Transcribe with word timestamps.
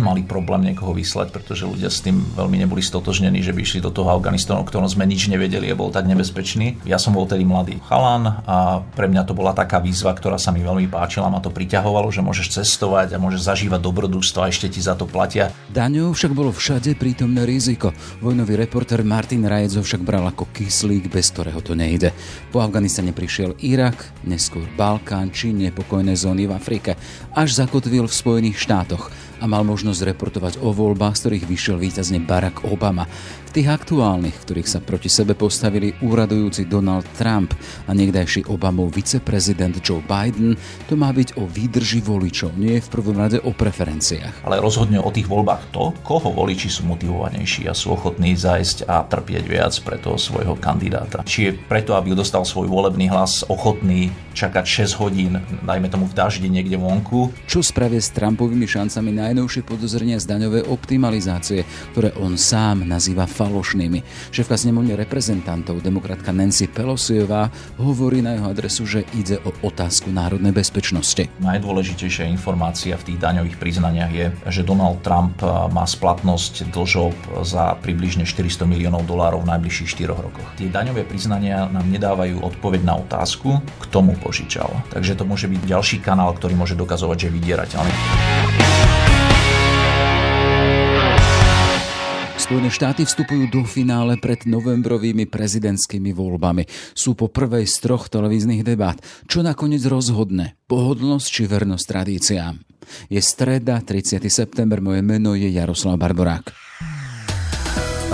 mali 0.00 0.24
problém 0.24 0.72
niekoho 0.72 0.96
vyslať, 0.96 1.30
pretože 1.30 1.68
ľudia 1.68 1.92
s 1.92 2.00
tým 2.00 2.20
veľmi 2.34 2.56
neboli 2.64 2.80
stotožnení, 2.80 3.44
že 3.44 3.52
by 3.52 3.60
išli 3.62 3.80
do 3.84 3.92
toho 3.92 4.10
Afganistanu, 4.10 4.64
o 4.64 4.68
ktorom 4.68 4.88
sme 4.88 5.04
nič 5.06 5.28
nevedeli 5.28 5.68
a 5.70 5.78
bol 5.78 5.92
tak 5.92 6.08
nebezpečný. 6.08 6.82
Ja 6.88 6.96
som 6.96 7.14
bol 7.14 7.28
tedy 7.28 7.44
mladý 7.44 7.78
chalan 7.86 8.42
a 8.48 8.82
pre 8.96 9.06
mňa 9.06 9.28
to 9.28 9.36
bola 9.36 9.52
taká 9.52 9.78
výzva, 9.78 10.16
ktorá 10.16 10.40
sa 10.40 10.50
mi 10.50 10.64
veľmi 10.64 10.88
páčila, 10.88 11.30
ma 11.30 11.38
to 11.38 11.52
priťahovalo, 11.52 12.08
že 12.10 12.24
môžeš 12.24 12.60
cestovať 12.60 13.14
a 13.14 13.22
môžeš 13.22 13.46
zažívať 13.46 13.80
dobrodružstvo 13.84 14.40
a 14.42 14.50
ešte 14.50 14.72
ti 14.72 14.80
za 14.80 14.96
to 14.96 15.04
platia. 15.04 15.52
Daňou 15.70 16.16
však 16.16 16.32
bolo 16.32 16.50
všade 16.50 16.96
prítomné 16.96 17.44
riziko. 17.44 17.92
Vojnový 18.24 18.58
reporter 18.58 19.04
Martin 19.04 19.46
Rajec 19.46 19.78
ho 19.78 19.82
však 19.84 20.02
bral 20.02 20.26
ako 20.26 20.48
kyslík, 20.50 21.12
bez 21.12 21.30
ktorého 21.30 21.60
to 21.60 21.76
nejde. 21.76 22.10
Po 22.50 22.64
Afganistane 22.64 23.12
prišiel 23.14 23.54
Irak, 23.60 24.00
neskôr 24.24 24.64
Balkán 24.74 25.30
či 25.30 25.52
nepokojné 25.52 26.16
zóny 26.16 26.48
v 26.48 26.56
Afrike, 26.56 26.96
až 27.36 27.60
zakotvil 27.60 28.08
v 28.08 28.14
Spojených 28.14 28.58
štátoch 28.58 29.12
a 29.40 29.44
mal 29.48 29.64
možnosť 29.64 30.12
reportovať 30.12 30.54
o 30.60 30.70
voľbách, 30.70 31.16
z 31.16 31.20
ktorých 31.24 31.48
vyšiel 31.48 31.76
víťazne 31.80 32.20
Barack 32.20 32.68
Obama. 32.68 33.08
Tých 33.50 33.66
aktuálnych, 33.66 34.46
ktorých 34.46 34.70
sa 34.70 34.78
proti 34.78 35.10
sebe 35.10 35.34
postavili 35.34 35.90
úradujúci 36.06 36.70
Donald 36.70 37.02
Trump 37.18 37.50
a 37.82 37.90
niekdajší 37.90 38.46
Obamov 38.46 38.94
viceprezident 38.94 39.82
Joe 39.82 39.98
Biden, 40.06 40.54
to 40.86 40.94
má 40.94 41.10
byť 41.10 41.34
o 41.34 41.50
výdrži 41.50 41.98
voličov, 41.98 42.54
nie 42.54 42.78
v 42.78 42.86
prvom 42.86 43.18
rade 43.18 43.42
o 43.42 43.50
preferenciách. 43.50 44.46
Ale 44.46 44.62
rozhodne 44.62 45.02
o 45.02 45.10
tých 45.10 45.26
voľbách 45.26 45.74
to, 45.74 45.90
koho 46.06 46.30
voliči 46.30 46.70
sú 46.70 46.86
motivovanejší 46.86 47.66
a 47.66 47.74
sú 47.74 47.90
ochotní 47.90 48.38
zájsť 48.38 48.86
a 48.86 49.02
trpieť 49.02 49.42
viac 49.42 49.74
pre 49.82 49.98
toho 49.98 50.14
svojho 50.14 50.54
kandidáta. 50.54 51.26
Či 51.26 51.50
je 51.50 51.56
preto, 51.58 51.98
aby 51.98 52.14
dostal 52.14 52.46
svoj 52.46 52.70
volebný 52.70 53.10
hlas, 53.10 53.42
ochotný 53.50 54.14
čakať 54.30 54.86
6 54.94 55.02
hodín, 55.02 55.42
dajme 55.66 55.90
tomu 55.90 56.06
v 56.06 56.14
daždi 56.14 56.46
niekde 56.46 56.78
vonku. 56.78 57.34
Čo 57.50 57.66
spravie 57.66 57.98
s 57.98 58.14
Trumpovými 58.14 58.70
šancami 58.70 59.10
najnovšie 59.10 59.66
podozrenia 59.66 60.22
z 60.22 60.30
daňovej 60.30 60.70
optimalizácie, 60.70 61.66
ktoré 61.90 62.14
on 62.14 62.38
sám 62.38 62.86
nazýva 62.86 63.26
falošnými. 63.40 64.04
Šéfka 64.28 64.60
snemovne 64.60 64.92
reprezentantov, 65.00 65.80
demokratka 65.80 66.28
Nancy 66.28 66.68
Pelosiová, 66.68 67.48
hovorí 67.80 68.20
na 68.20 68.36
jeho 68.36 68.52
adresu, 68.52 68.84
že 68.84 69.08
ide 69.16 69.40
o 69.48 69.56
otázku 69.64 70.12
národnej 70.12 70.52
bezpečnosti. 70.52 71.32
Najdôležitejšia 71.40 72.28
informácia 72.28 73.00
v 73.00 73.08
tých 73.08 73.18
daňových 73.24 73.56
priznaniach 73.56 74.12
je, 74.12 74.26
že 74.52 74.60
Donald 74.60 75.00
Trump 75.00 75.40
má 75.72 75.88
splatnosť 75.88 76.68
dlžob 76.68 77.16
za 77.48 77.80
približne 77.80 78.28
400 78.28 78.68
miliónov 78.68 79.08
dolárov 79.08 79.40
v 79.48 79.56
najbližších 79.56 80.04
4 80.04 80.12
rokoch. 80.12 80.48
Tie 80.60 80.68
daňové 80.68 81.08
priznania 81.08 81.64
nám 81.70 81.88
nedávajú 81.88 82.44
odpoveď 82.44 82.84
na 82.84 83.00
otázku, 83.00 83.62
k 83.62 83.84
tomu 83.88 84.18
požičal. 84.20 84.68
Takže 84.92 85.16
to 85.16 85.24
môže 85.24 85.48
byť 85.48 85.60
ďalší 85.64 85.96
kanál, 86.04 86.36
ktorý 86.36 86.58
môže 86.58 86.76
dokazovať, 86.76 87.16
že 87.16 87.26
je 87.30 87.36
vydierateľný. 87.40 87.94
Spojené 92.50 92.74
štáty 92.74 93.06
vstupujú 93.06 93.46
do 93.46 93.62
finále 93.62 94.18
pred 94.18 94.42
novembrovými 94.42 95.22
prezidentskými 95.30 96.10
voľbami. 96.10 96.66
Sú 96.98 97.14
po 97.14 97.30
prvej 97.30 97.62
z 97.62 97.78
troch 97.78 98.10
televíznych 98.10 98.66
debát. 98.66 98.98
Čo 99.30 99.46
nakoniec 99.46 99.86
rozhodne? 99.86 100.58
Pohodlnosť 100.66 101.30
či 101.30 101.46
vernosť 101.46 101.84
tradíciám? 101.86 102.58
Je 103.06 103.22
streda, 103.22 103.78
30. 103.78 104.26
september, 104.26 104.82
moje 104.82 104.98
meno 104.98 105.38
je 105.38 105.46
Jaroslav 105.46 105.94
Barborák. 105.94 106.50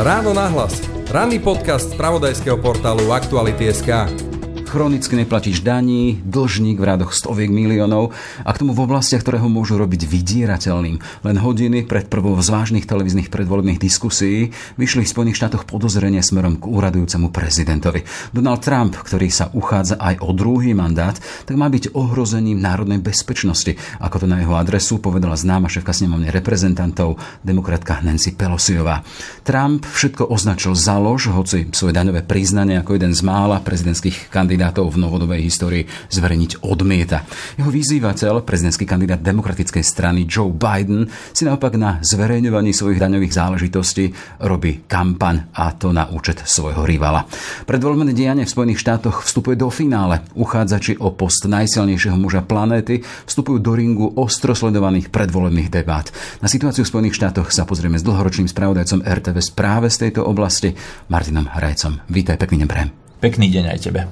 Ráno 0.04 0.36
nahlas. 0.36 0.84
Ranný 1.08 1.40
podcast 1.40 1.88
z 1.88 1.96
pravodajského 1.96 2.60
portálu 2.60 3.08
Aktuality.sk 3.16 4.35
chronicky 4.66 5.14
neplatíš 5.14 5.62
daní, 5.62 6.18
dlžník 6.26 6.82
v 6.82 6.84
radoch 6.84 7.14
stoviek 7.14 7.46
miliónov 7.48 8.10
a 8.42 8.50
k 8.50 8.60
tomu 8.60 8.74
v 8.74 8.82
oblastiach, 8.82 9.22
ktoré 9.22 9.38
ho 9.38 9.46
môžu 9.46 9.78
robiť 9.78 10.10
vydierateľným. 10.10 10.98
Len 11.22 11.36
hodiny 11.38 11.86
pred 11.86 12.10
prvou 12.10 12.34
z 12.42 12.50
vážnych 12.50 12.84
televíznych 12.84 13.30
predvolebných 13.30 13.78
diskusí 13.78 14.50
vyšli 14.74 15.06
v 15.06 15.12
Spojených 15.14 15.38
štátoch 15.38 15.70
podozrenie 15.70 16.18
smerom 16.18 16.58
k 16.58 16.66
úradujúcemu 16.66 17.30
prezidentovi. 17.30 18.02
Donald 18.34 18.66
Trump, 18.66 18.98
ktorý 18.98 19.30
sa 19.30 19.54
uchádza 19.54 20.02
aj 20.02 20.18
o 20.26 20.34
druhý 20.34 20.74
mandát, 20.74 21.14
tak 21.46 21.54
má 21.54 21.70
byť 21.70 21.94
ohrozením 21.94 22.58
národnej 22.58 22.98
bezpečnosti, 22.98 23.78
ako 24.02 24.26
to 24.26 24.26
na 24.26 24.42
jeho 24.42 24.58
adresu 24.58 24.98
povedala 24.98 25.38
známa 25.38 25.70
šéfka 25.70 25.94
snemovne 25.94 26.34
reprezentantov, 26.34 27.22
demokratka 27.46 28.02
Nancy 28.02 28.34
Pelosiová. 28.34 29.06
Trump 29.46 29.86
všetko 29.86 30.26
označil 30.26 30.74
za 30.74 30.98
lož, 30.98 31.30
hoci 31.30 31.70
svoje 31.70 31.94
daňové 31.94 32.26
priznanie 32.26 32.82
ako 32.82 32.98
jeden 32.98 33.14
z 33.14 33.22
mála 33.22 33.62
prezidentských 33.62 34.28
kandidátov 34.28 34.55
kandidátov 34.56 34.88
v 34.96 35.04
novodobej 35.04 35.44
histórii 35.44 35.84
zverejniť 35.84 36.64
odmieta. 36.64 37.28
Jeho 37.60 37.68
vyzývateľ, 37.68 38.40
prezidentský 38.40 38.88
kandidát 38.88 39.20
demokratickej 39.20 39.84
strany 39.84 40.24
Joe 40.24 40.48
Biden, 40.48 41.12
si 41.36 41.44
naopak 41.44 41.76
na 41.76 42.00
zverejňovaní 42.00 42.72
svojich 42.72 42.96
daňových 42.96 43.36
záležitostí 43.36 44.16
robí 44.40 44.88
kampaň 44.88 45.52
a 45.52 45.76
to 45.76 45.92
na 45.92 46.08
účet 46.08 46.40
svojho 46.48 46.88
rivala. 46.88 47.28
Predvoľbené 47.68 48.16
dianie 48.16 48.48
v 48.48 48.54
Spojených 48.56 48.80
štátoch 48.80 49.28
vstupuje 49.28 49.60
do 49.60 49.68
finále. 49.68 50.24
Uchádzači 50.32 50.96
o 51.04 51.12
post 51.12 51.44
najsilnejšieho 51.44 52.16
muža 52.16 52.40
planéty 52.40 53.04
vstupujú 53.28 53.60
do 53.60 53.76
ringu 53.76 54.08
ostro 54.16 54.56
sledovaných 54.56 55.12
predvolebných 55.12 55.68
debát. 55.68 56.08
Na 56.40 56.48
situáciu 56.48 56.88
v 56.88 56.92
Spojených 56.96 57.20
štátoch 57.20 57.52
sa 57.52 57.68
pozrieme 57.68 58.00
s 58.00 58.06
dlhoročným 58.08 58.48
spravodajcom 58.48 59.04
RTV 59.04 59.36
práve 59.52 59.92
z 59.92 60.08
tejto 60.08 60.24
oblasti, 60.24 60.72
Martinom 61.12 61.44
Hrajcom. 61.44 62.00
Vítaj, 62.08 62.40
pekný 62.40 62.64
deň 62.64 63.05
Pekný 63.16 63.48
deň 63.48 63.64
aj 63.72 63.78
tebe. 63.80 64.04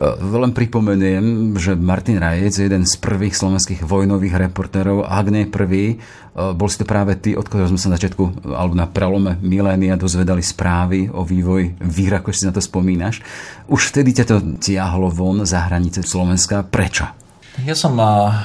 Len 0.00 0.52
pripomeniem, 0.56 1.52
že 1.60 1.76
Martin 1.76 2.16
Rajec 2.16 2.56
je 2.56 2.64
jeden 2.64 2.88
z 2.88 2.96
prvých 2.96 3.36
slovenských 3.36 3.84
vojnových 3.84 4.48
reportérov, 4.48 5.04
ak 5.04 5.26
nie 5.28 5.44
prvý. 5.44 6.00
Bol 6.32 6.68
si 6.72 6.80
to 6.80 6.88
práve 6.88 7.20
ty, 7.20 7.36
od 7.36 7.44
ktorého 7.44 7.68
sme 7.68 7.76
sa 7.76 7.92
na 7.92 8.00
začiatku, 8.00 8.48
alebo 8.48 8.72
na 8.72 8.88
prelome 8.88 9.36
milénia 9.44 10.00
dozvedali 10.00 10.40
správy 10.40 11.12
o 11.12 11.20
vývoji 11.20 11.76
v 11.76 11.96
Iraku, 12.08 12.32
si 12.32 12.48
na 12.48 12.54
to 12.56 12.64
spomínaš. 12.64 13.20
Už 13.68 13.92
vtedy 13.92 14.16
ťa 14.16 14.24
to 14.24 14.36
tiahlo 14.56 15.12
von 15.12 15.44
za 15.44 15.68
hranice 15.68 16.00
Slovenska. 16.00 16.64
Prečo? 16.64 17.19
Ja 17.58 17.74
som 17.74 17.98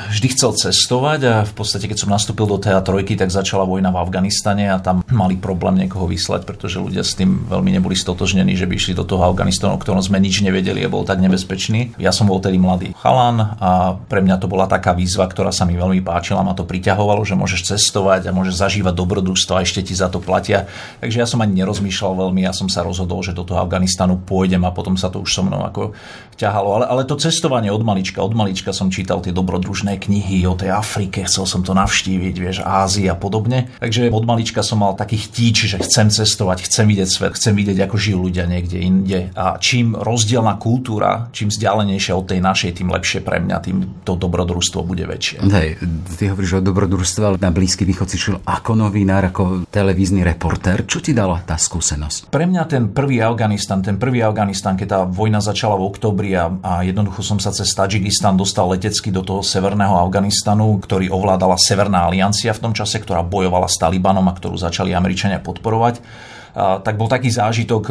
vždy 0.10 0.34
chcel 0.34 0.58
cestovať 0.58 1.20
a 1.30 1.34
v 1.46 1.54
podstate, 1.54 1.86
keď 1.86 1.98
som 2.02 2.10
nastúpil 2.10 2.50
do 2.50 2.58
TA 2.58 2.82
trojky, 2.82 3.14
tak 3.14 3.30
začala 3.30 3.62
vojna 3.62 3.94
v 3.94 4.02
Afganistane 4.02 4.66
a 4.66 4.82
tam 4.82 5.06
mali 5.14 5.38
problém 5.38 5.78
niekoho 5.78 6.10
vyslať, 6.10 6.42
pretože 6.42 6.82
ľudia 6.82 7.06
s 7.06 7.14
tým 7.14 7.46
veľmi 7.46 7.70
neboli 7.70 7.94
stotožnení, 7.94 8.58
že 8.58 8.66
by 8.66 8.74
išli 8.74 8.98
do 8.98 9.06
toho 9.06 9.22
Afganistanu, 9.30 9.78
o 9.78 9.82
ktorom 9.82 10.02
sme 10.02 10.18
nič 10.18 10.42
nevedeli 10.42 10.82
a 10.82 10.90
bol 10.90 11.06
tak 11.06 11.22
nebezpečný. 11.22 11.94
Ja 12.02 12.10
som 12.10 12.26
bol 12.26 12.42
tedy 12.42 12.58
mladý 12.58 12.98
chalan 12.98 13.56
a 13.62 13.94
pre 14.10 14.26
mňa 14.26 14.42
to 14.42 14.50
bola 14.50 14.66
taká 14.66 14.98
výzva, 14.98 15.30
ktorá 15.30 15.54
sa 15.54 15.70
mi 15.70 15.78
veľmi 15.78 16.02
páčila, 16.02 16.42
ma 16.42 16.58
to 16.58 16.66
priťahovalo, 16.66 17.22
že 17.30 17.38
môžeš 17.38 17.78
cestovať 17.78 18.34
a 18.34 18.36
môžeš 18.36 18.58
zažívať 18.58 18.94
dobrodružstvo 18.98 19.54
a 19.54 19.62
ešte 19.62 19.86
ti 19.86 19.94
za 19.94 20.10
to 20.10 20.18
platia. 20.18 20.66
Takže 21.06 21.22
ja 21.22 21.30
som 21.30 21.46
ani 21.46 21.62
nerozmýšľal 21.62 22.26
veľmi, 22.26 22.42
ja 22.42 22.58
som 22.58 22.66
sa 22.74 22.82
rozhodol, 22.82 23.22
že 23.22 23.38
do 23.38 23.46
toho 23.46 23.62
Afganistanu 23.62 24.18
pôjdem 24.18 24.66
a 24.66 24.74
potom 24.74 24.98
sa 24.98 25.14
to 25.14 25.22
už 25.22 25.30
so 25.30 25.46
mnou 25.46 25.62
ako 25.62 25.94
ťahalo. 26.42 26.82
Ale, 26.82 26.86
ale 26.90 27.02
to 27.06 27.16
cestovanie 27.16 27.70
od 27.70 27.86
malička, 27.86 28.20
od 28.20 28.34
malička 28.34 28.74
som 28.76 28.92
čítal 28.95 29.19
tie 29.19 29.35
dobrodružné 29.35 30.00
knihy 30.00 30.47
o 30.47 30.56
tej 30.56 30.72
Afrike, 30.72 31.28
chcel 31.28 31.44
som 31.44 31.67
to 31.67 31.75
navštíviť, 31.75 32.35
vieš, 32.39 32.57
Ázii 32.63 33.11
a 33.11 33.16
podobne. 33.19 33.67
Takže 33.83 34.07
od 34.07 34.23
malička 34.23 34.63
som 34.63 34.79
mal 34.79 34.95
taký 34.95 35.19
chtíč, 35.19 35.67
že 35.67 35.78
chcem 35.83 36.07
cestovať, 36.07 36.72
chcem 36.72 36.88
vidieť 36.88 37.09
svet, 37.11 37.35
chcem 37.35 37.51
vidieť, 37.51 37.83
ako 37.83 37.95
žijú 38.00 38.19
ľudia 38.31 38.47
niekde 38.47 38.79
inde. 38.79 39.19
A 39.35 39.59
čím 39.59 40.00
rozdielna 40.00 40.56
kultúra, 40.56 41.28
čím 41.35 41.51
vzdialenejšia 41.51 42.16
od 42.16 42.25
tej 42.31 42.39
našej, 42.39 42.72
tým 42.79 42.88
lepšie 42.95 43.19
pre 43.19 43.44
mňa, 43.44 43.56
tým 43.59 43.78
to 44.07 44.16
dobrodružstvo 44.16 44.88
bude 44.88 45.03
väčšie. 45.03 45.44
Hej, 45.44 45.83
ty 46.16 46.31
hovoríš 46.31 46.59
o 46.59 46.63
dobrodružstve, 46.63 47.22
ale 47.25 47.38
na 47.41 47.51
Blízky 47.51 47.83
východ 47.83 48.07
si 48.07 48.16
šiel 48.16 48.39
ako 48.47 48.79
novinár, 48.79 49.27
ako 49.27 49.67
televízny 49.67 50.23
reportér. 50.23 50.88
Čo 50.88 51.03
ti 51.03 51.12
dala 51.12 51.44
tá 51.44 51.59
skúsenosť? 51.59 52.31
Pre 52.31 52.45
mňa 52.47 52.63
ten 52.69 52.83
prvý 52.94 53.19
Afganistan, 53.19 53.83
ten 53.83 54.00
prvý 54.00 54.23
Afganistan, 54.23 54.77
keď 54.79 54.88
tá 54.88 55.00
vojna 55.03 55.41
začala 55.41 55.75
v 55.75 55.83
oktobri 55.89 56.31
a, 56.38 56.47
a 56.62 56.85
jednoducho 56.85 57.25
som 57.25 57.41
sa 57.41 57.51
cez 57.51 57.67
Tadžikistan 57.73 58.38
dostal 58.38 58.69
letecky 58.85 59.09
do 59.09 59.25
toho 59.25 59.41
severného 59.41 59.97
Afganistanu, 59.97 60.77
ktorý 60.77 61.10
ovládala 61.10 61.57
Severná 61.57 62.06
aliancia 62.06 62.54
v 62.54 62.69
tom 62.69 62.74
čase, 62.77 63.01
ktorá 63.01 63.25
bojovala 63.25 63.65
s 63.65 63.81
Talibanom 63.81 64.30
a 64.30 64.38
ktorú 64.38 64.62
začali 64.62 64.94
Američania 64.94 65.42
podporovať. 65.42 66.06
Tak 66.54 66.94
bol 66.94 67.10
taký 67.10 67.33
zážitok, 67.33 67.83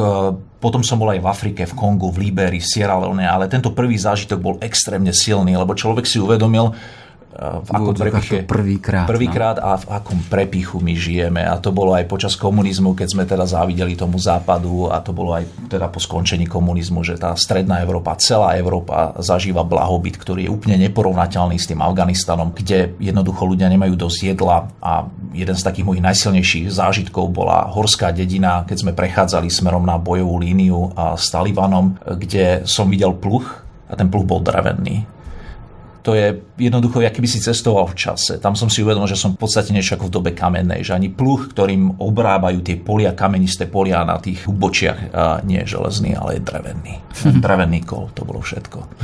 potom 0.63 0.87
som 0.87 1.03
bol 1.03 1.11
aj 1.11 1.19
v 1.19 1.27
Afrike, 1.27 1.63
v 1.67 1.75
Kongu, 1.75 2.15
v 2.15 2.31
Líberii, 2.31 2.63
v 2.63 2.71
Sierra 2.71 2.95
Leone, 2.95 3.27
ale 3.27 3.51
tento 3.51 3.75
prvý 3.75 3.99
zážitok 3.99 4.39
bol 4.39 4.55
extrémne 4.63 5.11
silný, 5.11 5.59
lebo 5.59 5.75
človek 5.75 6.07
si 6.07 6.23
uvedomil, 6.23 6.71
v 7.35 7.69
akom 7.75 7.95
prepiche, 7.99 8.47
prvýkrát, 8.47 9.11
prvýkrát 9.11 9.57
no. 9.59 9.67
a 9.67 9.71
v 9.83 9.87
akom 9.91 10.19
prepichu 10.31 10.79
my 10.79 10.95
žijeme. 10.95 11.43
A 11.43 11.59
to 11.59 11.75
bolo 11.75 11.91
aj 11.91 12.07
počas 12.07 12.39
komunizmu, 12.39 12.95
keď 12.95 13.09
sme 13.11 13.25
teda 13.27 13.43
závideli 13.43 13.99
tomu 13.99 14.23
západu 14.23 14.87
a 14.87 15.03
to 15.03 15.11
bolo 15.11 15.35
aj 15.35 15.43
teda 15.67 15.91
po 15.91 15.99
skončení 15.99 16.47
komunizmu, 16.47 17.03
že 17.03 17.19
tá 17.19 17.35
stredná 17.35 17.83
Európa, 17.83 18.15
celá 18.23 18.55
Európa 18.55 19.19
zažíva 19.19 19.67
blahobyt, 19.67 20.15
ktorý 20.15 20.47
je 20.47 20.55
úplne 20.55 20.79
neporovnateľný 20.87 21.59
s 21.59 21.67
tým 21.67 21.83
Afganistanom, 21.83 22.55
kde 22.55 22.95
jednoducho 23.03 23.43
ľudia 23.51 23.67
nemajú 23.67 23.99
dosť 23.99 24.19
jedla 24.31 24.71
a 24.79 25.11
jeden 25.35 25.57
z 25.59 25.63
takých 25.67 25.87
mojich 25.91 26.07
najsilnejších 26.07 26.71
zážitkov 26.71 27.35
bola 27.35 27.67
horská 27.67 28.15
dedina, 28.15 28.63
keď 28.63 28.77
sme 28.79 28.93
prechádzali 28.95 29.51
smerom 29.51 29.83
na 29.83 29.99
bojovú 29.99 30.39
líniu 30.39 30.95
a 30.95 31.19
s 31.19 31.35
Talibanom, 31.35 31.99
kde 31.99 32.63
som 32.63 32.87
videl 32.87 33.11
pluch 33.19 33.67
a 33.91 33.99
ten 33.99 34.07
pluch 34.07 34.23
bol 34.23 34.39
drevený 34.39 35.14
To 36.05 36.13
je 36.13 36.37
jednoducho, 36.61 37.01
aký 37.01 37.25
by 37.25 37.29
si 37.33 37.41
cestoval 37.41 37.89
v 37.89 37.97
čase. 37.97 38.37
Tam 38.37 38.53
som 38.53 38.69
si 38.69 38.85
uvedomil, 38.85 39.09
že 39.09 39.17
som 39.17 39.33
v 39.33 39.41
podstate 39.41 39.73
niečo 39.73 39.97
ako 39.97 40.13
v 40.13 40.15
dobe 40.21 40.31
kamennej, 40.37 40.85
že 40.85 40.93
ani 40.93 41.09
pluh, 41.09 41.49
ktorým 41.49 41.97
obrábajú 41.97 42.61
tie 42.61 42.77
polia, 42.77 43.17
kamenisté 43.17 43.65
polia 43.65 44.05
na 44.05 44.21
tých 44.21 44.45
hubočiach, 44.45 45.17
nie 45.49 45.65
je 45.65 45.73
železný, 45.73 46.13
ale 46.13 46.37
je 46.37 46.43
drevený. 46.45 46.95
drevený 47.41 47.89
kol, 47.89 48.13
to 48.13 48.29
bolo 48.29 48.45
všetko. 48.45 49.01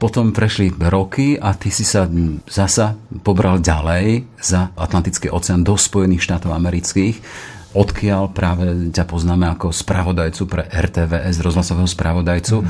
Potom 0.00 0.32
prešli 0.32 0.72
roky 0.88 1.36
a 1.36 1.52
ty 1.52 1.68
si 1.68 1.84
sa 1.84 2.08
zasa 2.48 2.96
pobral 3.20 3.60
ďalej 3.60 4.24
za 4.40 4.72
Atlantický 4.72 5.28
oceán 5.28 5.60
do 5.60 5.76
Spojených 5.76 6.24
štátov 6.32 6.56
amerických 6.56 7.20
odkiaľ 7.72 8.32
práve 8.32 8.92
ťa 8.92 9.04
poznáme 9.08 9.48
ako 9.56 9.72
spravodajcu 9.72 10.42
pre 10.44 10.62
RTVS, 10.68 11.40
rozhlasového 11.40 11.88
spravodajcu. 11.88 12.60
Mm. 12.60 12.68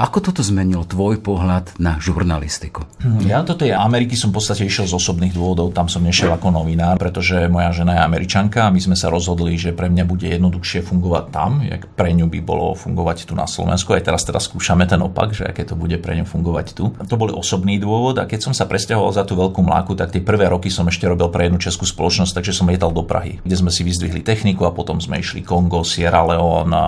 Ako 0.00 0.18
toto 0.24 0.40
zmenilo 0.40 0.88
tvoj 0.88 1.20
pohľad 1.20 1.76
na 1.76 2.00
žurnalistiku? 2.00 2.88
Ja 3.24 3.44
toto 3.44 3.68
je 3.68 3.76
Ameriky 3.76 4.16
som 4.16 4.32
v 4.32 4.40
podstate 4.40 4.64
išiel 4.64 4.88
z 4.88 4.96
osobných 4.96 5.36
dôvodov, 5.36 5.76
tam 5.76 5.92
som 5.92 6.00
nešiel 6.00 6.32
ako 6.32 6.52
novinár, 6.52 6.96
pretože 6.96 7.46
moja 7.52 7.70
žena 7.76 8.00
je 8.00 8.02
američanka 8.04 8.66
a 8.66 8.72
my 8.72 8.80
sme 8.80 8.96
sa 8.96 9.12
rozhodli, 9.12 9.60
že 9.60 9.76
pre 9.76 9.92
mňa 9.92 10.04
bude 10.08 10.24
jednoduchšie 10.24 10.84
fungovať 10.88 11.24
tam, 11.28 11.60
jak 11.60 11.84
pre 11.92 12.16
ňu 12.16 12.26
by 12.26 12.40
bolo 12.40 12.72
fungovať 12.72 13.28
tu 13.28 13.36
na 13.36 13.44
Slovensku. 13.44 13.92
Aj 13.92 14.00
teraz 14.00 14.24
teraz 14.24 14.48
skúšame 14.48 14.88
ten 14.88 15.00
opak, 15.04 15.36
že 15.36 15.44
aké 15.44 15.68
to 15.68 15.76
bude 15.76 16.00
pre 16.00 16.16
ňu 16.16 16.24
fungovať 16.24 16.66
tu. 16.72 16.96
To 16.96 17.14
bol 17.20 17.28
osobný 17.36 17.76
dôvod 17.76 18.16
a 18.16 18.24
keď 18.24 18.50
som 18.50 18.52
sa 18.56 18.64
presťahoval 18.64 19.12
za 19.12 19.28
tú 19.28 19.36
veľkú 19.36 19.60
mláku, 19.60 19.92
tak 19.92 20.16
tie 20.16 20.24
prvé 20.24 20.48
roky 20.48 20.72
som 20.72 20.88
ešte 20.88 21.04
robil 21.04 21.28
pre 21.28 21.46
jednu 21.46 21.60
českú 21.60 21.84
spoločnosť, 21.84 22.32
takže 22.40 22.56
som 22.56 22.70
lietal 22.70 22.94
do 22.94 23.04
Prahy, 23.04 23.42
kde 23.44 23.56
sme 23.58 23.68
si 23.68 23.84
vyzdvihli 23.84 24.22
techniku 24.30 24.62
a 24.62 24.70
potom 24.70 25.02
sme 25.02 25.18
išli 25.18 25.42
Kongo, 25.42 25.82
Sierra 25.82 26.22
Leone, 26.22 26.78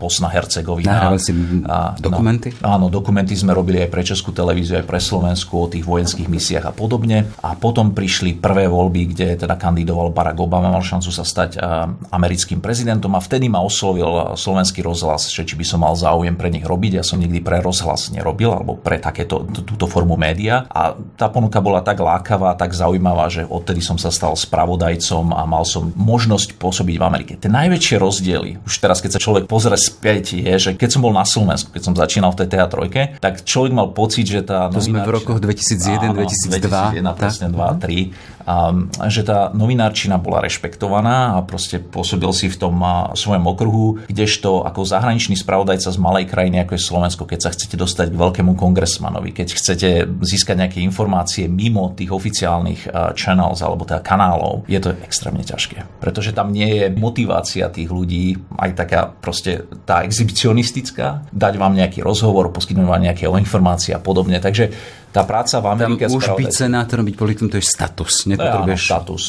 Bosna, 0.00 0.32
Hercegovina. 0.32 1.12
si 1.20 1.36
a, 1.68 1.92
dokumenty? 2.00 2.56
No, 2.64 2.80
áno, 2.80 2.86
dokumenty 2.88 3.36
sme 3.36 3.52
robili 3.52 3.84
aj 3.84 3.92
pre 3.92 4.00
Českú 4.00 4.32
televíziu, 4.32 4.80
aj 4.80 4.88
pre 4.88 4.96
Slovensku 4.96 5.52
o 5.60 5.66
tých 5.68 5.84
vojenských 5.84 6.24
misiách 6.24 6.64
a 6.64 6.72
podobne. 6.72 7.28
A 7.44 7.52
potom 7.52 7.92
prišli 7.92 8.40
prvé 8.40 8.64
voľby, 8.64 9.12
kde 9.12 9.28
teda 9.44 9.60
kandidoval 9.60 10.08
Barack 10.16 10.40
Obama, 10.40 10.72
mal 10.72 10.80
šancu 10.80 11.12
sa 11.12 11.20
stať 11.20 11.60
americkým 12.08 12.64
prezidentom 12.64 13.12
a 13.12 13.20
vtedy 13.20 13.52
ma 13.52 13.60
oslovil 13.60 14.32
slovenský 14.38 14.80
rozhlas, 14.80 15.28
že 15.28 15.44
či 15.44 15.58
by 15.58 15.64
som 15.66 15.84
mal 15.84 15.92
záujem 15.92 16.32
pre 16.38 16.48
nich 16.48 16.64
robiť. 16.64 17.02
Ja 17.02 17.04
som 17.04 17.20
nikdy 17.20 17.44
pre 17.44 17.60
rozhlas 17.60 18.08
nerobil, 18.08 18.48
alebo 18.56 18.80
pre 18.80 18.96
takéto, 18.96 19.44
túto 19.44 19.84
formu 19.84 20.16
média. 20.16 20.64
A 20.72 20.96
tá 21.18 21.28
ponuka 21.28 21.60
bola 21.60 21.84
tak 21.84 22.00
lákavá, 22.00 22.56
tak 22.56 22.72
zaujímavá, 22.72 23.28
že 23.28 23.44
odtedy 23.44 23.84
som 23.84 24.00
sa 24.00 24.08
stal 24.08 24.32
spravodajcom 24.32 25.36
a 25.36 25.42
mal 25.44 25.66
som 25.66 25.92
možnosť 25.92 26.56
pôsobiť 26.70 26.96
v 26.96 27.04
Amerike. 27.04 27.32
Tie 27.34 27.50
najväčšie 27.50 27.98
rozdiely, 27.98 28.62
už 28.62 28.78
teraz 28.78 29.02
keď 29.02 29.18
sa 29.18 29.20
človek 29.20 29.50
pozrie 29.50 29.74
späť, 29.74 30.38
je, 30.38 30.54
že 30.54 30.70
keď 30.78 30.88
som 30.94 31.02
bol 31.02 31.10
na 31.10 31.26
Slovensku, 31.26 31.74
keď 31.74 31.82
som 31.82 31.98
začínal 31.98 32.30
v 32.30 32.46
tej 32.46 32.48
TA 32.54 32.70
trojke, 32.70 33.18
tak 33.18 33.42
človek 33.42 33.74
mal 33.74 33.90
pocit, 33.90 34.30
že 34.30 34.46
tá 34.46 34.70
To 34.70 34.78
sme 34.78 35.02
v 35.02 35.10
rokoch 35.10 35.42
2001, 35.42 36.14
áno, 36.14 36.22
2002. 36.22 37.02
2001, 37.02 37.18
presne 37.18 37.46
2 37.50 37.58
a 37.58 37.74
3 37.74 38.38
a, 38.50 38.74
že 39.06 39.22
tá 39.22 39.52
novinárčina 39.52 40.18
bola 40.18 40.42
rešpektovaná 40.42 41.38
a 41.38 41.44
proste 41.44 41.78
pôsobil 41.78 42.30
si 42.34 42.50
v 42.50 42.56
tom 42.56 42.82
svojom 43.14 43.46
okruhu, 43.46 43.86
kdežto 44.10 44.66
ako 44.66 44.82
zahraničný 44.82 45.38
spravodajca 45.38 45.92
z 45.92 45.98
malej 46.00 46.26
krajiny 46.26 46.64
ako 46.64 46.74
je 46.74 46.82
Slovensko, 46.82 47.22
keď 47.28 47.38
sa 47.46 47.50
chcete 47.54 47.76
dostať 47.78 48.10
k 48.10 48.16
veľkému 48.18 48.56
kongresmanovi, 48.58 49.30
keď 49.36 49.48
chcete 49.54 49.88
získať 50.24 50.56
nejaké 50.66 50.78
informácie 50.82 51.46
mimo 51.46 51.92
tých 51.94 52.10
oficiálnych 52.10 52.90
channels 53.14 53.62
alebo 53.62 53.86
teda 53.86 54.02
kanálov, 54.02 54.66
je 54.66 54.80
to 54.82 54.96
extrémne 55.04 55.44
ťažké. 55.44 56.00
Pretože 56.02 56.34
tam 56.34 56.50
nie 56.50 56.59
je 56.68 56.92
motivácia 56.92 57.72
tých 57.72 57.88
ľudí, 57.88 58.36
aj 58.60 58.70
taká 58.76 59.00
proste 59.08 59.64
tá 59.88 60.04
exhibicionistická, 60.04 61.32
dať 61.32 61.54
vám 61.56 61.78
nejaký 61.78 62.04
rozhovor, 62.04 62.52
poskytnúť 62.52 62.88
vám 62.88 63.06
nejaké 63.06 63.24
informácie 63.30 63.96
a 63.96 64.00
podobne. 64.02 64.36
Takže 64.36 64.74
tá 65.10 65.26
práca 65.26 65.58
v 65.58 65.66
Amerike... 65.74 66.06
Tam 66.06 66.16
už 66.16 66.38
byť 66.38 66.54
senátorom, 66.54 67.02
byť 67.02 67.16
politikom, 67.18 67.50
to 67.50 67.58
je 67.58 67.66
status. 67.66 68.30
Nepotrebuješ... 68.30 68.82
Áno, 68.86 68.90
status. 68.94 69.22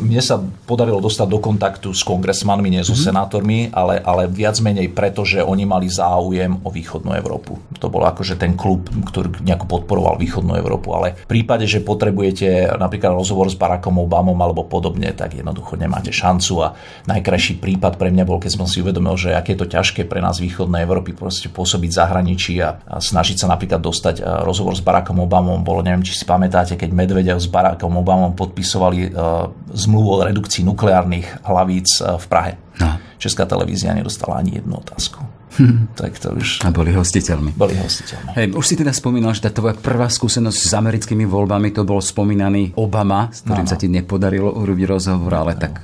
Mne 0.00 0.22
sa 0.24 0.40
podarilo 0.40 1.04
dostať 1.04 1.28
do 1.28 1.38
kontaktu 1.38 1.92
s 1.92 2.00
kongresmanmi, 2.00 2.72
nie 2.72 2.80
so 2.80 2.96
mm-hmm. 2.96 3.06
senátormi, 3.12 3.58
ale, 3.70 4.00
ale 4.00 4.24
viac 4.24 4.56
menej 4.64 4.88
preto, 4.96 5.28
že 5.28 5.44
oni 5.44 5.68
mali 5.68 5.92
záujem 5.92 6.64
o 6.64 6.68
východnú 6.72 7.12
Európu. 7.12 7.60
To 7.76 7.92
bol 7.92 8.08
akože 8.08 8.40
ten 8.40 8.56
klub, 8.56 8.88
ktorý 8.88 9.44
nejako 9.44 9.68
podporoval 9.68 10.16
východnú 10.16 10.56
Európu. 10.56 10.96
Ale 10.96 11.20
v 11.28 11.28
prípade, 11.28 11.68
že 11.68 11.84
potrebujete 11.84 12.72
napríklad 12.80 13.12
rozhovor 13.12 13.52
s 13.52 13.60
Barackom 13.60 14.00
Obamom 14.00 14.40
alebo 14.40 14.64
podobne, 14.64 15.12
tak 15.12 15.36
jednoducho 15.36 15.76
nemáte 15.76 16.08
šancu. 16.08 16.54
A 16.64 16.72
najkrajší 17.04 17.60
prípad 17.60 18.00
pre 18.00 18.08
mňa 18.08 18.24
bol, 18.24 18.40
keď 18.40 18.56
som 18.56 18.64
si 18.64 18.80
uvedomil, 18.80 19.20
že 19.20 19.36
aké 19.36 19.52
je 19.52 19.60
to 19.60 19.68
ťažké 19.68 20.08
pre 20.08 20.24
nás 20.24 20.40
východnej 20.40 20.88
Európy 20.88 21.12
proste 21.12 21.52
pôsobiť 21.52 21.90
zahraničí 21.92 22.62
a, 22.64 22.80
a 22.88 22.96
snažiť 22.96 23.44
sa 23.44 23.46
napríklad 23.52 23.84
dostať 23.84 24.24
rozhovor 24.46 24.72
s 24.72 24.80
Barackom 24.80 25.17
Obamom 25.22 25.60
bolo, 25.62 25.82
neviem, 25.82 26.02
či 26.06 26.14
si 26.14 26.24
pamätáte, 26.24 26.78
keď 26.78 26.90
Medvedev 26.94 27.38
s 27.38 27.50
Barackom 27.50 27.98
Obamom 27.98 28.34
podpisovali 28.34 29.10
uh, 29.10 29.50
zmluvu 29.74 30.08
o 30.08 30.22
redukcii 30.24 30.62
nukleárnych 30.66 31.44
hlavíc 31.46 32.00
uh, 32.00 32.16
v 32.18 32.26
Prahe. 32.30 32.52
No. 32.78 32.98
Česká 33.18 33.46
televízia 33.46 33.90
nedostala 33.94 34.38
ani 34.38 34.62
jednu 34.62 34.78
otázku. 34.78 35.18
Hm. 35.58 35.90
Tak 35.98 36.12
to 36.22 36.38
už... 36.38 36.62
A 36.62 36.70
boli 36.70 36.94
hostiteľmi. 36.94 37.58
Boli 37.58 37.74
hostiteľmi. 37.74 38.30
Hej, 38.38 38.46
už 38.54 38.64
si 38.64 38.74
teda 38.78 38.94
spomínal, 38.94 39.34
že 39.34 39.48
tá 39.48 39.50
tvoja 39.50 39.74
prvá 39.74 40.06
skúsenosť 40.06 40.54
s 40.54 40.72
americkými 40.76 41.26
voľbami 41.26 41.74
to 41.74 41.82
bol 41.82 41.98
spomínaný 41.98 42.78
Obama, 42.78 43.32
s 43.34 43.42
ktorým 43.42 43.66
no, 43.66 43.70
no. 43.70 43.72
sa 43.74 43.80
ti 43.80 43.90
nepodarilo 43.90 44.54
urobiť 44.54 44.86
rozhovor, 44.86 45.32
ale 45.34 45.58
no. 45.58 45.60
tak 45.66 45.82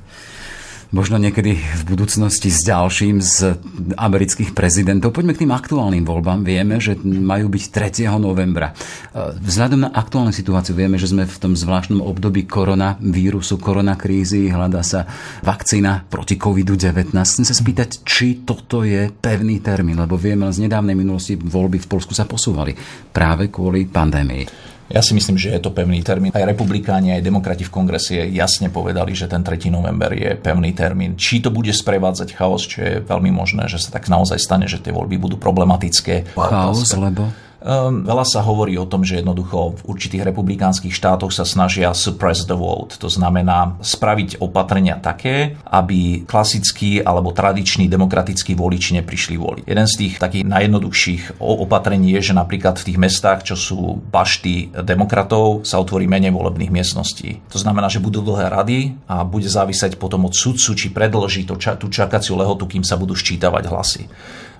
možno 0.94 1.18
niekedy 1.18 1.58
v 1.58 1.82
budúcnosti 1.90 2.54
s 2.54 2.62
ďalším 2.62 3.18
z 3.18 3.58
amerických 3.98 4.54
prezidentov. 4.54 5.10
Poďme 5.10 5.34
k 5.34 5.42
tým 5.42 5.50
aktuálnym 5.50 6.06
voľbám. 6.06 6.46
Vieme, 6.46 6.78
že 6.78 6.94
majú 7.02 7.50
byť 7.50 7.64
3. 8.06 8.06
novembra. 8.22 8.70
E, 8.70 9.34
vzhľadom 9.34 9.84
na 9.84 9.90
aktuálnu 9.90 10.30
situáciu 10.30 10.78
vieme, 10.78 10.94
že 10.94 11.10
sme 11.10 11.26
v 11.26 11.36
tom 11.42 11.58
zvláštnom 11.58 11.98
období 11.98 12.46
koronavírusu, 12.46 13.58
koronakrízy, 13.58 14.54
hľadá 14.54 14.86
sa 14.86 15.10
vakcína 15.42 16.06
proti 16.06 16.38
COVID-19. 16.38 17.10
Chcem 17.10 17.42
sa 17.44 17.58
spýtať, 17.58 18.06
či 18.06 18.46
toto 18.46 18.86
je 18.86 19.10
pevný 19.10 19.58
termín, 19.58 19.98
lebo 19.98 20.14
vieme 20.14 20.46
z 20.54 20.62
nedávnej 20.62 20.94
minulosti 20.94 21.34
voľby 21.34 21.82
v 21.82 21.90
Polsku 21.90 22.14
sa 22.14 22.22
posúvali 22.30 22.70
práve 23.10 23.50
kvôli 23.50 23.90
pandémii. 23.90 24.63
Ja 24.92 25.00
si 25.00 25.16
myslím, 25.16 25.40
že 25.40 25.48
je 25.56 25.60
to 25.64 25.72
pevný 25.72 26.04
termín. 26.04 26.28
Aj 26.36 26.44
republikáni, 26.44 27.16
aj 27.16 27.24
demokrati 27.24 27.64
v 27.64 27.72
kongrese 27.72 28.28
jasne 28.28 28.68
povedali, 28.68 29.16
že 29.16 29.24
ten 29.24 29.40
3. 29.40 29.72
november 29.72 30.12
je 30.12 30.36
pevný 30.36 30.76
termín. 30.76 31.16
Či 31.16 31.40
to 31.40 31.48
bude 31.48 31.72
sprevádzať 31.72 32.36
chaos, 32.36 32.68
čo 32.68 32.84
je 32.84 32.94
veľmi 33.00 33.32
možné, 33.32 33.64
že 33.64 33.80
sa 33.80 33.96
tak 33.96 34.12
naozaj 34.12 34.36
stane, 34.36 34.68
že 34.68 34.84
tie 34.84 34.92
voľby 34.92 35.16
budú 35.16 35.40
problematické. 35.40 36.36
Chaos, 36.36 36.92
lebo? 36.92 37.32
Um, 37.64 38.04
veľa 38.04 38.28
sa 38.28 38.44
hovorí 38.44 38.76
o 38.76 38.84
tom, 38.84 39.08
že 39.08 39.24
jednoducho 39.24 39.80
v 39.80 39.96
určitých 39.96 40.28
republikánskych 40.28 40.92
štátoch 40.92 41.32
sa 41.32 41.48
snažia 41.48 41.96
suppress 41.96 42.44
the 42.44 42.52
vote. 42.52 43.00
To 43.00 43.08
znamená 43.08 43.80
spraviť 43.80 44.44
opatrenia 44.44 45.00
také, 45.00 45.56
aby 45.64 46.28
klasickí 46.28 47.00
alebo 47.00 47.32
tradiční 47.32 47.88
demokratickí 47.88 48.52
voliči 48.52 49.00
neprišli 49.00 49.40
voliť. 49.40 49.64
Jeden 49.64 49.88
z 49.88 49.94
tých 49.96 50.20
takých 50.20 50.44
najjednoduchších 50.44 51.40
opatrení 51.40 52.12
je, 52.20 52.28
že 52.28 52.34
napríklad 52.36 52.76
v 52.76 52.92
tých 52.92 53.00
mestách, 53.00 53.48
čo 53.48 53.56
sú 53.56 53.96
bašty 54.12 54.84
demokratov, 54.84 55.64
sa 55.64 55.80
otvorí 55.80 56.04
menej 56.04 56.36
volebných 56.36 56.68
miestností. 56.68 57.40
To 57.48 57.56
znamená, 57.56 57.88
že 57.88 58.04
budú 58.04 58.20
dlhé 58.20 58.52
rady 58.52 58.78
a 59.08 59.24
bude 59.24 59.48
závisať 59.48 59.96
potom 59.96 60.28
od 60.28 60.36
sudcu, 60.36 60.76
či 60.76 60.92
predlží 60.92 61.48
to, 61.48 61.56
tú 61.56 61.88
čakaciu 61.88 62.36
lehotu, 62.36 62.68
kým 62.68 62.84
sa 62.84 63.00
budú 63.00 63.16
ščítavať 63.16 63.64
hlasy. 63.72 64.04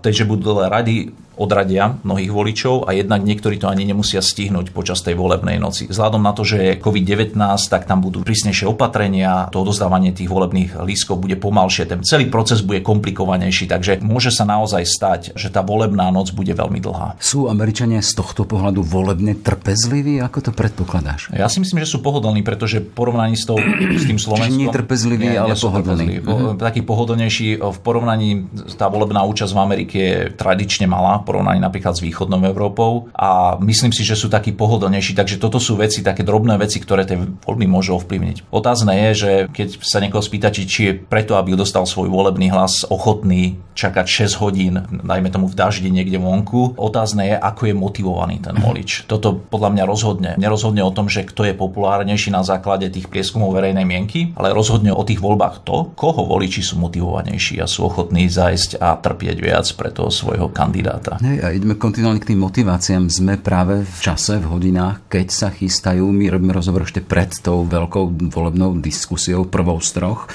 Takže 0.05 0.29
budú 0.29 0.61
rady, 0.61 1.17
odradia 1.35 1.99
mnohých 2.07 2.31
voličov 2.31 2.87
a 2.87 2.95
jednak 2.95 3.23
niektorí 3.27 3.59
to 3.59 3.67
ani 3.67 3.83
nemusia 3.83 4.23
stihnúť 4.23 4.71
počas 4.71 5.03
tej 5.03 5.19
volebnej 5.19 5.59
noci. 5.59 5.91
Vzhľadom 5.91 6.23
na 6.23 6.31
to, 6.31 6.47
že 6.47 6.59
je 6.63 6.73
COVID-19, 6.79 7.35
tak 7.67 7.91
tam 7.91 8.03
budú 8.03 8.23
prísnejšie 8.23 8.71
opatrenia, 8.71 9.51
to 9.51 9.67
odozdávanie 9.67 10.15
tých 10.15 10.31
volebných 10.31 10.79
lístkov 10.87 11.27
bude 11.27 11.35
pomalšie, 11.35 11.91
ten 11.91 12.01
celý 12.07 12.31
proces 12.31 12.63
bude 12.63 12.87
komplikovanejší, 12.87 13.67
takže 13.67 13.99
môže 14.03 14.31
sa 14.31 14.47
naozaj 14.47 14.83
stať, 14.87 15.21
že 15.35 15.51
tá 15.51 15.67
volebná 15.67 16.11
noc 16.15 16.31
bude 16.31 16.55
veľmi 16.55 16.79
dlhá. 16.79 17.19
Sú 17.19 17.51
Američania 17.51 17.99
z 17.99 18.15
tohto 18.15 18.47
pohľadu 18.47 18.87
volebne 18.87 19.35
trpezliví? 19.35 20.23
Ako 20.23 20.39
to 20.39 20.51
predpokladáš? 20.55 21.35
Ja 21.35 21.51
si 21.51 21.59
myslím, 21.59 21.83
že 21.83 21.91
sú 21.91 21.99
pohodlní, 21.99 22.47
pretože 22.47 22.79
porovnaní 22.79 23.35
s, 23.35 23.45
tou, 23.51 23.59
s 23.59 24.05
tým 24.07 24.23
Slovenskom... 24.23 24.55
nie 24.55 24.71
trpezliví, 24.71 25.35
nie, 25.35 25.39
ale 25.39 25.59
pohodlní. 25.59 26.23
Mm-hmm. 26.23 26.63
Taký 26.63 26.87
pohodlnejší 26.87 27.59
v 27.59 27.79
porovnaní, 27.83 28.47
tá 28.79 28.87
volebná 28.87 29.27
účasť 29.27 29.51
v 29.51 29.61
Amerike 29.61 29.94
je 29.95 30.13
tradične 30.35 30.91
malá, 30.91 31.23
porovnaní 31.23 31.63
napríklad 31.63 31.95
s 31.95 32.05
východnou 32.05 32.43
Európou 32.43 33.09
a 33.15 33.57
myslím 33.63 33.95
si, 33.95 34.03
že 34.03 34.19
sú 34.19 34.27
takí 34.27 34.51
pohodlnejší. 34.51 35.15
Takže 35.15 35.39
toto 35.39 35.63
sú 35.63 35.79
veci, 35.79 36.03
také 36.03 36.27
drobné 36.27 36.59
veci, 36.59 36.83
ktoré 36.83 37.07
tie 37.07 37.17
voľby 37.19 37.67
môžu 37.71 37.97
ovplyvniť. 38.03 38.51
Otázne 38.51 38.93
je, 39.09 39.11
že 39.15 39.31
keď 39.51 39.69
sa 39.81 40.03
niekoho 40.03 40.21
spýta, 40.21 40.51
či, 40.51 40.67
či 40.67 40.81
je 40.91 40.93
preto, 40.99 41.39
aby 41.39 41.55
dostal 41.55 41.87
svoj 41.87 42.11
volebný 42.11 42.51
hlas 42.51 42.83
ochotný 42.89 43.57
čakať 43.75 44.29
6 44.31 44.43
hodín, 44.43 44.75
dajme 45.03 45.29
tomu 45.31 45.51
v 45.51 45.59
daždi 45.59 45.91
niekde 45.91 46.19
vonku, 46.19 46.79
otázne 46.79 47.35
je, 47.35 47.37
ako 47.39 47.63
je 47.71 47.75
motivovaný 47.75 48.37
ten 48.39 48.55
volič. 48.55 49.07
Toto 49.11 49.35
podľa 49.35 49.71
mňa 49.75 49.85
rozhodne. 49.85 50.31
Nerozhodne 50.39 50.87
o 50.87 50.95
tom, 50.95 51.11
že 51.11 51.27
kto 51.27 51.47
je 51.47 51.59
populárnejší 51.59 52.31
na 52.31 52.47
základe 52.47 52.87
tých 52.91 53.11
prieskumov 53.11 53.55
verejnej 53.59 53.83
mienky, 53.83 54.31
ale 54.39 54.55
rozhodne 54.55 54.95
o 54.95 55.03
tých 55.03 55.19
voľbách 55.19 55.67
to, 55.67 55.91
koho 55.99 56.23
voliči 56.23 56.63
sú 56.63 56.79
motivovanejší 56.79 57.59
a 57.59 57.67
sú 57.67 57.91
ochotní 57.91 58.31
zajsť 58.31 58.79
a 58.79 58.95
trpieť 58.99 59.37
viac 59.43 59.67
pre 59.75 59.84
toho 59.91 60.09
svojho 60.09 60.49
kandidáta. 60.49 61.19
Hej, 61.21 61.43
a 61.43 61.53
ideme 61.53 61.75
kontinuálne 61.75 62.23
k 62.23 62.33
tým 62.33 62.41
motiváciám. 62.41 63.11
Sme 63.11 63.37
práve 63.37 63.85
v 63.85 63.99
čase, 64.01 64.39
v 64.39 64.49
hodinách, 64.49 65.11
keď 65.11 65.27
sa 65.29 65.49
chystajú, 65.51 66.07
my 66.09 66.31
robíme 66.31 66.55
rozhovor 66.55 66.87
ešte 66.87 67.03
pred 67.03 67.35
tou 67.43 67.67
veľkou 67.67 68.33
volebnou 68.33 68.79
diskusiou, 68.81 69.45
prvou 69.51 69.83
z 69.83 70.01
troch, 70.01 70.31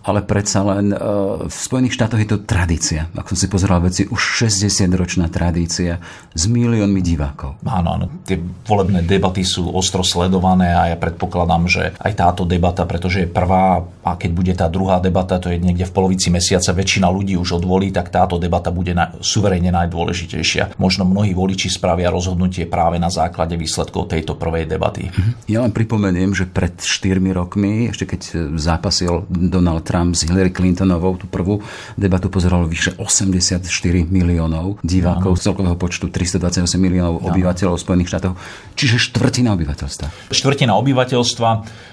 ale 0.00 0.24
predsa 0.24 0.64
len 0.64 0.96
uh, 0.96 1.44
v 1.44 1.52
Spojených 1.52 1.96
štátoch 1.96 2.20
je 2.20 2.30
to 2.30 2.38
tradícia. 2.40 3.12
Ak 3.12 3.28
som 3.28 3.36
si 3.36 3.52
pozeral 3.52 3.84
veci, 3.84 4.08
už 4.08 4.48
60-ročná 4.48 5.28
tradícia 5.28 6.00
s 6.32 6.44
miliónmi 6.48 7.04
divákov. 7.04 7.60
Áno, 7.68 8.00
áno, 8.00 8.06
tie 8.24 8.40
volebné 8.64 9.04
debaty 9.04 9.44
sú 9.44 9.68
ostro 9.76 10.00
sledované 10.00 10.72
a 10.72 10.88
ja 10.92 10.96
predpokladám, 10.96 11.64
že 11.68 11.82
aj 12.00 12.12
táto 12.16 12.48
debata, 12.48 12.88
pretože 12.88 13.24
je 13.24 13.28
prvá 13.28 13.84
a 14.00 14.16
keď 14.16 14.30
bude 14.32 14.52
tá 14.56 14.66
druhá 14.72 14.96
debata, 14.96 15.36
to 15.36 15.52
je 15.52 15.60
niekde 15.60 15.84
v 15.84 15.92
polovici 15.92 16.32
mesiaca, 16.32 16.72
väčšina 16.72 17.12
ľudí 17.12 17.36
už 17.36 17.60
odvolí, 17.60 17.92
tak 17.92 18.08
táto 18.08 18.40
debata 18.40 18.72
bude 18.72 18.96
na, 18.96 19.12
suverejne 19.20 19.68
najdôležitejšia. 19.68 20.80
Možno 20.80 21.04
mnohí 21.04 21.36
voliči 21.36 21.68
spravia 21.68 22.08
rozhodnutie 22.08 22.64
práve 22.64 22.96
na 22.96 23.12
základe 23.12 23.60
výsledkov 23.60 24.08
tejto 24.08 24.40
prvej 24.40 24.64
debaty. 24.64 25.12
Ja 25.44 25.60
len 25.60 25.76
pripomeniem, 25.76 26.32
že 26.32 26.48
pred 26.48 26.80
4 26.80 27.20
rokmi, 27.36 27.92
ešte 27.92 28.08
keď 28.08 28.20
zápasil 28.56 29.28
Donald 29.28 29.89
Trump 29.90 30.14
s 30.14 30.22
Hillary 30.22 30.54
Clintonovou, 30.54 31.18
tú 31.18 31.26
prvú 31.26 31.58
debatu 31.98 32.30
pozeralo 32.30 32.70
vyše 32.70 32.94
84 32.94 33.66
miliónov 34.06 34.78
divákov 34.86 35.42
z 35.42 35.50
celkového 35.50 35.74
počtu 35.74 36.06
328 36.06 36.78
miliónov 36.78 37.26
obyvateľov 37.26 37.74
Spojených 37.74 38.14
štátov, 38.14 38.38
čiže 38.78 39.10
štvrtina 39.10 39.50
obyvateľstva. 39.58 40.30
Štvrtina 40.30 40.78
obyvateľstva, 40.78 41.48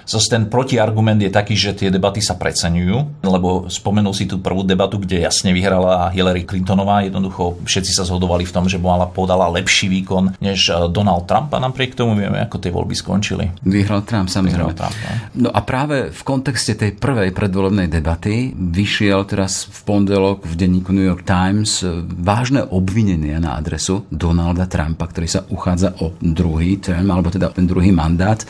zase 0.06 0.26
ten 0.30 0.46
protiargument 0.46 1.18
je 1.18 1.34
taký, 1.34 1.58
že 1.58 1.74
tie 1.74 1.90
debaty 1.90 2.22
sa 2.22 2.38
preceňujú, 2.38 3.26
lebo 3.26 3.66
spomenul 3.66 4.14
si 4.14 4.30
tú 4.30 4.38
prvú 4.38 4.62
debatu, 4.62 5.02
kde 5.02 5.26
jasne 5.26 5.50
vyhrala 5.50 6.14
Hillary 6.14 6.46
Clintonová. 6.46 7.02
Jednoducho 7.02 7.58
všetci 7.66 7.98
sa 7.98 8.06
zhodovali 8.06 8.46
v 8.46 8.54
tom, 8.54 8.70
že 8.70 8.78
bola 8.78 9.10
podala 9.10 9.50
lepší 9.50 9.90
výkon 9.90 10.38
než 10.38 10.70
eh, 10.70 10.86
Donald 10.86 11.26
Trump 11.26 11.50
a 11.50 11.58
napriek 11.58 11.98
tomu 11.98 12.14
vieme, 12.14 12.38
ako 12.38 12.62
tie 12.62 12.70
voľby 12.70 12.94
skončili. 12.94 13.50
Vyhral 13.66 14.06
Trump, 14.06 14.30
samozrejme. 14.30 14.70
Vyhral 14.70 14.78
Trump, 14.78 14.94
no. 15.34 15.48
no 15.48 15.48
a 15.50 15.60
práve 15.66 16.14
v 16.14 16.22
kontexte 16.22 16.78
tej 16.78 16.94
prvej 16.94 17.34
predvolebnej 17.34 17.87
debaty 17.88 18.52
vyšiel 18.54 19.24
teraz 19.24 19.66
v 19.66 19.80
pondelok 19.84 20.44
v 20.44 20.54
denníku 20.54 20.94
New 20.94 21.04
York 21.04 21.24
Times 21.24 21.82
eh, 21.82 22.04
vážne 22.04 22.62
obvinenia 22.68 23.40
na 23.42 23.56
adresu 23.56 24.06
Donalda 24.12 24.68
Trumpa, 24.68 25.08
ktorý 25.08 25.28
sa 25.28 25.44
uchádza 25.48 25.96
o 26.04 26.14
druhý 26.20 26.78
term, 26.78 27.08
alebo 27.10 27.32
teda 27.32 27.50
ten 27.50 27.66
druhý 27.66 27.90
mandát 27.90 28.44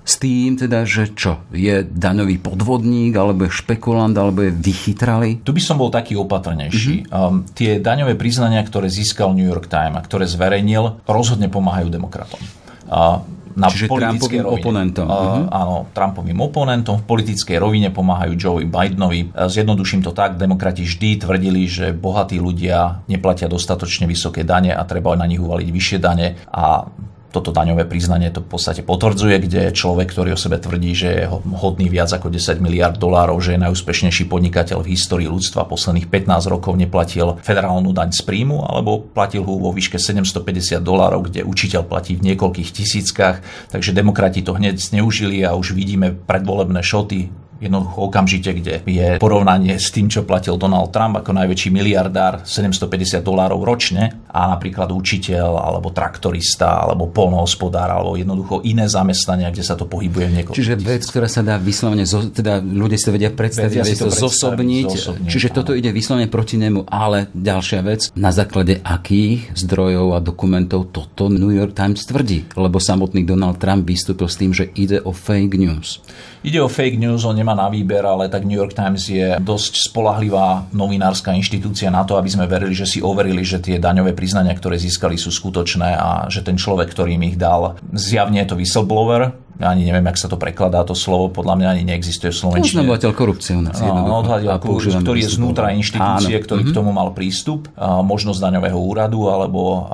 s 0.00 0.18
tým 0.18 0.58
teda, 0.58 0.82
že 0.88 1.14
čo, 1.14 1.46
je 1.54 1.86
daňový 1.86 2.42
podvodník, 2.42 3.14
alebo 3.14 3.46
je 3.46 3.52
špekulant, 3.54 4.10
alebo 4.16 4.42
je 4.42 4.50
vychytralý? 4.50 5.44
Tu 5.46 5.54
by 5.54 5.62
som 5.62 5.78
bol 5.78 5.92
taký 5.92 6.18
opatrnejší. 6.18 7.06
Mm-hmm. 7.06 7.14
Um, 7.14 7.46
tie 7.54 7.78
daňové 7.78 8.18
priznania, 8.18 8.64
ktoré 8.66 8.90
získal 8.90 9.36
New 9.36 9.46
York 9.46 9.70
Times 9.70 9.94
a 9.94 10.02
ktoré 10.02 10.26
zverejnil, 10.26 11.06
rozhodne 11.06 11.46
pomáhajú 11.46 11.92
demokratom. 11.92 12.42
Uh, 12.90 13.22
na 13.58 13.66
Čiže 13.66 13.90
Trumpovým 13.90 14.46
rovine. 14.46 14.62
oponentom. 14.62 15.06
Uh, 15.10 15.46
áno, 15.50 15.90
Trumpovým 15.90 16.38
oponentom. 16.38 17.02
V 17.02 17.04
politickej 17.06 17.56
rovine 17.58 17.88
pomáhajú 17.90 18.32
Joe 18.38 18.62
Bidenovi. 18.62 19.34
Zjednoduším 19.34 20.06
to 20.06 20.14
tak, 20.14 20.38
demokrati 20.38 20.86
vždy 20.86 21.26
tvrdili, 21.26 21.66
že 21.66 21.90
bohatí 21.90 22.38
ľudia 22.38 23.02
neplatia 23.10 23.50
dostatočne 23.50 24.06
vysoké 24.06 24.46
dane 24.46 24.70
a 24.70 24.82
treba 24.86 25.18
na 25.18 25.26
nich 25.26 25.42
uvaliť 25.42 25.68
vyššie 25.68 25.98
dane 25.98 26.38
a 26.50 26.86
toto 27.30 27.54
daňové 27.54 27.86
priznanie 27.86 28.28
to 28.34 28.42
v 28.42 28.50
podstate 28.50 28.82
potvrdzuje, 28.82 29.36
kde 29.46 29.62
človek, 29.70 30.10
ktorý 30.10 30.34
o 30.34 30.38
sebe 30.38 30.58
tvrdí, 30.58 30.92
že 30.92 31.08
je 31.08 31.24
hodný 31.56 31.86
viac 31.86 32.10
ako 32.10 32.28
10 32.28 32.58
miliard 32.58 32.98
dolárov, 32.98 33.38
že 33.38 33.54
je 33.54 33.64
najúspešnejší 33.64 34.26
podnikateľ 34.26 34.82
v 34.82 34.98
histórii 34.98 35.30
ľudstva, 35.30 35.70
posledných 35.70 36.10
15 36.10 36.50
rokov 36.50 36.74
neplatil 36.74 37.38
federálnu 37.40 37.94
daň 37.94 38.10
z 38.10 38.26
príjmu, 38.26 38.66
alebo 38.66 39.06
platil 39.06 39.46
ho 39.46 39.54
vo 39.56 39.70
výške 39.70 39.96
750 39.96 40.82
dolárov, 40.82 41.30
kde 41.30 41.46
učiteľ 41.46 41.86
platí 41.86 42.18
v 42.18 42.34
niekoľkých 42.34 42.70
tisíckach. 42.74 43.40
Takže 43.70 43.94
demokrati 43.94 44.42
to 44.42 44.58
hneď 44.58 44.76
zneužili 44.76 45.46
a 45.46 45.54
už 45.54 45.72
vidíme 45.72 46.12
predvolebné 46.26 46.82
šoty 46.82 47.49
jednoducho 47.60 48.08
okamžite, 48.08 48.50
kde 48.56 48.74
je 48.88 49.08
porovnanie 49.20 49.76
s 49.76 49.92
tým, 49.92 50.08
čo 50.08 50.24
platil 50.24 50.56
Donald 50.56 50.90
Trump 50.90 51.20
ako 51.20 51.36
najväčší 51.36 51.68
miliardár 51.70 52.42
750 52.48 53.20
dolárov 53.20 53.60
ročne 53.60 54.24
a 54.32 54.48
napríklad 54.56 54.88
učiteľ 54.90 55.60
alebo 55.60 55.92
traktorista 55.92 56.88
alebo 56.88 57.12
polnohospodár 57.12 57.92
alebo 57.92 58.16
jednoducho 58.16 58.64
iné 58.64 58.88
zamestnania, 58.88 59.52
kde 59.52 59.62
sa 59.62 59.76
to 59.76 59.84
pohybuje 59.84 60.26
niekoľko 60.40 60.56
Čiže 60.56 60.74
vec, 60.80 61.04
ktorá 61.04 61.28
sa 61.28 61.44
dá 61.44 61.60
vyslovene, 61.60 62.08
teda 62.08 62.64
ľudia 62.64 62.96
si 62.96 63.04
to 63.06 63.12
vedia 63.14 63.30
predstaviť, 63.30 63.68
vedia 63.68 63.84
si 63.84 64.00
to 64.00 64.08
zosobniť, 64.08 64.88
zosobniť, 64.88 65.28
čiže 65.28 65.48
áno. 65.52 65.56
toto 65.60 65.72
ide 65.76 65.92
vyslovene 65.92 66.32
proti 66.32 66.56
nemu, 66.56 66.88
ale 66.88 67.28
ďalšia 67.36 67.80
vec, 67.84 68.00
na 68.16 68.32
základe 68.32 68.80
akých 68.80 69.52
zdrojov 69.52 70.16
a 70.16 70.18
dokumentov 70.24 70.88
toto 70.88 71.28
New 71.28 71.52
York 71.52 71.76
Times 71.76 72.08
tvrdí, 72.08 72.56
lebo 72.56 72.80
samotný 72.80 73.28
Donald 73.28 73.60
Trump 73.60 73.84
vystúpil 73.84 74.26
s 74.30 74.40
tým, 74.40 74.56
že 74.56 74.72
ide 74.78 75.02
o 75.04 75.12
fake 75.12 75.60
news. 75.60 76.00
Ide 76.40 76.56
o 76.64 76.72
fake 76.72 76.96
news, 76.96 77.28
on 77.28 77.36
nemá 77.36 77.52
na 77.52 77.68
výber, 77.68 78.00
ale 78.00 78.32
tak 78.32 78.48
New 78.48 78.56
York 78.56 78.72
Times 78.72 79.04
je 79.12 79.36
dosť 79.44 79.92
spolahlivá 79.92 80.72
novinárska 80.72 81.36
inštitúcia 81.36 81.92
na 81.92 82.00
to, 82.08 82.16
aby 82.16 82.32
sme 82.32 82.48
verili, 82.48 82.72
že 82.72 82.88
si 82.88 83.04
overili, 83.04 83.44
že 83.44 83.60
tie 83.60 83.76
daňové 83.76 84.16
priznania, 84.16 84.56
ktoré 84.56 84.80
získali, 84.80 85.20
sú 85.20 85.28
skutočné 85.28 86.00
a 86.00 86.32
že 86.32 86.40
ten 86.40 86.56
človek, 86.56 86.96
ktorý 86.96 87.20
im 87.20 87.28
ich 87.28 87.36
dal, 87.36 87.76
zjavne 87.92 88.40
je 88.40 88.48
to 88.48 88.56
whistleblower, 88.56 89.36
ja 89.60 89.68
ani 89.68 89.84
neviem, 89.84 90.08
ak 90.08 90.16
sa 90.16 90.26
to 90.26 90.40
prekladá 90.40 90.80
to 90.88 90.96
slovo, 90.96 91.28
podľa 91.28 91.54
mňa 91.60 91.68
ani 91.76 91.82
neexistuje 91.84 92.32
v 92.32 92.36
Slovenčine. 92.40 92.80
Oznamovateľ 92.80 93.10
korupcie 93.12 93.52
u 93.54 93.62
nás. 93.62 93.76
No, 93.76 94.24
ktorý 94.24 95.20
je 95.20 95.30
znútra 95.36 95.76
inštitúcie, 95.76 96.40
Áno. 96.40 96.44
ktorý 96.48 96.60
mm-hmm. 96.64 96.72
k 96.72 96.78
tomu 96.80 96.90
mal 96.96 97.12
prístup, 97.12 97.68
možnosť 97.78 98.40
daňového 98.40 98.80
úradu 98.80 99.28
alebo 99.28 99.84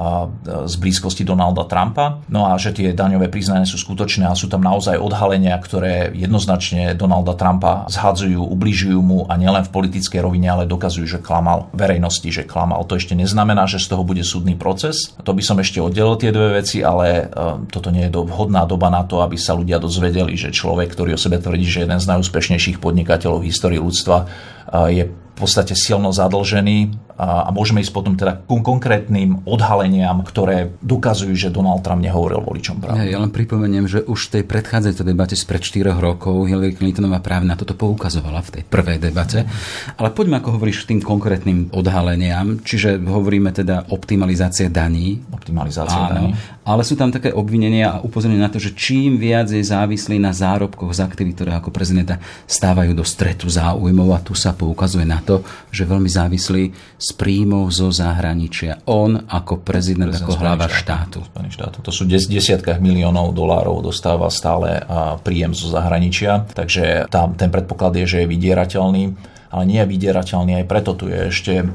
z 0.47 0.75
blízkosti 0.79 1.27
Donalda 1.27 1.67
Trumpa. 1.67 2.23
No 2.31 2.47
a 2.47 2.55
že 2.63 2.71
tie 2.71 2.95
daňové 2.95 3.27
priznania 3.27 3.67
sú 3.67 3.75
skutočné 3.83 4.31
a 4.31 4.39
sú 4.39 4.47
tam 4.47 4.63
naozaj 4.63 5.03
odhalenia, 5.03 5.59
ktoré 5.59 6.15
jednoznačne 6.15 6.95
Donalda 6.95 7.35
Trumpa 7.35 7.91
zhadzujú, 7.91 8.39
ubližujú 8.39 9.01
mu 9.03 9.27
a 9.27 9.35
nielen 9.35 9.67
v 9.67 9.75
politickej 9.75 10.23
rovine, 10.23 10.47
ale 10.47 10.71
dokazujú, 10.71 11.19
že 11.19 11.19
klamal 11.19 11.67
verejnosti, 11.75 12.31
že 12.31 12.47
klamal. 12.47 12.87
To 12.87 12.95
ešte 12.95 13.19
neznamená, 13.19 13.67
že 13.67 13.83
z 13.83 13.91
toho 13.91 14.07
bude 14.07 14.23
súdny 14.23 14.55
proces. 14.55 15.11
To 15.27 15.35
by 15.35 15.43
som 15.43 15.59
ešte 15.59 15.83
oddelil 15.83 16.15
tie 16.21 16.31
dve 16.31 16.63
veci, 16.63 16.87
ale 16.87 17.27
toto 17.73 17.91
nie 17.91 18.07
je 18.07 18.15
vhodná 18.15 18.63
doba 18.69 18.93
na 18.93 19.03
to, 19.03 19.25
aby 19.25 19.35
sa 19.35 19.56
ľudia 19.57 19.81
dozvedeli, 19.81 20.37
že 20.37 20.53
človek, 20.53 20.93
ktorý 20.93 21.17
o 21.17 21.21
sebe 21.21 21.41
tvrdí, 21.41 21.67
že 21.67 21.83
je 21.83 21.85
jeden 21.89 22.01
z 22.01 22.11
najúspešnejších 22.13 22.79
podnikateľov 22.79 23.43
v 23.43 23.49
histórii 23.49 23.81
ľudstva, 23.81 24.29
je 24.93 25.09
v 25.37 25.45
podstate 25.45 25.77
silno 25.77 26.17
zadlžený 26.17 26.97
a, 27.21 27.49
a 27.49 27.51
môžeme 27.53 27.85
ísť 27.85 27.93
potom 27.93 28.17
teda 28.17 28.41
k 28.41 28.57
konkrétnym 28.65 29.45
odhaleniam, 29.45 30.25
ktoré 30.25 30.73
dokazujú, 30.81 31.37
že 31.37 31.53
Donald 31.53 31.85
Trump 31.85 32.01
nehovoril 32.01 32.41
voličom 32.41 32.81
pravdu. 32.81 33.05
Ja, 33.05 33.17
ja 33.17 33.19
len 33.21 33.29
pripomeniem, 33.29 33.85
že 33.85 34.01
už 34.01 34.33
v 34.33 34.41
tej 34.41 34.43
predchádzajúcej 34.49 35.05
debate 35.05 35.37
spred 35.37 35.61
4 35.61 35.93
rokov 35.93 36.49
Hillary 36.49 36.73
Clintonová 36.73 37.21
práve 37.21 37.45
na 37.45 37.53
toto 37.53 37.77
poukazovala 37.77 38.41
v 38.49 38.61
tej 38.61 38.63
prvej 38.65 38.97
debate. 38.97 39.45
Ale 40.01 40.09
poďme, 40.17 40.41
ako 40.41 40.57
hovoríš, 40.57 40.89
k 40.89 40.97
tým 40.97 41.01
konkrétnym 41.05 41.69
odhaleniam. 41.77 42.57
Čiže 42.65 42.97
hovoríme 43.05 43.53
teda 43.53 43.93
optimalizácie 43.93 44.73
daní. 44.73 45.21
Optimalizácia 45.37 46.17
daní. 46.17 46.33
Ale 46.65 46.81
sú 46.81 46.97
tam 46.97 47.13
také 47.13 47.31
obvinenia 47.31 48.01
a 48.01 48.03
upozornenie 48.03 48.41
na 48.41 48.51
to, 48.51 48.57
že 48.57 48.73
čím 48.73 49.21
viac 49.21 49.53
je 49.53 49.63
závislý 49.63 50.17
na 50.17 50.33
zárobkoch 50.33 50.97
z 50.97 51.05
aktivít, 51.05 51.39
ktoré 51.39 51.55
ako 51.55 51.71
prezidenta 51.71 52.19
stávajú 52.49 52.97
do 52.97 53.05
stretu 53.07 53.47
záujmov 53.47 54.17
a 54.17 54.25
tu 54.25 54.35
sa 54.35 54.51
poukazuje 54.51 55.07
na 55.07 55.23
to, 55.27 55.43
že 55.75 55.83
veľmi 55.83 56.07
závislý 56.07 56.71
z 56.97 57.09
príjmov 57.19 57.69
zo 57.75 57.91
zahraničia. 57.91 58.87
On 58.87 59.19
ako 59.19 59.61
prezident, 59.61 60.15
prezident 60.15 60.31
ako 60.31 60.39
hlava 60.39 60.71
štátu. 60.71 61.27
štátu. 61.51 61.83
To 61.83 61.91
sú 61.91 62.07
des, 62.07 62.31
desiatkách 62.31 62.79
miliónov 62.79 63.35
dolárov 63.35 63.83
dostáva 63.83 64.31
stále 64.31 64.87
príjem 65.27 65.53
zo 65.53 65.67
zahraničia, 65.69 66.47
takže 66.55 67.11
tam 67.11 67.35
ten 67.35 67.51
predpoklad 67.51 67.99
je, 67.99 68.07
že 68.07 68.19
je 68.23 68.31
vydierateľný 68.31 69.35
ale 69.51 69.63
nie 69.67 69.79
je 69.83 69.89
vydierateľný. 69.89 70.63
Aj 70.63 70.67
preto 70.67 70.95
tu 70.95 71.11
je 71.11 71.31
ešte, 71.31 71.67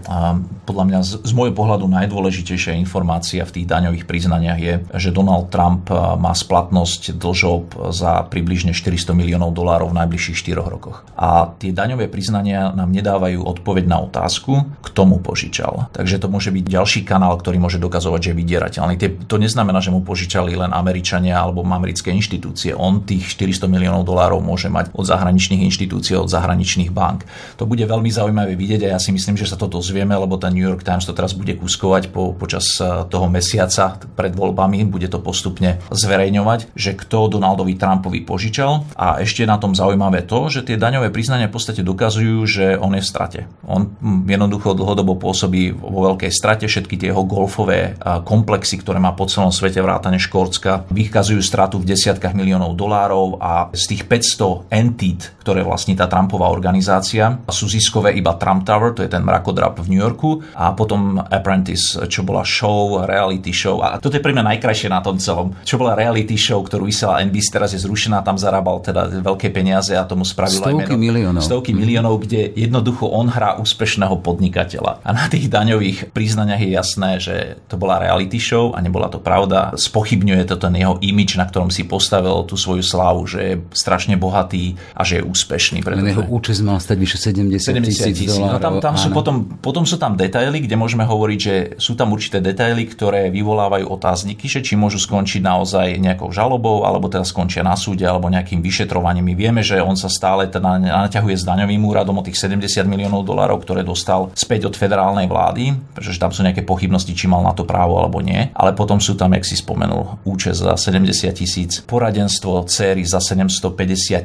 podľa 0.65 0.83
mňa 0.87 0.99
z, 1.01 1.11
z 1.23 1.31
môjho 1.35 1.53
pohľadu 1.55 1.87
najdôležitejšia 1.87 2.77
informácia 2.77 3.43
v 3.43 3.61
tých 3.61 3.67
daňových 3.67 4.05
priznaniach 4.05 4.59
je, 4.59 4.73
že 4.97 5.09
Donald 5.15 5.49
Trump 5.49 5.89
má 5.91 6.31
splatnosť 6.31 7.17
dlžob 7.17 7.91
za 7.91 8.27
približne 8.27 8.71
400 8.71 9.15
miliónov 9.17 9.51
dolárov 9.55 9.91
v 9.91 9.97
najbližších 10.03 10.53
4 10.53 10.61
rokoch. 10.61 11.03
A 11.17 11.51
tie 11.59 11.73
daňové 11.73 12.07
priznania 12.07 12.71
nám 12.71 12.91
nedávajú 12.93 13.43
odpoveď 13.43 13.85
na 13.89 13.99
otázku, 14.03 14.69
kto 14.81 15.01
mu 15.07 15.17
požičal. 15.19 15.91
Takže 15.91 16.21
to 16.21 16.27
môže 16.31 16.53
byť 16.53 16.65
ďalší 16.65 17.01
kanál, 17.03 17.35
ktorý 17.39 17.57
môže 17.57 17.81
dokazovať, 17.81 18.19
že 18.21 18.29
je 18.31 18.39
vydierateľný. 18.39 18.95
To 19.27 19.35
neznamená, 19.41 19.81
že 19.81 19.93
mu 19.93 20.05
požičali 20.05 20.53
len 20.53 20.71
Američania 20.71 21.39
alebo 21.39 21.63
americké 21.65 22.11
inštitúcie. 22.11 22.75
On 22.75 23.01
tých 23.01 23.33
400 23.37 23.65
miliónov 23.71 24.03
dolárov 24.03 24.43
môže 24.43 24.67
mať 24.67 24.91
od 24.91 25.07
zahraničných 25.07 25.63
inštitúcií, 25.71 26.19
od 26.19 26.29
zahraničných 26.29 26.91
bank. 26.91 27.23
To 27.57 27.65
bude 27.71 27.87
veľmi 27.87 28.11
zaujímavé 28.11 28.59
vidieť 28.59 28.83
a 28.83 28.91
ja 28.93 28.99
si 28.99 29.15
myslím, 29.15 29.39
že 29.39 29.47
sa 29.47 29.55
to 29.55 29.71
dozvieme, 29.71 30.11
lebo 30.11 30.35
ten 30.35 30.51
New 30.51 30.67
York 30.67 30.83
Times 30.83 31.07
to 31.07 31.15
teraz 31.15 31.31
bude 31.31 31.55
kuskovať 31.55 32.11
po, 32.11 32.35
počas 32.35 32.75
e, 32.83 33.07
toho 33.07 33.31
mesiaca 33.31 33.95
pred 34.11 34.35
voľbami, 34.35 34.83
bude 34.91 35.07
to 35.07 35.23
postupne 35.23 35.79
zverejňovať, 35.87 36.75
že 36.75 36.99
kto 36.99 37.31
Donaldovi 37.31 37.79
Trumpovi 37.79 38.27
požičal. 38.27 38.91
A 38.99 39.23
ešte 39.23 39.47
na 39.47 39.55
tom 39.55 39.71
zaujímavé 39.71 40.27
to, 40.27 40.51
že 40.51 40.67
tie 40.67 40.75
daňové 40.75 41.15
priznania 41.15 41.47
v 41.47 41.55
podstate 41.55 41.79
dokazujú, 41.79 42.43
že 42.43 42.65
on 42.75 42.91
je 42.91 42.99
v 42.99 43.07
strate. 43.07 43.39
On 43.63 43.87
jednoducho 44.27 44.75
dlhodobo 44.75 45.15
pôsobí 45.15 45.71
vo 45.71 46.11
veľkej 46.11 46.31
strate, 46.33 46.67
všetky 46.67 46.99
tie 46.99 47.15
jeho 47.15 47.23
golfové 47.23 47.95
komplexy, 48.27 48.83
ktoré 48.83 48.99
má 48.99 49.15
po 49.15 49.31
celom 49.31 49.53
svete 49.53 49.79
vrátane 49.79 50.19
Škótska, 50.19 50.91
vykazujú 50.91 51.39
stratu 51.39 51.79
v 51.79 51.87
desiatkách 51.87 52.35
miliónov 52.35 52.75
dolárov 52.75 53.39
a 53.39 53.71
z 53.71 53.95
tých 53.95 54.03
500 54.11 54.67
entít, 54.73 55.31
ktoré 55.39 55.63
vlastní 55.63 55.95
tá 55.95 56.11
Trumpová 56.11 56.51
organizácia, 56.51 57.39
sú 57.51 57.67
ziskové 57.67 58.15
iba 58.17 58.33
Trump 58.39 58.63
Tower, 58.65 58.95
to 58.95 59.03
je 59.05 59.11
ten 59.11 59.21
mrakodrap 59.21 59.77
v 59.83 59.87
New 59.93 60.01
Yorku, 60.01 60.41
a 60.55 60.73
potom 60.73 61.19
Apprentice, 61.19 62.07
čo 62.07 62.23
bola 62.23 62.41
show, 62.47 63.03
reality 63.03 63.53
show. 63.53 63.83
A 63.83 63.99
toto 63.99 64.17
je 64.17 64.23
pre 64.23 64.33
mňa 64.33 64.55
najkrajšie 64.55 64.89
na 64.89 65.03
tom 65.03 65.19
celom. 65.19 65.53
Čo 65.67 65.77
bola 65.77 65.93
reality 65.93 66.39
show, 66.39 66.63
ktorú 66.63 66.87
vysiela 66.87 67.21
NBC, 67.21 67.51
teraz 67.53 67.75
je 67.75 67.79
zrušená, 67.83 68.23
tam 68.23 68.39
zarábal 68.39 68.81
teda 68.81 69.21
veľké 69.21 69.51
peniaze 69.51 69.93
a 69.93 70.07
tomu 70.07 70.23
spravil 70.23 70.63
stovky 70.63 70.87
aj 70.87 70.95
meno. 70.95 70.97
miliónov. 70.97 71.41
Stovky 71.43 71.71
miliónov, 71.75 72.23
kde 72.23 72.55
jednoducho 72.55 73.05
on 73.11 73.27
hrá 73.27 73.59
úspešného 73.59 74.17
podnikateľa. 74.23 75.03
A 75.03 75.09
na 75.11 75.27
tých 75.27 75.51
daňových 75.51 76.15
priznaniach 76.15 76.61
je 76.61 76.71
jasné, 76.71 77.09
že 77.19 77.35
to 77.67 77.75
bola 77.75 77.99
reality 77.99 78.39
show 78.39 78.71
a 78.71 78.79
nebola 78.79 79.11
to 79.11 79.19
pravda. 79.19 79.75
Spochybňuje 79.75 80.43
to 80.47 80.55
ten 80.55 80.73
jeho 80.77 80.97
imič, 81.01 81.35
na 81.35 81.45
ktorom 81.49 81.73
si 81.73 81.83
postavil 81.83 82.45
tú 82.47 82.55
svoju 82.55 82.85
slávu, 82.85 83.27
že 83.27 83.39
je 83.41 83.55
strašne 83.73 84.15
bohatý 84.15 84.77
a 84.95 85.01
že 85.03 85.21
je 85.21 85.23
úspešný. 85.25 85.81
Pretože... 85.81 86.01
Len 86.01 86.13
jeho 86.13 86.27
účest 86.29 86.61
mal 86.61 86.77
stať 86.77 86.97
vyše 87.01 87.17
70, 87.17 87.40
70 87.47 88.13
tisíc 88.13 88.29
dolárov. 88.29 88.57
No 88.57 88.59
tam, 88.59 88.73
tam 88.83 88.95
sú 88.99 89.09
potom, 89.09 89.47
potom 89.57 89.83
sú 89.87 89.95
tam 89.97 90.13
detaily, 90.19 90.61
kde 90.65 90.75
môžeme 90.77 91.07
hovoriť, 91.07 91.39
že 91.39 91.55
sú 91.79 91.97
tam 91.97 92.13
určité 92.13 92.43
detaily, 92.43 92.85
ktoré 92.85 93.31
vyvolávajú 93.31 93.87
otázniky, 93.89 94.45
že 94.45 94.61
či 94.61 94.77
môžu 94.77 95.01
skončiť 95.01 95.41
naozaj 95.41 95.97
nejakou 95.97 96.29
žalobou, 96.29 96.83
alebo 96.85 97.09
teda 97.09 97.25
skončia 97.25 97.65
na 97.65 97.73
súde, 97.79 98.03
alebo 98.05 98.29
nejakým 98.29 98.59
vyšetrovaním. 98.59 99.31
My 99.31 99.35
vieme, 99.37 99.61
že 99.65 99.81
on 99.81 99.95
sa 99.97 100.11
stále 100.11 100.45
teda 100.51 100.77
naťahuje 100.77 101.35
s 101.39 101.47
daňovým 101.47 101.81
úradom 101.81 102.19
o 102.19 102.25
tých 102.25 102.37
70 102.37 102.85
miliónov 102.85 103.25
dolárov, 103.25 103.63
ktoré 103.63 103.81
dostal 103.81 104.29
späť 104.35 104.69
od 104.69 104.75
federálnej 104.75 105.25
vlády, 105.25 105.95
pretože 105.95 106.19
tam 106.19 106.35
sú 106.35 106.43
nejaké 106.43 106.61
pochybnosti, 106.67 107.15
či 107.15 107.25
mal 107.31 107.41
na 107.41 107.55
to 107.55 107.63
právo 107.63 107.97
alebo 107.97 108.19
nie. 108.19 108.51
Ale 108.53 108.75
potom 108.75 108.99
sú 108.99 109.15
tam, 109.15 109.31
jak 109.33 109.47
si 109.47 109.55
spomenul, 109.55 110.21
účest 110.27 110.61
za 110.61 110.75
70 110.75 111.31
tisíc, 111.33 111.79
poradenstvo 111.87 112.67
céry 112.67 113.07
za 113.07 113.23
750 113.23 113.73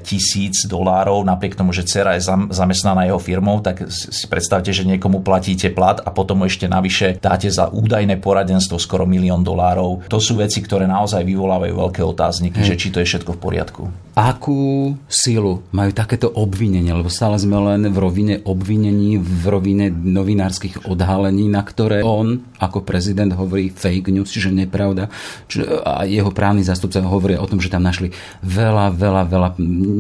tisíc 0.03 0.67
dolárov, 0.67 1.23
napriek 1.23 1.55
tomu, 1.55 1.71
že 1.71 1.87
dcera 1.87 2.19
je 2.19 2.27
zamestnaná 2.51 3.06
jeho 3.07 3.21
firmou, 3.23 3.63
tak 3.63 3.87
si 3.89 4.27
predstavte, 4.27 4.75
že 4.75 4.83
niekomu 4.83 5.23
platíte 5.23 5.71
plat 5.71 6.03
a 6.03 6.11
potom 6.11 6.45
ešte 6.45 6.67
navyše 6.67 7.17
dáte 7.23 7.49
za 7.49 7.71
údajné 7.71 8.19
poradenstvo 8.19 8.77
skoro 8.83 9.07
milión 9.07 9.47
dolárov. 9.47 10.07
To 10.11 10.19
sú 10.19 10.37
veci, 10.39 10.61
ktoré 10.61 10.85
naozaj 10.91 11.23
vyvolávajú 11.23 11.75
veľké 11.75 12.03
otázniky, 12.03 12.61
hmm. 12.63 12.69
že 12.69 12.75
či 12.75 12.91
to 12.91 12.99
je 13.01 13.07
všetko 13.07 13.37
v 13.37 13.41
poriadku. 13.41 13.83
Akú 14.17 14.97
silu 15.13 15.61
majú 15.77 15.93
takéto 15.93 16.33
obvinenia? 16.33 16.97
Lebo 16.97 17.13
stále 17.13 17.37
sme 17.37 17.61
len 17.61 17.93
v 17.93 17.97
rovine 18.01 18.35
obvinení, 18.49 19.21
v 19.21 19.45
rovine 19.45 19.93
novinárskych 19.93 20.89
odhalení, 20.89 21.53
na 21.53 21.61
ktoré 21.61 22.01
on 22.01 22.41
ako 22.57 22.81
prezident 22.81 23.37
hovorí 23.37 23.69
fake 23.69 24.09
news, 24.09 24.33
čiže 24.33 24.49
nepravda. 24.49 25.13
A 25.85 26.09
jeho 26.09 26.33
právny 26.33 26.65
zástupca 26.65 27.05
hovoria 27.05 27.45
o 27.45 27.49
tom, 27.49 27.61
že 27.61 27.69
tam 27.69 27.85
našli 27.85 28.09
veľa, 28.41 28.97
veľa, 28.97 29.23
veľa 29.29 29.49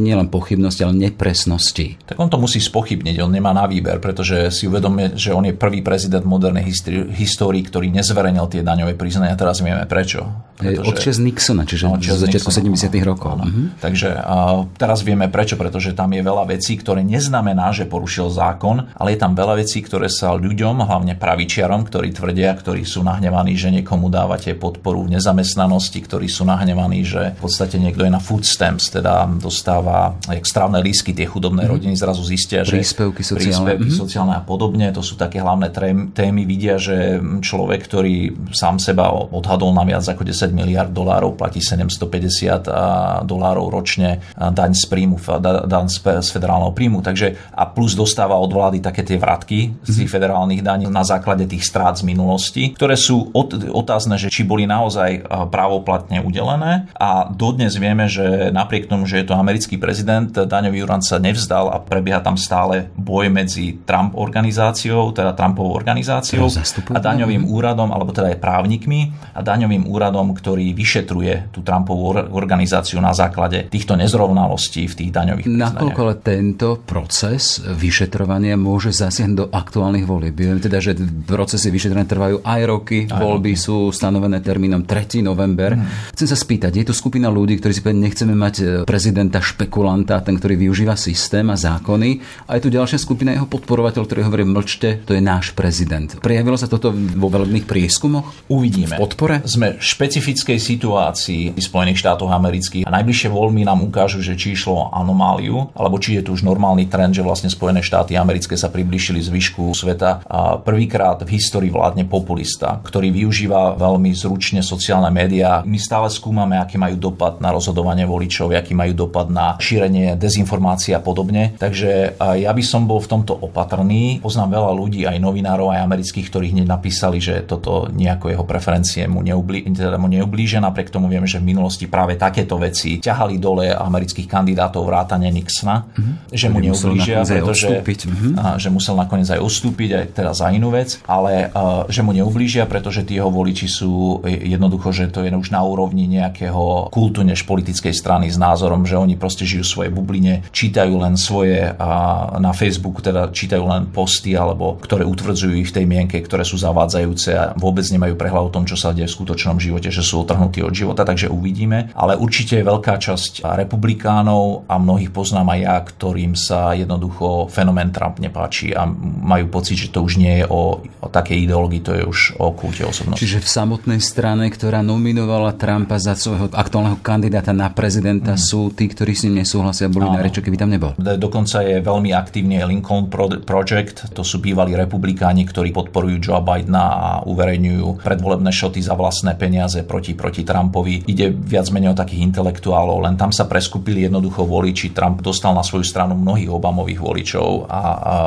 nielen 0.01 0.33
pochybnosti, 0.33 0.81
ale 0.81 0.97
nepresnosti. 0.97 2.01
Tak 2.09 2.17
on 2.17 2.33
to 2.33 2.41
musí 2.41 2.57
spochybniť, 2.57 2.96
on 3.23 3.33
nemá 3.33 3.53
na 3.53 3.67
výber, 3.69 3.99
pretože 3.99 4.51
si 4.53 4.69
uvedomuje, 4.69 5.17
že 5.19 5.33
on 5.33 5.45
je 5.45 5.55
prvý 5.57 5.81
prezident 5.81 6.23
modernej 6.23 6.67
histórii, 7.13 7.63
ktorý 7.65 7.91
nezverejnil 7.93 8.47
tie 8.51 8.63
daňové 8.63 8.95
priznania. 8.95 9.39
Teraz 9.39 9.61
vieme 9.61 9.85
prečo. 9.89 10.27
Pretože... 10.57 10.89
Od 10.89 10.97
čas 10.97 11.17
Nixona, 11.21 11.69
čiže 11.69 11.85
od 11.85 12.01
začiatku 12.01 12.49
70. 12.49 12.89
rokov. 13.05 13.45
Uh-huh. 13.45 13.77
Takže 13.77 14.17
a 14.17 14.65
teraz 14.81 15.05
vieme 15.05 15.29
prečo, 15.29 15.61
pretože 15.61 15.93
tam 15.93 16.17
je 16.17 16.25
veľa 16.25 16.49
vecí, 16.49 16.81
ktoré 16.81 17.05
neznamená, 17.05 17.77
že 17.77 17.85
porušil 17.85 18.33
zákon, 18.33 18.89
ale 18.97 19.13
je 19.13 19.19
tam 19.21 19.37
veľa 19.37 19.61
vecí, 19.61 19.85
ktoré 19.85 20.09
sa 20.09 20.33
ľuďom, 20.33 20.81
hlavne 20.81 21.13
pravičiarom, 21.21 21.85
ktorí 21.85 22.17
tvrdia, 22.17 22.57
ktorí 22.57 22.89
sú 22.89 23.05
nahnevaní, 23.05 23.53
že 23.53 23.69
niekomu 23.69 24.09
dávate 24.09 24.57
podporu 24.57 25.05
v 25.05 25.21
nezamestnanosti, 25.21 26.01
ktorí 26.01 26.25
sú 26.25 26.49
nahnevaní, 26.49 27.05
že 27.05 27.37
v 27.37 27.41
podstate 27.45 27.77
niekto 27.77 28.09
je 28.09 28.13
na 28.17 28.21
food 28.23 28.49
stamps, 28.49 28.89
teda 28.89 29.29
dostáva 29.37 30.17
jak 30.25 30.49
strávne 30.49 30.81
lísky, 30.81 31.13
tie 31.13 31.29
chudobné 31.29 31.69
mm-hmm. 31.69 31.75
rodiny 31.77 31.95
zrazu 32.01 32.25
zistia, 32.25 32.65
že 32.65 32.81
príspevky 32.87 33.23
sociálne. 33.27 33.51
príspevky 33.51 33.89
mm-hmm. 33.91 34.03
sociálne 34.07 34.35
a 34.39 34.43
podobne, 34.47 34.87
to 34.95 35.03
sú 35.03 35.19
také 35.19 35.43
hlavné 35.43 35.75
témy, 36.15 36.43
vidia, 36.47 36.79
že 36.79 37.19
človek, 37.19 37.83
ktorý 37.83 38.15
sám 38.55 38.79
seba 38.79 39.11
odhadol 39.11 39.75
na 39.75 39.83
viac 39.83 40.07
ako 40.07 40.23
10 40.23 40.55
miliard 40.55 40.95
dolárov, 40.95 41.35
platí 41.35 41.59
750 41.59 43.27
dolárov 43.27 43.67
ročne 43.69 44.23
daň 44.37 44.73
z 44.79 44.85
príjmu, 44.87 45.19
daň 45.67 45.87
z 45.91 46.29
federálneho 46.31 46.71
príjmu, 46.71 47.03
takže 47.03 47.35
a 47.51 47.67
plus 47.67 47.99
dostáva 47.99 48.39
od 48.39 48.53
vlády 48.53 48.79
také 48.79 49.03
tie 49.03 49.19
vratky 49.19 49.75
z 49.83 50.05
tých 50.05 50.11
mhm. 50.11 50.15
federálnych 50.15 50.63
daní 50.63 50.87
na 50.87 51.03
základe 51.03 51.49
tých 51.51 51.67
strát 51.67 51.99
z 51.99 52.07
minulosti, 52.07 52.77
ktoré 52.77 52.95
sú 52.95 53.33
otázne, 53.73 54.21
že 54.21 54.31
či 54.31 54.47
boli 54.47 54.69
naozaj 54.69 55.27
právoplatne 55.51 56.23
udelené 56.23 56.87
a 56.95 57.27
dodnes 57.33 57.75
vieme, 57.81 58.07
že 58.07 58.53
napriek 58.53 58.87
tomu, 58.87 59.09
že 59.09 59.25
je 59.25 59.27
to 59.27 59.35
americký 59.35 59.81
prezident, 59.81 60.29
daňový 60.29 60.85
úrad 60.85 61.03
sa 61.03 61.17
nevzdal 61.17 61.73
a 61.73 61.81
prebieha 61.81 62.21
tam 62.21 62.37
stále 62.37 62.76
boj 62.97 63.29
medzi 63.29 63.83
Trump 63.85 64.17
organizáciou, 64.17 65.13
teda 65.13 65.37
Trumpovou 65.37 65.77
organizáciou 65.77 66.49
a 66.93 66.99
daňovým 66.99 67.47
úradom, 67.47 67.93
alebo 67.93 68.13
teda 68.13 68.35
aj 68.35 68.39
právnikmi 68.41 69.13
a 69.35 69.41
daňovým 69.45 69.87
úradom, 69.87 70.33
ktorý 70.33 70.73
vyšetruje 70.73 71.53
tú 71.53 71.61
Trumpovú 71.61 72.17
organizáciu 72.33 72.99
na 73.03 73.13
základe 73.13 73.69
týchto 73.69 73.99
nezrovnalostí 73.99 74.87
v 74.87 74.95
tých 74.95 75.11
daňových 75.11 75.47
Nakoľko 75.47 76.01
ale 76.03 76.15
tento 76.21 76.69
proces 76.83 77.61
vyšetrovania 77.61 78.55
môže 78.55 78.93
zasiahnuť 78.93 79.37
do 79.37 79.47
aktuálnych 79.51 80.07
volieb? 80.07 80.37
Viem 80.37 80.63
teda, 80.63 80.79
že 80.79 80.97
procesy 81.27 81.69
vyšetrovania 81.69 82.09
trvajú 82.09 82.37
aj 82.45 82.61
roky, 82.67 82.99
aj 83.07 83.19
voľby 83.19 83.53
roky. 83.55 83.65
sú 83.65 83.77
stanovené 83.91 84.41
termínom 84.41 84.87
3. 84.87 85.21
november. 85.25 85.75
Hmm. 85.75 85.89
Chcem 86.15 86.29
sa 86.29 86.37
spýtať, 86.39 86.73
je 86.83 86.85
tu 86.87 86.95
skupina 86.95 87.29
ľudí, 87.33 87.59
ktorí 87.59 87.73
si 87.73 87.81
povedali, 87.83 88.07
nechceme 88.07 88.35
mať 88.35 88.55
e, 88.57 88.65
prezidenta 88.89 89.43
špekulanta, 89.43 90.23
ten, 90.23 90.39
ktorý 90.39 90.55
využíva 90.69 90.95
systém 90.95 91.47
a 91.51 91.57
zákony. 91.57 92.11
A 92.49 92.59
je 92.59 92.63
tu 92.63 92.66
ďalšia 92.69 92.99
skupina 93.01 93.33
jeho 93.33 93.49
podporovateľ, 93.49 94.03
ktorý 94.07 94.21
hovorí, 94.27 94.45
mlčte, 94.47 95.03
to 95.07 95.15
je 95.15 95.23
náš 95.23 95.53
prezident. 95.57 96.11
Prejavilo 96.21 96.59
sa 96.59 96.67
toto 96.67 96.91
vo 96.93 97.29
veľmi 97.31 97.63
prieskumoch? 97.65 98.47
Uvidíme. 98.51 98.99
V 98.99 99.07
podpore? 99.07 99.43
Sme 99.47 99.79
v 99.79 99.83
špecifickej 99.83 100.59
situácii 100.59 101.55
v 101.55 101.61
Spojených 101.61 102.03
štátoch 102.03 102.31
amerických 102.31 102.85
a 102.87 102.95
najbližšie 102.95 103.29
voľby 103.31 103.67
nám 103.67 103.83
ukážu, 103.87 104.23
že 104.23 104.37
či 104.37 104.59
išlo 104.59 104.91
anomáliu, 104.95 105.71
alebo 105.77 106.01
či 106.01 106.19
je 106.19 106.27
tu 106.27 106.35
už 106.35 106.43
normálny 106.43 106.91
trend, 106.91 107.17
že 107.17 107.25
vlastne 107.25 107.53
Spojené 107.53 107.83
štáty 107.83 108.19
americké 108.19 108.59
sa 108.59 108.71
približili 108.73 109.23
zvyšku 109.23 109.73
sveta 109.73 110.23
a 110.27 110.59
prvýkrát 110.61 111.23
v 111.23 111.37
histórii 111.37 111.71
vládne 111.71 112.07
populista, 112.09 112.83
ktorý 112.83 113.13
využíva 113.13 113.79
veľmi 113.79 114.13
zručne 114.17 114.65
sociálne 114.65 115.09
médiá. 115.13 115.63
My 115.67 115.79
stále 115.79 116.09
skúmame, 116.09 116.57
aký 116.57 116.81
majú 116.81 116.97
dopad 116.99 117.39
na 117.39 117.53
rozhodovanie 117.53 118.09
voličov, 118.09 118.53
aký 118.53 118.73
majú 118.73 119.07
dopad 119.07 119.29
na 119.29 119.61
šírenie 119.61 120.17
dezinformácií 120.17 120.97
a 120.97 121.01
podobne. 121.05 121.53
Takže 121.61 122.17
ja 122.19 122.53
by 122.57 122.65
som 122.65 122.89
bol 122.89 123.05
v 123.05 123.13
tomto 123.13 123.37
opatrný. 123.37 124.25
Poznám 124.25 124.57
veľa 124.57 124.73
ľudí, 124.73 125.05
aj 125.05 125.21
novinárov, 125.21 125.77
aj 125.77 125.85
amerických, 125.85 126.27
ktorí 126.33 126.57
hneď 126.57 126.65
napísali, 126.65 127.21
že 127.21 127.45
toto 127.45 127.93
nejako 127.93 128.33
jeho 128.33 128.45
preferencie 128.49 129.05
mu, 129.05 129.21
neublí, 129.21 129.69
teda 129.77 130.01
mu 130.01 130.09
neublíže. 130.09 130.57
Napriek 130.57 130.89
tomu 130.89 131.13
vieme, 131.13 131.29
že 131.29 131.37
v 131.37 131.53
minulosti 131.53 131.85
práve 131.85 132.17
takéto 132.17 132.57
veci 132.57 132.97
ťahali 132.97 133.37
dole 133.37 133.77
amerických 133.77 134.25
kandidátov 134.25 134.89
vrátane 134.89 135.29
Nixona, 135.29 135.85
mm-hmm. 135.85 136.15
že 136.33 136.47
mu 136.49 136.59
neublížia, 136.65 137.21
pretože 137.27 137.69
mm-hmm. 137.85 138.33
a, 138.41 138.57
že 138.57 138.73
musel 138.73 138.97
nakoniec 138.97 139.29
aj 139.29 139.43
ustúpiť, 139.43 139.91
aj 139.93 140.05
teda 140.17 140.33
za 140.33 140.49
inú 140.49 140.73
vec, 140.73 140.97
ale 141.05 141.53
a, 141.53 141.85
že 141.93 142.01
mu 142.01 142.17
neublížia, 142.17 142.65
pretože 142.65 143.05
tí 143.05 143.21
jeho 143.21 143.29
voliči 143.29 143.69
sú 143.69 144.25
jednoducho, 144.25 144.95
že 144.95 145.13
to 145.13 145.27
je 145.27 145.35
už 145.35 145.53
na 145.53 145.61
úrovni 145.61 146.09
nejakého 146.09 146.89
kultu 146.89 147.21
než 147.21 147.45
politickej 147.45 147.93
strany 147.93 148.33
s 148.33 148.39
názorom, 148.41 148.87
že 148.89 148.97
oni 148.97 149.19
proste 149.19 149.45
žijú 149.45 149.67
svoje 149.67 149.91
bubline, 149.93 150.47
čítajú 150.55 150.95
len 150.97 151.19
svoje 151.19 151.75
a, 151.77 152.36
na 152.39 152.53
Facebooku, 152.53 153.03
teda 153.03 153.33
čítajú 153.33 153.65
len 153.67 153.89
posty, 153.91 154.37
alebo 154.37 154.77
ktoré 154.81 155.05
utvrdzujú 155.05 155.55
ich 155.57 155.71
v 155.71 155.77
tej 155.83 155.87
mienke, 155.89 156.17
ktoré 156.21 156.45
sú 156.45 156.61
zavádzajúce 156.61 157.31
a 157.37 157.45
vôbec 157.57 157.85
nemajú 157.89 158.15
prehľad 158.17 158.49
o 158.49 158.55
tom, 158.55 158.65
čo 158.69 158.77
sa 158.77 158.93
deje 158.93 159.09
v 159.09 159.17
skutočnom 159.17 159.57
živote, 159.59 159.89
že 159.89 160.05
sú 160.05 160.23
otrhnutí 160.23 160.61
od 160.61 160.73
života, 160.73 161.05
takže 161.05 161.33
uvidíme. 161.33 161.93
Ale 161.97 162.19
určite 162.19 162.61
je 162.61 162.69
veľká 162.69 162.99
časť 163.01 163.45
republikánov 163.45 164.69
a 164.69 164.77
mnohých 164.77 165.13
poznám 165.13 165.57
aj 165.57 165.61
ja, 165.61 165.77
ktorým 165.81 166.33
sa 166.37 166.73
jednoducho 166.77 167.49
fenomén 167.49 167.91
Trump 167.91 168.21
nepáči 168.21 168.73
a 168.77 168.85
majú 169.23 169.49
pocit, 169.49 169.77
že 169.77 169.93
to 169.93 170.05
už 170.05 170.21
nie 170.21 170.43
je 170.43 170.45
o, 170.49 170.83
o 170.83 171.07
takej 171.09 171.49
ideológii, 171.49 171.83
to 171.83 171.93
je 171.97 172.05
už 172.05 172.19
o 172.41 172.53
kulte 172.53 172.85
osobnosti. 172.85 173.21
Čiže 173.21 173.43
v 173.43 173.49
samotnej 173.49 174.01
strane, 174.03 174.49
ktorá 174.51 174.85
nominovala 174.85 175.55
Trumpa 175.57 175.97
za 175.97 176.15
svojho 176.17 176.53
aktuálneho 176.53 176.99
kandidáta 177.01 177.53
na 177.57 177.73
prezidenta, 177.73 178.35
mm. 178.35 178.41
sú 178.41 178.73
tí, 178.73 178.91
ktorí 178.91 179.13
s 179.17 179.25
ním 179.29 179.45
nesúhlasia, 179.45 179.89
boli 179.89 180.09
na 180.09 180.21
reči, 180.21 180.43
keby 180.43 180.57
tam 180.59 180.71
nebol. 180.73 180.93
Dokonca 180.99 181.63
je 181.65 181.81
veľmi 181.81 182.11
aktívny 182.27 182.59
je 182.59 182.67
Lincoln 182.67 183.07
Project, 183.47 184.11
to 184.11 184.27
sú 184.27 184.43
bývalí 184.43 184.75
republikáni, 184.75 185.47
ktorí 185.47 185.71
podporujú 185.71 186.19
Joe 186.19 186.43
Bidena 186.43 186.85
a 186.91 187.11
uverejňujú 187.23 188.03
predvolebné 188.03 188.51
šoty 188.51 188.83
za 188.83 188.99
vlastné 188.99 189.39
peniaze 189.39 189.87
proti, 189.87 190.19
proti 190.19 190.43
Trumpovi. 190.43 191.07
Ide 191.07 191.31
viac 191.31 191.71
menej 191.71 191.95
o 191.95 191.97
takých 191.97 192.27
intelektuálov, 192.27 193.07
len 193.07 193.15
tam 193.15 193.31
sa 193.31 193.47
preskupili 193.47 194.11
jednoducho 194.11 194.43
voliči. 194.43 194.91
Trump 194.91 195.23
dostal 195.23 195.55
na 195.55 195.63
svoju 195.63 195.87
stranu 195.87 196.19
mnohých 196.19 196.51
Obamových 196.51 196.99
voličov 196.99 197.71
a, 197.71 197.71
a, 197.71 197.83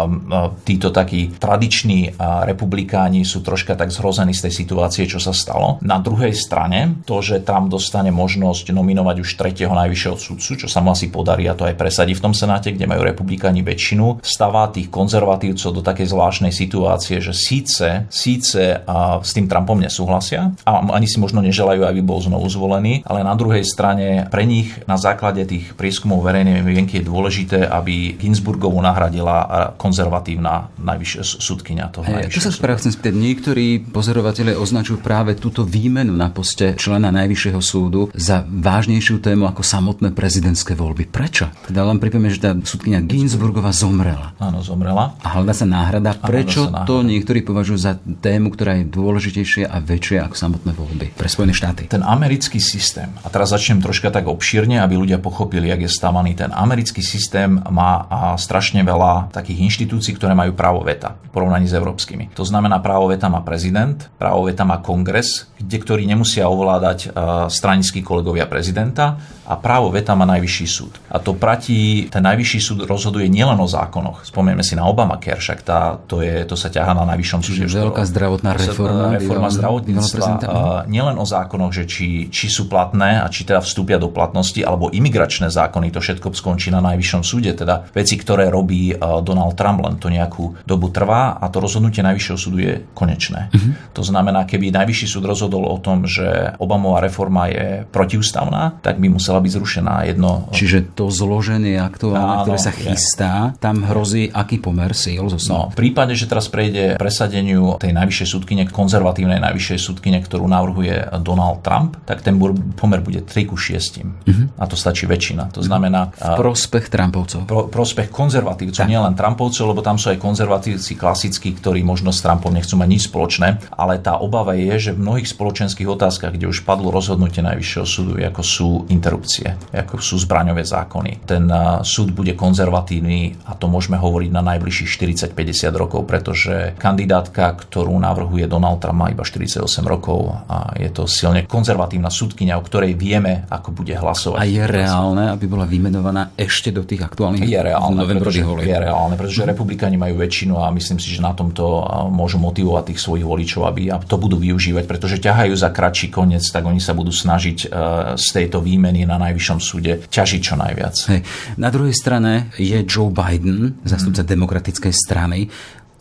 a 0.07 0.39
títo 0.63 0.95
takí 0.95 1.35
tradiční 1.35 2.15
republikáni 2.47 3.27
sú 3.27 3.43
troška 3.43 3.75
tak 3.75 3.91
zhrození 3.91 4.31
z 4.31 4.47
tej 4.47 4.53
situácie, 4.63 5.03
čo 5.09 5.19
sa 5.19 5.35
stalo. 5.35 5.81
Na 5.83 5.99
druhej 5.99 6.31
strane, 6.31 7.03
to, 7.03 7.19
že 7.19 7.43
Trump 7.43 7.67
dostane 7.67 8.13
možnosť 8.15 8.71
nominovať 8.71 9.17
už 9.19 9.29
tretieho 9.35 9.75
najvyššieho 9.75 10.15
sudcu, 10.15 10.51
čo 10.63 10.67
sa 10.69 10.79
mu 10.79 10.93
asi 10.93 11.11
podarí 11.11 11.49
a 11.49 11.57
to 11.57 11.65
aj 11.65 11.75
presadí 11.75 12.13
v 12.13 12.23
tom 12.23 12.37
senáte, 12.37 12.71
kde 12.71 12.85
majú 12.85 13.01
republikáni 13.03 13.65
väčšinu, 13.89 14.21
stáva 14.21 14.69
tých 14.69 14.93
konzervatívcov 14.93 15.73
do 15.73 15.81
takej 15.81 16.13
zvláštnej 16.13 16.53
situácie, 16.53 17.17
že 17.17 17.33
síce, 17.33 18.05
síce 18.13 18.85
a 18.85 19.17
s 19.25 19.33
tým 19.33 19.49
Trumpom 19.49 19.81
nesúhlasia 19.81 20.53
a 20.61 20.85
ani 20.93 21.09
si 21.09 21.17
možno 21.17 21.41
neželajú, 21.41 21.89
aby 21.89 22.05
bol 22.05 22.21
znovu 22.21 22.45
zvolený, 22.45 23.01
ale 23.09 23.25
na 23.25 23.33
druhej 23.33 23.65
strane 23.65 24.29
pre 24.29 24.45
nich 24.45 24.69
na 24.85 25.01
základe 25.01 25.41
tých 25.49 25.73
prieskumov 25.73 26.21
verejnej 26.21 26.61
mienky 26.61 27.01
je 27.01 27.09
dôležité, 27.09 27.65
aby 27.65 28.13
Ginsburgovu 28.13 28.77
nahradila 28.77 29.73
konzervatívna 29.81 30.69
najvyššia 30.77 31.41
sudkynia 31.41 31.89
toho 31.89 32.05
hey, 32.05 32.29
Čo 32.29 32.45
sa 32.45 32.53
práve 32.61 32.85
chcem 32.85 32.93
spýtať, 32.93 33.15
niektorí 33.17 33.65
pozorovatelia 33.89 34.61
označujú 34.61 35.01
práve 35.01 35.33
túto 35.33 35.65
výmenu 35.65 36.13
na 36.13 36.29
poste 36.29 36.77
člena 36.77 37.09
Najvyššieho 37.09 37.61
súdu 37.63 38.13
za 38.13 38.45
vážnejšiu 38.45 39.17
tému 39.17 39.49
ako 39.49 39.65
samotné 39.65 40.13
prezidentské 40.13 40.77
voľby. 40.77 41.09
Prečo? 41.09 41.49
Teda 41.65 41.81
len 41.87 41.97
pripomínam, 41.97 42.35
že 42.35 42.43
tá 42.43 42.51
sudkynia 42.53 43.01
Ginsburgova 43.01 43.71
zomrela. 43.79 44.35
Áno, 44.35 44.59
zomrela. 44.59 45.15
A 45.23 45.39
hľadá 45.39 45.55
sa 45.55 45.63
náhrada. 45.63 46.11
Prečo 46.19 46.67
sa 46.67 46.83
náhrada. 46.83 46.87
to 46.91 46.95
niektorí 47.07 47.39
považujú 47.47 47.79
za 47.79 47.95
tému, 47.95 48.51
ktorá 48.51 48.83
je 48.83 48.91
dôležitejšia 48.91 49.71
a 49.71 49.79
väčšia 49.79 50.27
ako 50.27 50.35
samotné 50.35 50.71
voľby 50.75 51.15
pre 51.15 51.31
Spojené 51.31 51.55
štáty? 51.55 51.87
Ten 51.87 52.03
americký 52.03 52.59
systém, 52.59 53.07
a 53.23 53.31
teraz 53.31 53.55
začnem 53.55 53.79
troška 53.79 54.11
tak 54.11 54.27
obšírne, 54.27 54.83
aby 54.83 54.99
ľudia 54.99 55.23
pochopili, 55.23 55.71
jak 55.71 55.87
je 55.87 55.91
stávaný. 55.95 56.35
Ten 56.35 56.51
americký 56.51 56.99
systém 56.99 57.55
má 57.71 58.03
strašne 58.35 58.83
veľa 58.83 59.31
takých 59.31 59.63
inštitúcií, 59.71 60.19
ktoré 60.19 60.35
majú 60.35 60.51
právo 60.57 60.83
veta 60.83 61.15
v 61.15 61.31
porovnaní 61.31 61.69
s 61.69 61.77
európskymi. 61.77 62.35
To 62.35 62.43
znamená, 62.43 62.83
právo 62.83 63.07
veta 63.07 63.29
má 63.29 63.45
prezident, 63.45 64.09
právo 64.17 64.49
veta 64.49 64.65
má 64.65 64.81
kongres, 64.81 65.47
kde 65.61 65.77
ktorí 65.77 66.03
nemusia 66.09 66.49
ovládať 66.49 67.13
stranickí 67.53 68.01
kolegovia 68.01 68.49
prezidenta 68.49 69.21
a 69.45 69.53
právo 69.53 69.93
veta 69.93 70.17
má 70.17 70.25
najvyšší 70.25 70.65
súd. 70.65 70.97
A 71.13 71.21
to 71.21 71.37
platí, 71.37 72.09
ten 72.09 72.25
najvyšší 72.25 72.59
súd 72.59 72.79
rozhoduje 72.89 73.29
nielen 73.29 73.61
o 73.61 73.68
zákonoch. 73.69 74.25
Spomeňme 74.25 74.65
si 74.65 74.73
na 74.73 74.89
Obamacare, 74.89 75.37
však 75.37 75.59
tá, 75.61 76.01
to, 76.09 76.25
je, 76.25 76.41
to 76.49 76.57
sa 76.57 76.73
ťaha 76.73 76.97
na 76.97 77.05
najvyššom 77.13 77.41
súde. 77.45 77.69
veľká 77.69 78.03
zdravotná 78.09 78.57
reforma. 78.57 79.13
Reforma 79.13 79.49
zdravotníctva. 79.53 80.89
Nielen 80.89 81.21
o 81.21 81.25
zákonoch, 81.29 81.69
že 81.69 81.85
či, 81.85 82.33
či 82.33 82.49
sú 82.49 82.65
platné 82.65 83.21
a 83.21 83.29
či 83.29 83.45
teda 83.45 83.61
vstúpia 83.61 84.01
do 84.01 84.09
platnosti, 84.09 84.57
alebo 84.65 84.89
imigračné 84.89 85.53
zákony, 85.53 85.93
to 85.93 86.01
všetko 86.01 86.33
skončí 86.33 86.73
na 86.73 86.81
najvyššom 86.81 87.21
súde. 87.21 87.53
Teda 87.53 87.85
veci, 87.93 88.17
ktoré 88.17 88.49
robí 88.49 88.97
Donald 88.97 89.53
Trump, 89.53 89.85
len 89.85 90.01
to 90.01 90.09
nejakú 90.09 90.57
dobu 90.65 90.89
trvá 90.89 91.37
a 91.37 91.45
to 91.53 91.61
rozhodnutie 91.61 92.01
najvyššieho 92.01 92.39
súdu 92.39 92.57
je 92.57 92.73
konečné. 92.97 93.53
Uh-huh. 93.53 93.77
To 93.93 94.01
znamená, 94.01 94.47
keby 94.49 94.73
najvyšší 94.73 95.05
súd 95.05 95.29
rozhodol 95.29 95.67
o 95.67 95.77
tom, 95.77 96.09
že 96.09 96.55
Obamová 96.57 97.03
reforma 97.03 97.51
je 97.51 97.83
protiústavná, 97.91 98.79
tak 98.81 98.97
by 98.97 99.11
musela 99.11 99.43
byť 99.43 99.51
zrušená. 99.51 100.07
Jedno... 100.07 100.47
Čiže 100.55 100.95
to 100.95 101.11
zloženie 101.11 101.75
aktuálne, 101.75 102.23
Áno, 102.23 102.43
ktoré 102.47 102.59
sa 102.63 102.71
chystá. 102.71 103.51
Tam 103.59 103.83
hrozí 103.83 104.31
aký 104.31 104.59
pomer 104.63 104.95
síl 104.95 105.27
zo 105.27 105.39
No, 105.49 105.71
v 105.73 105.75
prípade, 105.75 106.13
že 106.13 106.29
teraz 106.29 106.45
prejde 106.51 106.95
presadeniu 106.99 107.79
tej 107.81 107.95
najvyššej 107.95 108.27
súdkyne, 108.27 108.63
konzervatívnej 108.69 109.41
najvyššej 109.41 109.79
súdkyne, 109.81 110.19
ktorú 110.21 110.45
navrhuje 110.45 111.09
Donald 111.23 111.65
Trump, 111.65 111.97
tak 112.05 112.21
ten 112.21 112.37
pomer 112.77 113.01
bude 113.01 113.25
3 113.25 113.49
ku 113.49 113.57
6. 113.57 114.03
Uh-huh. 114.03 114.45
A 114.59 114.63
to 114.69 114.77
stačí 114.77 115.09
väčšina. 115.09 115.49
To 115.57 115.65
znamená... 115.65 116.13
V 116.13 116.37
prospech 116.37 116.93
Trumpovcov. 116.93 117.49
Pro, 117.49 117.65
prospech 117.67 118.13
konzervatívcov, 118.13 118.85
tak. 118.85 118.91
nielen 118.91 119.17
Trumpovcov, 119.17 119.65
lebo 119.73 119.81
tam 119.81 119.97
sú 119.97 120.13
aj 120.13 120.21
konzervatívci 120.21 120.93
klasickí, 120.93 121.57
ktorí 121.57 121.81
možno 121.81 122.13
s 122.13 122.21
Trumpom 122.21 122.53
nechcú 122.53 122.77
mať 122.77 122.87
nič 122.87 123.01
spoločné, 123.09 123.73
ale 123.73 123.97
tá 123.97 124.21
obava 124.21 124.53
je, 124.53 124.91
že 124.91 124.91
v 124.93 125.01
mnohých 125.01 125.27
spoločenských 125.33 125.89
otázkach, 125.89 126.37
kde 126.37 126.45
už 126.45 126.61
padlo 126.61 126.93
rozhodnutie 126.93 127.41
najvyššieho 127.41 127.87
súdu, 127.87 128.13
ako 128.21 128.41
sú 128.45 128.69
interrupcie 128.93 129.57
ako 129.73 130.01
sú 130.01 130.15
zbraňové 130.19 130.65
zákony. 130.65 131.25
Ten 131.25 131.47
súd 131.81 132.11
bude 132.11 132.35
konzervatívny 132.35 133.48
a 133.49 133.57
to 133.57 133.65
môžeme 133.65 133.97
hovoriť 133.97 134.29
na 134.29 134.45
najbližších 134.45 134.89
40-50 135.33 135.73
rokov, 135.73 136.05
pretože 136.05 136.77
kandidátka, 136.77 137.57
ktorú 137.57 137.97
navrhuje 137.97 138.45
Donald 138.45 138.77
Trump, 138.77 139.01
má 139.01 139.07
iba 139.09 139.25
48 139.25 139.65
rokov 139.87 140.37
a 140.45 140.77
je 140.77 140.89
to 140.93 141.09
silne 141.09 141.47
konzervatívna 141.49 142.13
súdkynia, 142.13 142.59
o 142.59 142.63
ktorej 142.63 142.93
vieme, 142.93 143.47
ako 143.49 143.71
bude 143.71 143.95
hlasovať. 143.95 144.37
A 144.37 144.45
je 144.45 144.63
reálne, 144.67 145.31
aby 145.31 145.45
bola 145.47 145.63
vymenovaná 145.63 146.35
ešte 146.35 146.69
do 146.69 146.83
tých 146.83 147.07
aktuálnych 147.07 147.47
je 147.47 147.61
reálne, 147.63 148.03
pretože, 148.03 148.43
je 148.43 148.77
reálne, 148.77 149.15
pretože 149.15 149.41
mm. 149.41 149.47
republikáni 149.55 149.95
majú 149.95 150.19
väčšinu 150.19 150.59
a 150.59 150.67
myslím 150.75 150.99
si, 150.99 151.09
že 151.15 151.23
na 151.23 151.31
tomto 151.31 151.63
môžu 152.11 152.37
motivovať 152.43 152.91
tých 152.93 152.99
svojich 152.99 153.23
voličov, 153.23 153.65
aby 153.65 153.95
to 154.03 154.19
budú 154.19 154.35
využívať, 154.35 154.83
pretože 154.83 155.23
ťahajú 155.23 155.55
za 155.55 155.71
kratší 155.71 156.11
koniec, 156.11 156.43
tak 156.51 156.67
oni 156.67 156.83
sa 156.83 156.91
budú 156.91 157.15
snažiť 157.15 157.71
z 158.19 158.27
tejto 158.35 158.59
výmeny 158.59 159.07
na 159.07 159.15
najvyššom 159.15 159.59
súde 159.63 160.03
ťažiť 160.11 160.41
čo 160.43 160.59
najviac. 160.59 160.95
Hej. 161.15 161.19
Na 161.55 161.71
druhej 161.71 161.95
strane 161.95 162.51
je 162.59 162.75
Joe 162.83 163.07
Biden, 163.07 163.38
zastupca 163.87 164.21
hmm. 164.21 164.31
demokratickej 164.31 164.93
strany. 164.93 165.49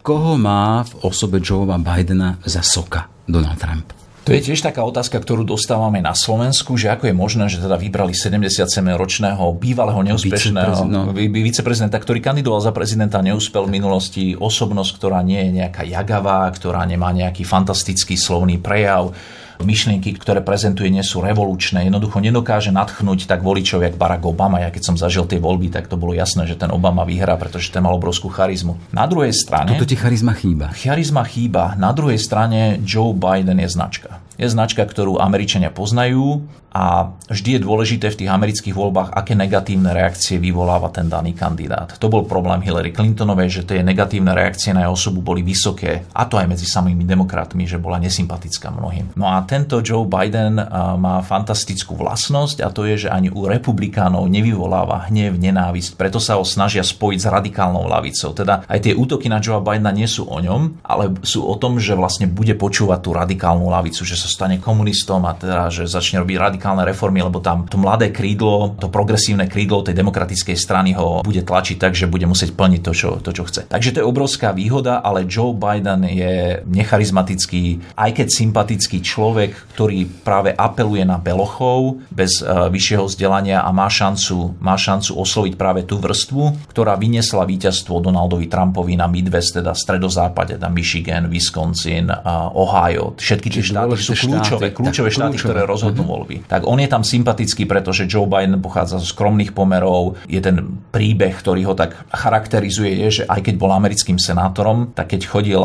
Koho 0.03 0.39
má 0.41 0.83
v 0.85 0.93
osobe 1.05 1.43
Joea 1.43 1.77
Bidena 1.77 2.41
za 2.47 2.65
soka 2.65 3.09
Donald 3.29 3.61
Trump? 3.61 3.99
To 4.29 4.37
je 4.37 4.45
tiež 4.45 4.61
taká 4.61 4.85
otázka, 4.85 5.25
ktorú 5.25 5.41
dostávame 5.41 6.05
na 6.05 6.13
Slovensku, 6.13 6.77
že 6.77 6.93
ako 6.93 7.09
je 7.09 7.15
možné, 7.17 7.49
že 7.49 7.65
teda 7.65 7.81
vybrali 7.81 8.13
77-ročného 8.13 9.41
bývalého 9.57 10.05
neúspešného 10.05 10.85
no. 10.85 11.17
viceprezidenta, 11.17 11.97
ktorý 11.97 12.21
kandidoval 12.21 12.61
za 12.61 12.77
prezidenta, 12.77 13.25
neúspel 13.25 13.65
v 13.65 13.81
minulosti, 13.81 14.37
osobnosť, 14.37 15.01
ktorá 15.01 15.25
nie 15.25 15.49
je 15.49 15.65
nejaká 15.65 15.81
jagavá, 15.89 16.45
ktorá 16.53 16.85
nemá 16.85 17.09
nejaký 17.09 17.41
fantastický 17.49 18.21
slovný 18.21 18.61
prejav, 18.61 19.17
myšlienky, 19.63 20.15
ktoré 20.19 20.45
prezentuje, 20.45 20.91
nie 20.93 21.03
sú 21.03 21.19
revolučné. 21.23 21.87
Jednoducho 21.87 22.23
nedokáže 22.23 22.71
nadchnúť 22.71 23.27
tak 23.27 23.43
voličov, 23.43 23.83
jak 23.83 23.99
Barack 23.99 24.23
Obama. 24.27 24.63
Ja 24.63 24.71
keď 24.71 24.83
som 24.93 24.97
zažil 24.97 25.27
tie 25.27 25.43
voľby, 25.43 25.73
tak 25.73 25.91
to 25.91 25.99
bolo 25.99 26.15
jasné, 26.15 26.47
že 26.47 26.59
ten 26.59 26.71
Obama 26.71 27.03
vyhrá, 27.03 27.35
pretože 27.41 27.73
ten 27.73 27.83
mal 27.83 27.97
obrovskú 27.97 28.31
charizmu. 28.31 28.79
Na 28.95 29.09
druhej 29.09 29.35
strane... 29.35 29.75
Toto 29.75 29.89
ti 29.89 29.99
charizma 29.99 30.37
chýba. 30.37 30.71
Charizma 30.77 31.25
chýba. 31.27 31.75
Na 31.75 31.91
druhej 31.91 32.21
strane 32.21 32.79
Joe 32.85 33.17
Biden 33.17 33.59
je 33.59 33.69
značka. 33.71 34.28
Je 34.39 34.47
značka, 34.47 34.87
ktorú 34.87 35.19
Američania 35.19 35.75
poznajú 35.75 36.47
a 36.69 37.17
vždy 37.27 37.59
je 37.59 37.65
dôležité 37.65 38.07
v 38.13 38.19
tých 38.23 38.31
amerických 38.31 38.77
voľbách, 38.77 39.11
aké 39.11 39.35
negatívne 39.35 39.91
reakcie 39.91 40.39
vyvoláva 40.39 40.93
ten 40.95 41.11
daný 41.11 41.35
kandidát. 41.35 41.97
To 41.99 42.07
bol 42.07 42.23
problém 42.23 42.63
Hillary 42.63 42.95
Clintonovej, 42.95 43.51
že 43.51 43.63
tie 43.67 43.83
negatívne 43.83 44.31
reakcie 44.37 44.71
na 44.71 44.87
jej 44.87 44.93
osobu 44.93 45.25
boli 45.25 45.43
vysoké, 45.43 46.07
a 46.15 46.29
to 46.29 46.39
aj 46.39 46.47
medzi 46.47 46.71
samými 46.71 47.03
demokratmi, 47.03 47.67
že 47.67 47.83
bola 47.83 47.99
nesympatická 47.99 48.71
mnohým. 48.71 49.17
No 49.19 49.27
a 49.27 49.43
tento 49.43 49.83
Joe 49.83 50.07
Biden 50.07 50.61
má 51.01 51.19
fantastickú 51.25 51.99
vlastnosť 51.99 52.63
a 52.63 52.71
to 52.71 52.87
je, 52.87 53.09
že 53.09 53.11
ani 53.11 53.33
u 53.33 53.49
republikánov 53.49 54.31
nevyvoláva 54.31 55.11
hnev, 55.11 55.35
nenávisť, 55.35 55.99
preto 55.99 56.23
sa 56.23 56.39
ho 56.39 56.47
snažia 56.47 56.87
spojiť 56.87 57.19
s 57.19 57.27
radikálnou 57.27 57.91
lavicou. 57.91 58.31
Teda 58.37 58.63
aj 58.71 58.87
tie 58.87 58.95
útoky 58.95 59.27
na 59.27 59.43
Joe 59.43 59.65
Bidena 59.65 59.91
nie 59.91 60.07
sú 60.07 60.31
o 60.31 60.39
ňom, 60.39 60.85
ale 60.85 61.17
sú 61.27 61.43
o 61.43 61.59
tom, 61.59 61.83
že 61.83 61.99
vlastne 61.99 62.31
bude 62.31 62.55
počúvať 62.55 63.01
tú 63.03 63.11
radikálnu 63.17 63.67
lavicu, 63.67 64.05
že 64.05 64.15
sa 64.15 64.28
stane 64.29 64.61
komunistom 64.61 65.25
a 65.25 65.33
teda, 65.33 65.73
že 65.73 65.89
začne 65.89 66.21
robiť 66.21 66.37
radikálne 66.37 66.85
reformy, 66.85 67.25
lebo 67.25 67.41
tam 67.41 67.65
to 67.65 67.81
mladé 67.81 68.13
krídlo, 68.13 68.77
to 68.77 68.93
progresívne 68.93 69.49
krídlo 69.49 69.81
tej 69.81 69.97
demokratickej 69.97 70.57
strany 70.59 70.93
ho 70.93 71.25
bude 71.25 71.41
tlačiť 71.41 71.81
tak, 71.81 71.97
že 71.97 72.11
bude 72.11 72.29
musieť 72.29 72.53
plniť 72.53 72.81
to, 72.85 72.93
čo, 72.93 73.11
to, 73.25 73.31
čo 73.33 73.49
chce. 73.49 73.63
Takže 73.73 73.97
to 73.97 74.01
je 74.03 74.11
obrovská 74.11 74.53
výhoda, 74.53 75.01
ale 75.01 75.25
Joe 75.25 75.57
Biden 75.57 76.05
je 76.05 76.61
necharizmatický, 76.69 77.95
aj 77.97 78.11
keď 78.19 78.27
sympatický 78.29 78.99
človek, 79.01 79.57
ktorý 79.73 80.05
práve 80.27 80.53
apeluje 80.53 81.07
na 81.07 81.17
belochov 81.17 82.03
bez 82.11 82.43
uh, 82.43 82.67
vyššieho 82.69 83.07
vzdelania 83.07 83.63
a 83.63 83.71
má 83.71 83.87
šancu, 83.87 84.59
má 84.59 84.75
šancu 84.75 85.15
osloviť 85.15 85.55
práve 85.55 85.87
tú 85.87 86.03
vrstvu, 86.03 86.69
ktorá 86.75 86.99
vyniesla 86.99 87.47
víťazstvo 87.47 88.03
Donaldovi 88.03 88.51
Trumpovi 88.51 88.99
na 88.99 89.07
Midwest, 89.07 89.57
teda 89.63 89.73
stredozápade, 89.73 90.59
tam 90.59 90.75
Michigan, 90.75 91.31
Wisconsin, 91.31 92.11
uh, 92.11 92.51
Ohio. 92.53 93.15
Všetky 93.15 93.49
tie 93.55 93.63
štáty 93.63 93.95
sú 93.95 94.18
kľúčové, 94.19 94.67
štáty, 94.73 94.77
kľúčové 94.81 95.11
štáty, 95.15 95.37
kľúčové. 95.39 95.49
ktoré 95.53 95.61
rozhodnú 95.69 96.03
uh-huh. 96.03 96.15
voľby. 96.19 96.37
Tak 96.51 96.67
on 96.67 96.79
je 96.83 96.89
tam 96.91 97.03
sympatický, 97.07 97.69
pretože 97.69 98.11
Joe 98.11 98.27
Biden 98.27 98.59
pochádza 98.59 98.99
zo 98.99 99.07
skromných 99.07 99.55
pomerov, 99.55 100.19
je 100.27 100.41
ten 100.43 100.81
príbeh, 100.91 101.37
ktorý 101.37 101.69
ho 101.69 101.75
tak 101.77 101.95
charakterizuje, 102.11 103.05
je, 103.07 103.23
že 103.23 103.25
aj 103.29 103.45
keď 103.45 103.55
bol 103.61 103.71
americkým 103.77 104.17
senátorom, 104.17 104.97
tak 104.97 105.13
keď 105.13 105.21
chodil 105.29 105.61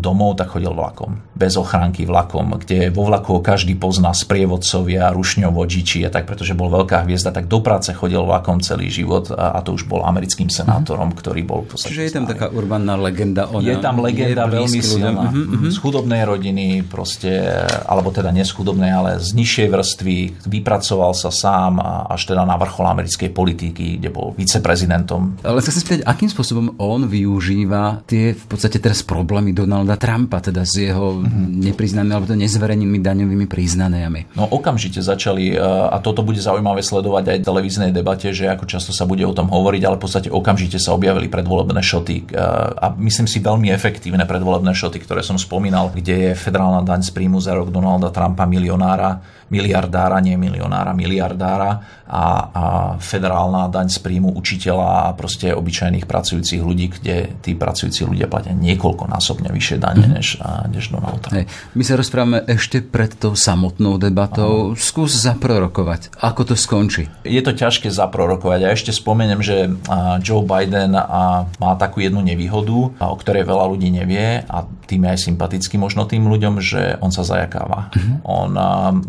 domov, 0.00 0.40
tak 0.40 0.56
chodil 0.56 0.72
vlakom. 0.72 1.20
Bez 1.36 1.60
ochránky 1.60 2.08
vlakom, 2.08 2.56
kde 2.58 2.88
vo 2.88 3.04
vlaku 3.06 3.38
každý 3.44 3.76
pozná 3.76 4.16
sprievodcovia, 4.16 5.12
rušňovodiči 5.12 6.06
a 6.06 6.10
tak, 6.10 6.24
pretože 6.24 6.56
bol 6.56 6.72
veľká 6.72 7.04
hviezda, 7.04 7.30
tak 7.30 7.46
do 7.46 7.60
práce 7.60 7.92
chodil 7.92 8.24
vlakom 8.24 8.64
celý 8.64 8.88
život 8.88 9.28
a, 9.34 9.58
a 9.58 9.62
to 9.62 9.76
už 9.76 9.84
bol 9.84 10.06
americkým 10.06 10.48
senátorom, 10.48 11.12
uh-huh. 11.12 11.20
ktorý 11.20 11.42
bol 11.44 11.66
Čiže 11.74 12.02
je 12.06 12.12
tam 12.14 12.24
taká 12.24 12.48
urbaná 12.48 12.94
legenda. 12.94 13.50
Ona 13.50 13.66
je 13.66 13.76
tam 13.82 13.98
legenda 14.00 14.46
veľmi 14.46 14.80
silná. 14.80 15.32
Uh-huh, 15.32 15.44
uh-huh. 15.58 15.70
Z 15.72 15.76
chudobnej 15.82 16.22
rodiny, 16.22 16.86
proste, 16.86 17.64
alebo 17.82 18.14
teda 18.14 18.30
chudobnej, 18.54 18.92
ale 18.92 19.18
z 19.18 19.34
nižšej 19.34 19.68
vrstvy, 19.70 20.16
vypracoval 20.46 21.12
sa 21.16 21.34
sám 21.34 21.82
až 21.82 22.30
teda 22.30 22.46
na 22.46 22.54
vrchol 22.54 22.86
americkej 22.86 23.30
politiky, 23.34 23.98
kde 23.98 24.10
bol 24.12 24.36
viceprezidentom. 24.38 25.40
Ale 25.42 25.64
chcem 25.64 25.74
sa 25.74 25.80
spýtať, 25.80 26.00
akým 26.04 26.30
spôsobom 26.30 26.78
on 26.78 27.08
využíva 27.08 28.04
tie 28.04 28.36
v 28.36 28.44
podstate 28.46 28.78
teraz 28.78 29.02
problémy 29.02 29.56
Donalda 29.56 29.96
Trumpa, 29.96 30.42
teda 30.42 30.66
s 30.66 30.76
jeho 30.78 31.18
uh-huh. 31.18 31.48
neprizdanými 31.50 32.14
alebo 32.14 32.28
to 32.28 32.36
nezverejnými 32.36 32.98
daňovými 33.00 33.46
priznaniami? 33.48 34.36
No 34.36 34.50
okamžite 34.50 35.00
začali, 35.00 35.54
e, 35.54 35.58
a 35.62 35.96
toto 36.02 36.26
bude 36.26 36.38
zaujímavé 36.42 36.82
sledovať 36.82 37.24
aj 37.34 37.38
v 37.40 37.46
televíznej 37.46 37.90
debate, 37.94 38.34
že 38.34 38.50
ako 38.50 38.64
často 38.68 38.90
sa 38.90 39.08
bude 39.08 39.22
o 39.24 39.32
tom 39.32 39.48
hovoriť, 39.48 39.82
ale 39.86 39.96
v 39.96 40.02
podstate 40.02 40.28
okamžite 40.28 40.76
sa 40.76 40.92
objavili 40.92 41.30
predvolebné 41.30 41.80
šoty 41.80 42.16
e, 42.28 42.40
a 42.74 42.92
myslím 42.98 43.30
si 43.30 43.38
veľmi 43.40 43.70
efektívne 43.70 44.26
predvolebné 44.26 44.74
šoty, 44.74 45.00
ktoré 45.02 45.22
som 45.22 45.38
spomínal, 45.40 45.88
kde 45.94 46.32
je 46.32 46.32
federálna 46.34 46.82
daň 46.84 47.06
z 47.06 47.10
príjmu 47.14 47.38
za 47.40 47.54
rok 47.54 47.63
Donalda 47.70 48.10
Trumpa 48.10 48.46
milionára 48.46 49.20
miliardára, 49.48 50.20
nie 50.20 50.36
milionára, 50.36 50.96
miliardára 50.96 51.84
a, 52.04 52.24
a 52.52 52.64
federálna 53.00 53.68
daň 53.72 53.88
z 53.88 53.98
príjmu 54.00 54.32
učiteľa 54.36 55.08
a 55.08 55.12
proste 55.16 55.52
obyčajných 55.52 56.04
pracujúcich 56.04 56.60
ľudí, 56.60 56.92
kde 56.94 57.40
tí 57.40 57.56
pracujúci 57.56 58.04
ľudia 58.04 58.28
platia 58.28 58.52
niekoľkonásobne 58.56 59.48
vyššie 59.48 59.76
dane 59.80 60.04
mm-hmm. 60.04 60.16
než, 60.16 60.28
než 60.68 60.84
Donald 60.92 61.20
Trump. 61.24 61.34
Hej. 61.34 61.44
My 61.72 61.82
sa 61.82 61.94
rozprávame 61.96 62.38
ešte 62.44 62.84
pred 62.84 63.12
tou 63.16 63.32
samotnou 63.32 63.96
debatou. 63.96 64.72
Aha. 64.72 64.78
Skús 64.78 65.16
zaprorokovať. 65.16 66.12
Ako 66.20 66.44
to 66.44 66.54
skončí? 66.54 67.08
Je 67.24 67.40
to 67.40 67.56
ťažké 67.56 67.88
zaprorokovať. 67.88 68.58
Ja 68.60 68.70
ešte 68.76 68.92
spomeniem, 68.92 69.40
že 69.40 69.72
Joe 70.20 70.44
Biden 70.44 70.92
má 70.94 71.72
takú 71.80 72.04
jednu 72.04 72.20
nevýhodu, 72.20 72.94
o 73.00 73.16
ktorej 73.16 73.48
veľa 73.48 73.64
ľudí 73.70 73.88
nevie 73.90 74.44
a 74.44 74.58
tým 74.84 75.08
je 75.08 75.10
aj 75.16 75.20
sympatický 75.24 75.80
možno 75.80 76.04
tým 76.04 76.28
ľuďom, 76.28 76.60
že 76.60 77.00
on 77.00 77.08
sa 77.08 77.24
zajakáva. 77.24 77.88
Mm-hmm. 77.90 78.16
On, 78.28 78.50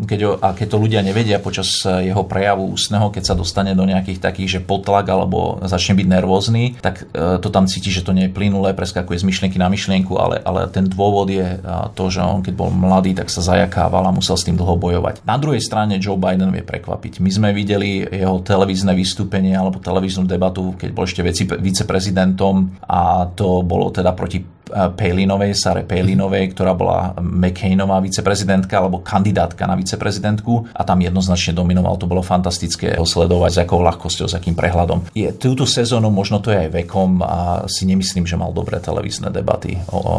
keď 0.08 0.20
a 0.34 0.50
keď 0.50 0.66
to 0.74 0.82
ľudia 0.82 1.00
nevedia 1.06 1.38
počas 1.38 1.86
e, 1.86 2.10
jeho 2.10 2.26
prejavu 2.26 2.66
ústneho, 2.74 3.14
keď 3.14 3.22
sa 3.22 3.34
dostane 3.38 3.78
do 3.78 3.86
nejakých 3.86 4.18
takých, 4.18 4.58
že 4.58 4.60
potlak 4.66 5.06
alebo 5.06 5.62
začne 5.62 5.94
byť 5.94 6.06
nervózny, 6.10 6.74
tak 6.82 7.06
e, 7.14 7.38
to 7.38 7.48
tam 7.54 7.70
cíti, 7.70 7.94
že 7.94 8.02
to 8.02 8.10
nie 8.10 8.26
je 8.26 8.34
plynulé, 8.34 8.74
preskakuje 8.74 9.22
z 9.22 9.28
myšlienky 9.28 9.60
na 9.60 9.70
myšlienku, 9.70 10.18
ale, 10.18 10.42
ale 10.42 10.66
ten 10.72 10.90
dôvod 10.90 11.30
je 11.30 11.46
e, 11.46 11.58
to, 11.94 12.10
že 12.10 12.24
on 12.24 12.42
keď 12.42 12.54
bol 12.58 12.74
mladý, 12.74 13.14
tak 13.14 13.30
sa 13.30 13.44
zajakával 13.44 14.02
a 14.08 14.16
musel 14.16 14.34
s 14.34 14.46
tým 14.48 14.58
dlho 14.58 14.74
bojovať. 14.74 15.22
Na 15.22 15.38
druhej 15.38 15.62
strane 15.62 16.02
Joe 16.02 16.18
Biden 16.18 16.50
vie 16.50 16.66
prekvapiť. 16.66 17.22
My 17.22 17.30
sme 17.30 17.48
videli 17.54 18.02
jeho 18.02 18.42
televízne 18.42 18.96
vystúpenie 18.96 19.54
alebo 19.54 19.78
televíznu 19.78 20.26
debatu, 20.26 20.74
keď 20.74 20.90
bol 20.90 21.06
ešte 21.06 21.22
viceprezidentom 21.60 22.82
a 22.88 23.30
to 23.30 23.62
bolo 23.62 23.92
teda 23.94 24.16
proti 24.16 24.56
Palinovej, 24.66 25.54
Sare 25.54 25.86
Palinovej, 25.86 26.50
ktorá 26.50 26.74
bola 26.74 27.14
McCainová 27.22 28.02
viceprezidentka 28.02 28.82
alebo 28.82 28.98
kandidátka 28.98 29.62
na 29.62 29.78
viceprezidentku 29.78 30.74
a 30.74 30.82
tam 30.82 30.98
jednoznačne 30.98 31.54
dominoval. 31.54 31.94
To 32.02 32.10
bolo 32.10 32.18
fantastické 32.26 32.98
sledovať 32.98 33.50
s 33.54 33.58
akou 33.62 33.78
ľahkosťou, 33.78 34.26
s 34.26 34.34
akým 34.34 34.58
prehľadom. 34.58 35.14
Je, 35.14 35.30
túto 35.30 35.62
sezónu, 35.70 36.10
možno 36.10 36.42
to 36.42 36.50
je 36.50 36.66
aj 36.66 36.70
vekom 36.82 37.22
a 37.22 37.62
si 37.70 37.86
nemyslím, 37.86 38.26
že 38.26 38.34
mal 38.34 38.50
dobré 38.50 38.82
televízne 38.82 39.30
debaty. 39.30 39.78
O, 39.86 39.98
o, 40.02 40.14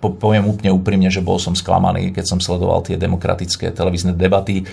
po, 0.00 0.16
poviem 0.16 0.48
úplne 0.48 0.72
úprimne, 0.72 1.12
že 1.12 1.20
bol 1.20 1.36
som 1.36 1.52
sklamaný, 1.52 2.16
keď 2.16 2.24
som 2.24 2.38
sledoval 2.40 2.80
tie 2.80 2.96
demokratické 2.96 3.68
televízne 3.68 4.16
debaty 4.16 4.64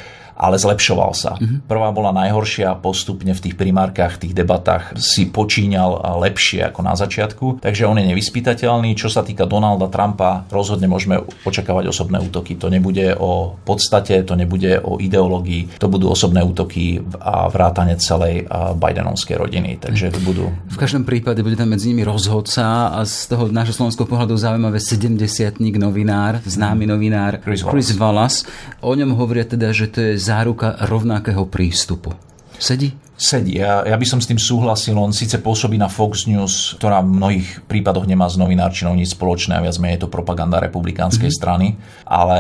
ale 0.41 0.57
zlepšoval 0.57 1.13
sa. 1.13 1.37
Mm-hmm. 1.37 1.69
Prvá 1.69 1.93
bola 1.93 2.09
najhoršia, 2.17 2.81
postupne 2.81 3.37
v 3.37 3.43
tých 3.45 3.53
primárkach, 3.53 4.17
v 4.17 4.25
tých 4.25 4.33
debatách 4.33 4.97
si 4.97 5.29
počíňal 5.29 6.17
lepšie 6.17 6.65
ako 6.65 6.81
na 6.81 6.97
začiatku, 6.97 7.61
takže 7.61 7.85
on 7.85 8.01
je 8.01 8.09
nevyspytateľný. 8.09 8.97
Čo 8.97 9.13
sa 9.13 9.21
týka 9.21 9.45
Donalda 9.45 9.85
Trumpa, 9.85 10.49
rozhodne 10.49 10.89
môžeme 10.89 11.21
očakávať 11.45 11.93
osobné 11.93 12.17
útoky. 12.17 12.57
To 12.57 12.73
nebude 12.73 13.13
o 13.21 13.53
podstate, 13.61 14.17
to 14.25 14.33
nebude 14.33 14.81
o 14.81 14.97
ideológii, 14.97 15.77
to 15.77 15.85
budú 15.85 16.09
osobné 16.09 16.41
útoky 16.41 16.97
a 17.21 17.45
vrátane 17.45 18.01
celej 18.01 18.49
Bidenovskej 18.81 19.37
rodiny. 19.37 19.77
Takže 19.77 20.09
to 20.09 20.19
budú... 20.25 20.49
V 20.73 20.77
každom 20.81 21.05
prípade 21.05 21.45
bude 21.45 21.53
tam 21.53 21.69
medzi 21.69 21.93
nimi 21.93 22.01
rozhodca 22.01 22.97
a 22.97 23.05
z 23.05 23.29
toho 23.29 23.53
nášho 23.53 23.77
slovenského 23.77 24.09
pohľadu 24.09 24.33
zaujímavé 24.33 24.81
70 24.81 25.61
novinár, 25.77 26.41
známy 26.41 26.89
novinár 26.89 27.37
Chris 27.45 27.61
Wallace. 27.61 27.73
Chris 27.77 27.89
Wallace. 27.93 28.39
O 28.81 28.97
ňom 28.97 29.13
hovoria 29.13 29.45
teda, 29.45 29.69
že 29.69 29.85
to 29.85 29.99
je 30.01 30.13
záruka 30.31 30.79
rovnakého 30.87 31.43
prístupu. 31.51 32.15
Sedí? 32.55 32.95
Sedí. 33.21 33.61
Ja, 33.61 33.85
ja 33.85 33.93
by 33.93 34.05
som 34.09 34.17
s 34.17 34.25
tým 34.25 34.41
súhlasil, 34.41 34.97
on 34.97 35.13
síce 35.13 35.37
pôsobí 35.37 35.77
na 35.77 35.85
Fox 35.85 36.25
News, 36.25 36.73
ktorá 36.81 37.05
v 37.05 37.21
mnohých 37.21 37.49
prípadoch 37.69 38.09
nemá 38.09 38.25
s 38.25 38.41
novinárčinou 38.41 38.97
nič 38.97 39.13
spoločné 39.13 39.61
a 39.61 39.63
viac 39.63 39.77
menej 39.77 40.01
je 40.01 40.03
to 40.03 40.09
propaganda 40.09 40.57
republikánskej 40.57 41.29
mm-hmm. 41.29 41.37
strany, 41.37 41.77
ale 42.09 42.39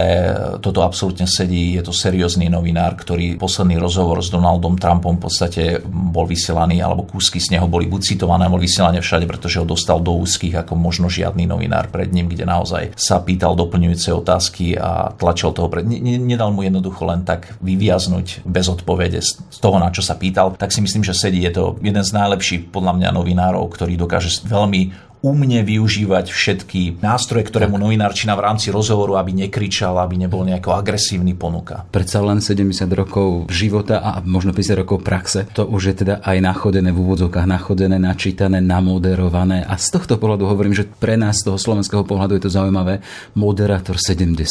toto 0.57 0.81
absolútne 0.81 1.29
sedí, 1.29 1.77
je 1.77 1.85
to 1.85 1.93
seriózny 1.93 2.49
novinár, 2.49 2.97
ktorý 2.97 3.37
posledný 3.37 3.77
rozhovor 3.77 4.25
s 4.25 4.33
Donaldom 4.33 4.81
Trumpom 4.81 5.21
v 5.21 5.29
podstate 5.29 5.63
bol 5.85 6.25
vysielaný, 6.25 6.81
alebo 6.81 7.05
kúsky 7.05 7.37
z 7.37 7.53
neho 7.53 7.69
boli 7.69 7.85
buď 7.85 8.01
citované, 8.17 8.49
boli 8.49 8.65
vysielané 8.65 9.05
všade, 9.05 9.29
pretože 9.29 9.61
ho 9.61 9.69
dostal 9.69 10.01
do 10.01 10.17
úzkých 10.17 10.65
ako 10.65 10.73
možno 10.73 11.05
žiadny 11.05 11.45
novinár 11.45 11.93
pred 11.93 12.09
ním, 12.09 12.25
kde 12.25 12.49
naozaj 12.49 12.97
sa 12.97 13.21
pýtal 13.21 13.53
doplňujúce 13.53 14.09
otázky 14.17 14.73
a 14.81 15.13
tlačil 15.13 15.53
toho 15.53 15.69
pred... 15.69 15.85
Nedal 15.85 16.49
mu 16.49 16.65
jednoducho 16.65 17.05
len 17.05 17.21
tak 17.21 17.53
vyviaznuť 17.61 18.41
bez 18.49 18.65
odpovede 18.65 19.21
z 19.21 19.59
toho, 19.61 19.77
na 19.77 19.93
čo 19.93 20.01
sa 20.01 20.17
pýtal. 20.17 20.57
Tak 20.57 20.70
tak 20.71 20.79
si 20.79 20.87
myslím, 20.87 21.03
že 21.03 21.11
sedí. 21.11 21.43
Je 21.43 21.51
to 21.51 21.75
jeden 21.83 21.99
z 21.99 22.15
najlepších 22.15 22.71
podľa 22.71 22.95
mňa 22.95 23.09
novinárov, 23.11 23.67
ktorý 23.75 23.99
dokáže 23.99 24.31
veľmi 24.47 25.10
umne 25.21 25.61
využívať 25.61 26.33
všetky 26.33 26.97
nástroje, 26.99 27.45
ktoré 27.45 27.69
mu 27.69 27.77
novinárčina 27.77 28.33
v 28.33 28.41
rámci 28.49 28.73
rozhovoru, 28.73 29.21
aby 29.21 29.45
nekričal, 29.45 29.93
aby 30.01 30.17
nebol 30.17 30.41
nejako 30.41 30.73
agresívny 30.73 31.37
ponuka. 31.37 31.85
Predsa 31.93 32.25
len 32.25 32.41
70 32.41 32.89
rokov 32.97 33.45
života 33.53 34.01
a 34.01 34.17
možno 34.25 34.49
50 34.49 34.81
rokov 34.81 35.05
praxe, 35.05 35.45
to 35.53 35.69
už 35.69 35.93
je 35.93 35.95
teda 36.05 36.25
aj 36.25 36.37
nachodené 36.41 36.89
v 36.89 36.99
úvodzovkách, 37.05 37.45
nachodené, 37.45 38.01
načítané, 38.01 38.57
namoderované. 38.65 39.61
A 39.61 39.77
z 39.77 39.93
tohto 39.93 40.17
pohľadu 40.17 40.49
hovorím, 40.49 40.73
že 40.73 40.89
pre 40.89 41.13
nás 41.15 41.45
z 41.45 41.53
toho 41.53 41.61
slovenského 41.61 42.01
pohľadu 42.01 42.41
je 42.41 42.43
to 42.49 42.51
zaujímavé, 42.57 43.05
moderátor 43.37 44.01
70 44.01 44.41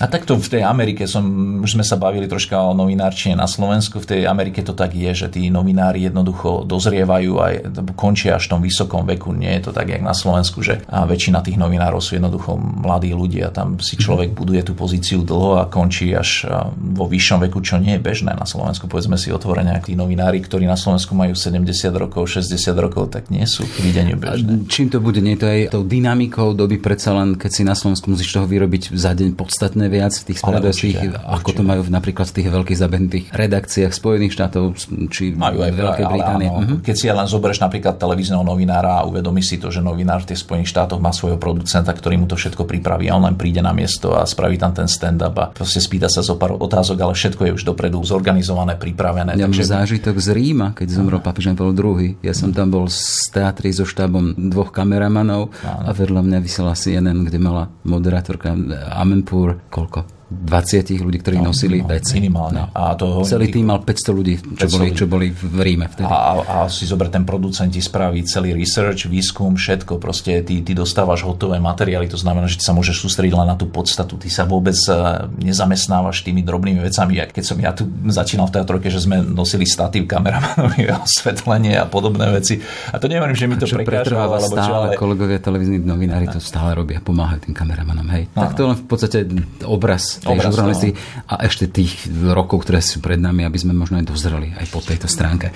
A 0.00 0.04
takto 0.08 0.40
v 0.40 0.48
tej 0.48 0.62
Amerike 0.64 1.04
som, 1.04 1.24
už 1.60 1.76
sme 1.76 1.84
sa 1.84 2.00
bavili 2.00 2.24
troška 2.24 2.56
o 2.56 2.72
novinárčine 2.72 3.36
na 3.36 3.44
Slovensku, 3.44 4.00
v 4.00 4.16
tej 4.16 4.20
Amerike 4.24 4.64
to 4.64 4.72
tak 4.72 4.96
je, 4.96 5.12
že 5.12 5.28
tí 5.28 5.52
novinári 5.52 6.08
jednoducho 6.08 6.64
dozrievajú 6.64 7.32
aj 7.36 7.52
končia 7.92 8.40
až 8.40 8.48
v 8.48 8.52
tom 8.56 8.60
vysokom 8.64 9.04
veku, 9.04 9.36
nie 9.36 9.52
je 9.60 9.68
to 9.68 9.72
tak 9.76 9.89
jak 9.92 10.02
na 10.02 10.14
Slovensku, 10.14 10.62
že 10.62 10.82
a 10.86 11.04
väčšina 11.04 11.42
tých 11.42 11.58
novinárov 11.58 11.98
sú 11.98 12.16
jednoducho 12.16 12.56
mladí 12.56 13.10
ľudia. 13.10 13.50
Tam 13.50 13.76
si 13.82 13.98
človek 13.98 14.32
buduje 14.32 14.62
tú 14.62 14.72
pozíciu 14.78 15.26
dlho 15.26 15.60
a 15.60 15.66
končí 15.66 16.14
až 16.14 16.46
vo 16.76 17.10
vyššom 17.10 17.42
veku, 17.50 17.58
čo 17.60 17.82
nie 17.82 17.98
je 17.98 18.00
bežné 18.00 18.32
na 18.34 18.46
Slovensku. 18.46 18.86
Povedzme 18.86 19.18
si 19.18 19.34
otvorene, 19.34 19.74
ak 19.74 19.90
tí 19.90 19.94
novinári, 19.98 20.38
ktorí 20.40 20.64
na 20.64 20.78
Slovensku 20.78 21.12
majú 21.18 21.34
70 21.34 21.66
rokov, 21.94 22.30
60 22.30 22.54
rokov, 22.78 23.10
tak 23.10 23.28
nie 23.28 23.44
sú 23.44 23.66
k 23.66 23.76
videniu 23.82 24.16
bežné. 24.16 24.62
A 24.62 24.70
čím 24.70 24.88
to 24.88 25.02
bude? 25.02 25.18
Nie 25.18 25.36
to 25.36 25.50
aj 25.50 25.74
tou 25.74 25.82
dynamikou 25.82 26.54
doby 26.54 26.78
predsa 26.78 27.12
len, 27.16 27.34
keď 27.34 27.50
si 27.50 27.62
na 27.66 27.74
Slovensku 27.74 28.08
musíš 28.10 28.30
toho 28.32 28.46
vyrobiť 28.46 28.94
za 28.94 29.12
deň 29.16 29.34
podstatné 29.34 29.90
viac 29.90 30.14
v 30.14 30.24
tých 30.32 30.38
spravodajských, 30.40 31.26
ako 31.26 31.50
to 31.50 31.62
majú 31.66 31.82
napríklad 31.90 32.30
v 32.30 32.34
tých 32.40 32.48
veľkých 32.48 32.78
zabednutých 32.78 33.24
redakciách 33.34 33.92
Spojených 33.92 34.32
štátov 34.36 34.76
či 35.10 35.34
majú 35.34 35.64
aj 35.64 35.72
Veľkej 35.74 36.06
Británie. 36.06 36.48
Áno, 36.48 36.60
uh-huh. 36.60 36.78
Keď 36.84 36.94
si 36.96 37.06
len 37.10 37.26
zoberieš 37.26 37.60
napríklad 37.60 37.96
televízneho 37.96 38.44
novinára 38.44 39.02
a 39.02 39.06
uvedomí 39.08 39.42
si 39.42 39.56
to, 39.58 39.72
že 39.72 39.79
že 39.80 39.88
novinár 39.88 40.20
v 40.20 40.36
tých 40.36 40.44
Spojených 40.44 40.76
štátoch 40.76 41.00
má 41.00 41.08
svojho 41.08 41.40
producenta, 41.40 41.88
ktorý 41.88 42.20
mu 42.20 42.28
to 42.28 42.36
všetko 42.36 42.68
pripraví 42.68 43.08
a 43.08 43.16
on 43.16 43.24
len 43.24 43.40
príde 43.40 43.64
na 43.64 43.72
miesto 43.72 44.12
a 44.12 44.28
spraví 44.28 44.60
tam 44.60 44.76
ten 44.76 44.84
stand-up 44.84 45.32
a 45.40 45.48
proste 45.48 45.80
spýta 45.80 46.12
sa 46.12 46.20
zo 46.20 46.36
pár 46.36 46.60
otázok, 46.60 47.00
ale 47.00 47.16
všetko 47.16 47.48
je 47.48 47.52
už 47.56 47.64
dopredu 47.64 47.96
zorganizované, 48.04 48.76
pripravené. 48.76 49.40
Ja 49.40 49.48
takže... 49.48 49.64
zážitok 49.64 50.20
z 50.20 50.36
Ríma, 50.36 50.76
keď 50.76 51.00
zomrel 51.00 51.24
papež 51.24 51.48
Pavel 51.56 51.72
II. 51.72 52.20
Ja 52.20 52.36
som 52.36 52.52
tam 52.52 52.68
bol 52.68 52.92
z 52.92 53.32
teatry 53.32 53.72
so 53.72 53.88
štábom 53.88 54.36
dvoch 54.36 54.76
kameramanov 54.76 55.56
a 55.64 55.90
vedľa 55.96 56.20
mňa 56.20 56.38
vysela 56.44 56.76
CNN, 56.76 57.24
kde 57.24 57.40
mala 57.40 57.72
moderátorka 57.88 58.52
Amenpur 58.92 59.64
koľko? 59.72 60.19
20 60.30 60.94
ľudí, 61.02 61.18
ktorí 61.18 61.42
no, 61.42 61.50
nosili 61.50 61.82
no, 61.82 61.90
veci. 61.90 62.22
Minimálne. 62.22 62.70
No. 62.70 62.74
A 62.78 62.94
to 62.94 63.26
Celý 63.26 63.50
tým 63.50 63.66
mal 63.66 63.82
500 63.82 64.14
ľudí, 64.14 64.38
čo, 64.38 64.70
500 64.70 64.78
boli, 64.78 64.88
čo 64.94 65.04
boli 65.10 65.26
v 65.34 65.58
Ríme 65.58 65.90
vtedy. 65.90 66.06
A, 66.06 66.38
a 66.46 66.56
si 66.70 66.86
zober, 66.86 67.10
ten 67.10 67.26
producent 67.26 67.74
ti 67.74 67.82
spraví 67.82 68.22
celý 68.22 68.54
research, 68.54 69.10
výskum, 69.10 69.58
všetko. 69.58 69.98
Proste 69.98 70.46
ty, 70.46 70.62
ty 70.62 70.70
dostávaš 70.70 71.26
hotové 71.26 71.58
materiály, 71.58 72.06
to 72.06 72.14
znamená, 72.14 72.46
že 72.46 72.62
ty 72.62 72.64
sa 72.64 72.70
môžeš 72.70 73.02
sústrediť 73.02 73.34
len 73.34 73.50
na 73.50 73.58
tú 73.58 73.66
podstatu. 73.66 74.14
Ty 74.22 74.30
sa 74.30 74.46
vôbec 74.46 74.78
e, 74.86 74.94
nezamestnávaš 75.42 76.22
tými 76.22 76.46
drobnými 76.46 76.78
vecami. 76.78 77.18
Ja, 77.18 77.26
keď 77.26 77.44
som 77.44 77.58
ja 77.58 77.74
tu 77.74 77.90
začínal 78.06 78.46
v 78.46 78.54
teatrojke, 78.54 78.86
že 78.86 79.02
sme 79.02 79.26
nosili 79.26 79.66
statív, 79.66 80.06
kameramanovi, 80.06 80.94
osvetlenie 81.10 81.74
a 81.74 81.90
podobné 81.90 82.30
veci. 82.30 82.62
A 82.94 83.02
to 83.02 83.10
neviem, 83.10 83.34
že 83.34 83.50
mi 83.50 83.58
to 83.58 83.66
prekážalo. 83.66 84.38
Alebo 84.38 84.46
stále, 84.46 84.62
čo, 84.62 84.72
ale... 84.78 84.88
kolegovia 84.94 85.42
televízni 85.42 85.82
novinári 85.82 86.30
to 86.30 86.38
stále 86.38 86.78
robia, 86.78 87.02
pomáhajú 87.02 87.50
tým 87.50 87.54
kameramanom. 87.58 88.06
Hej. 88.14 88.30
No, 88.38 88.46
tak 88.46 88.54
to 88.54 88.62
len 88.70 88.78
v 88.78 88.86
podstate 88.86 89.18
obraz 89.66 90.19
tej 90.20 90.36
obraz 90.36 90.52
žurnalistiky 90.52 90.92
a 91.26 91.34
ešte 91.48 91.64
tých 91.66 92.06
rokov, 92.30 92.68
ktoré 92.68 92.84
sú 92.84 93.00
pred 93.00 93.16
nami, 93.16 93.48
aby 93.48 93.58
sme 93.58 93.72
možno 93.72 93.98
aj 93.98 94.06
dozreli 94.06 94.52
aj 94.54 94.66
po 94.68 94.84
tejto 94.84 95.08
stránke. 95.08 95.50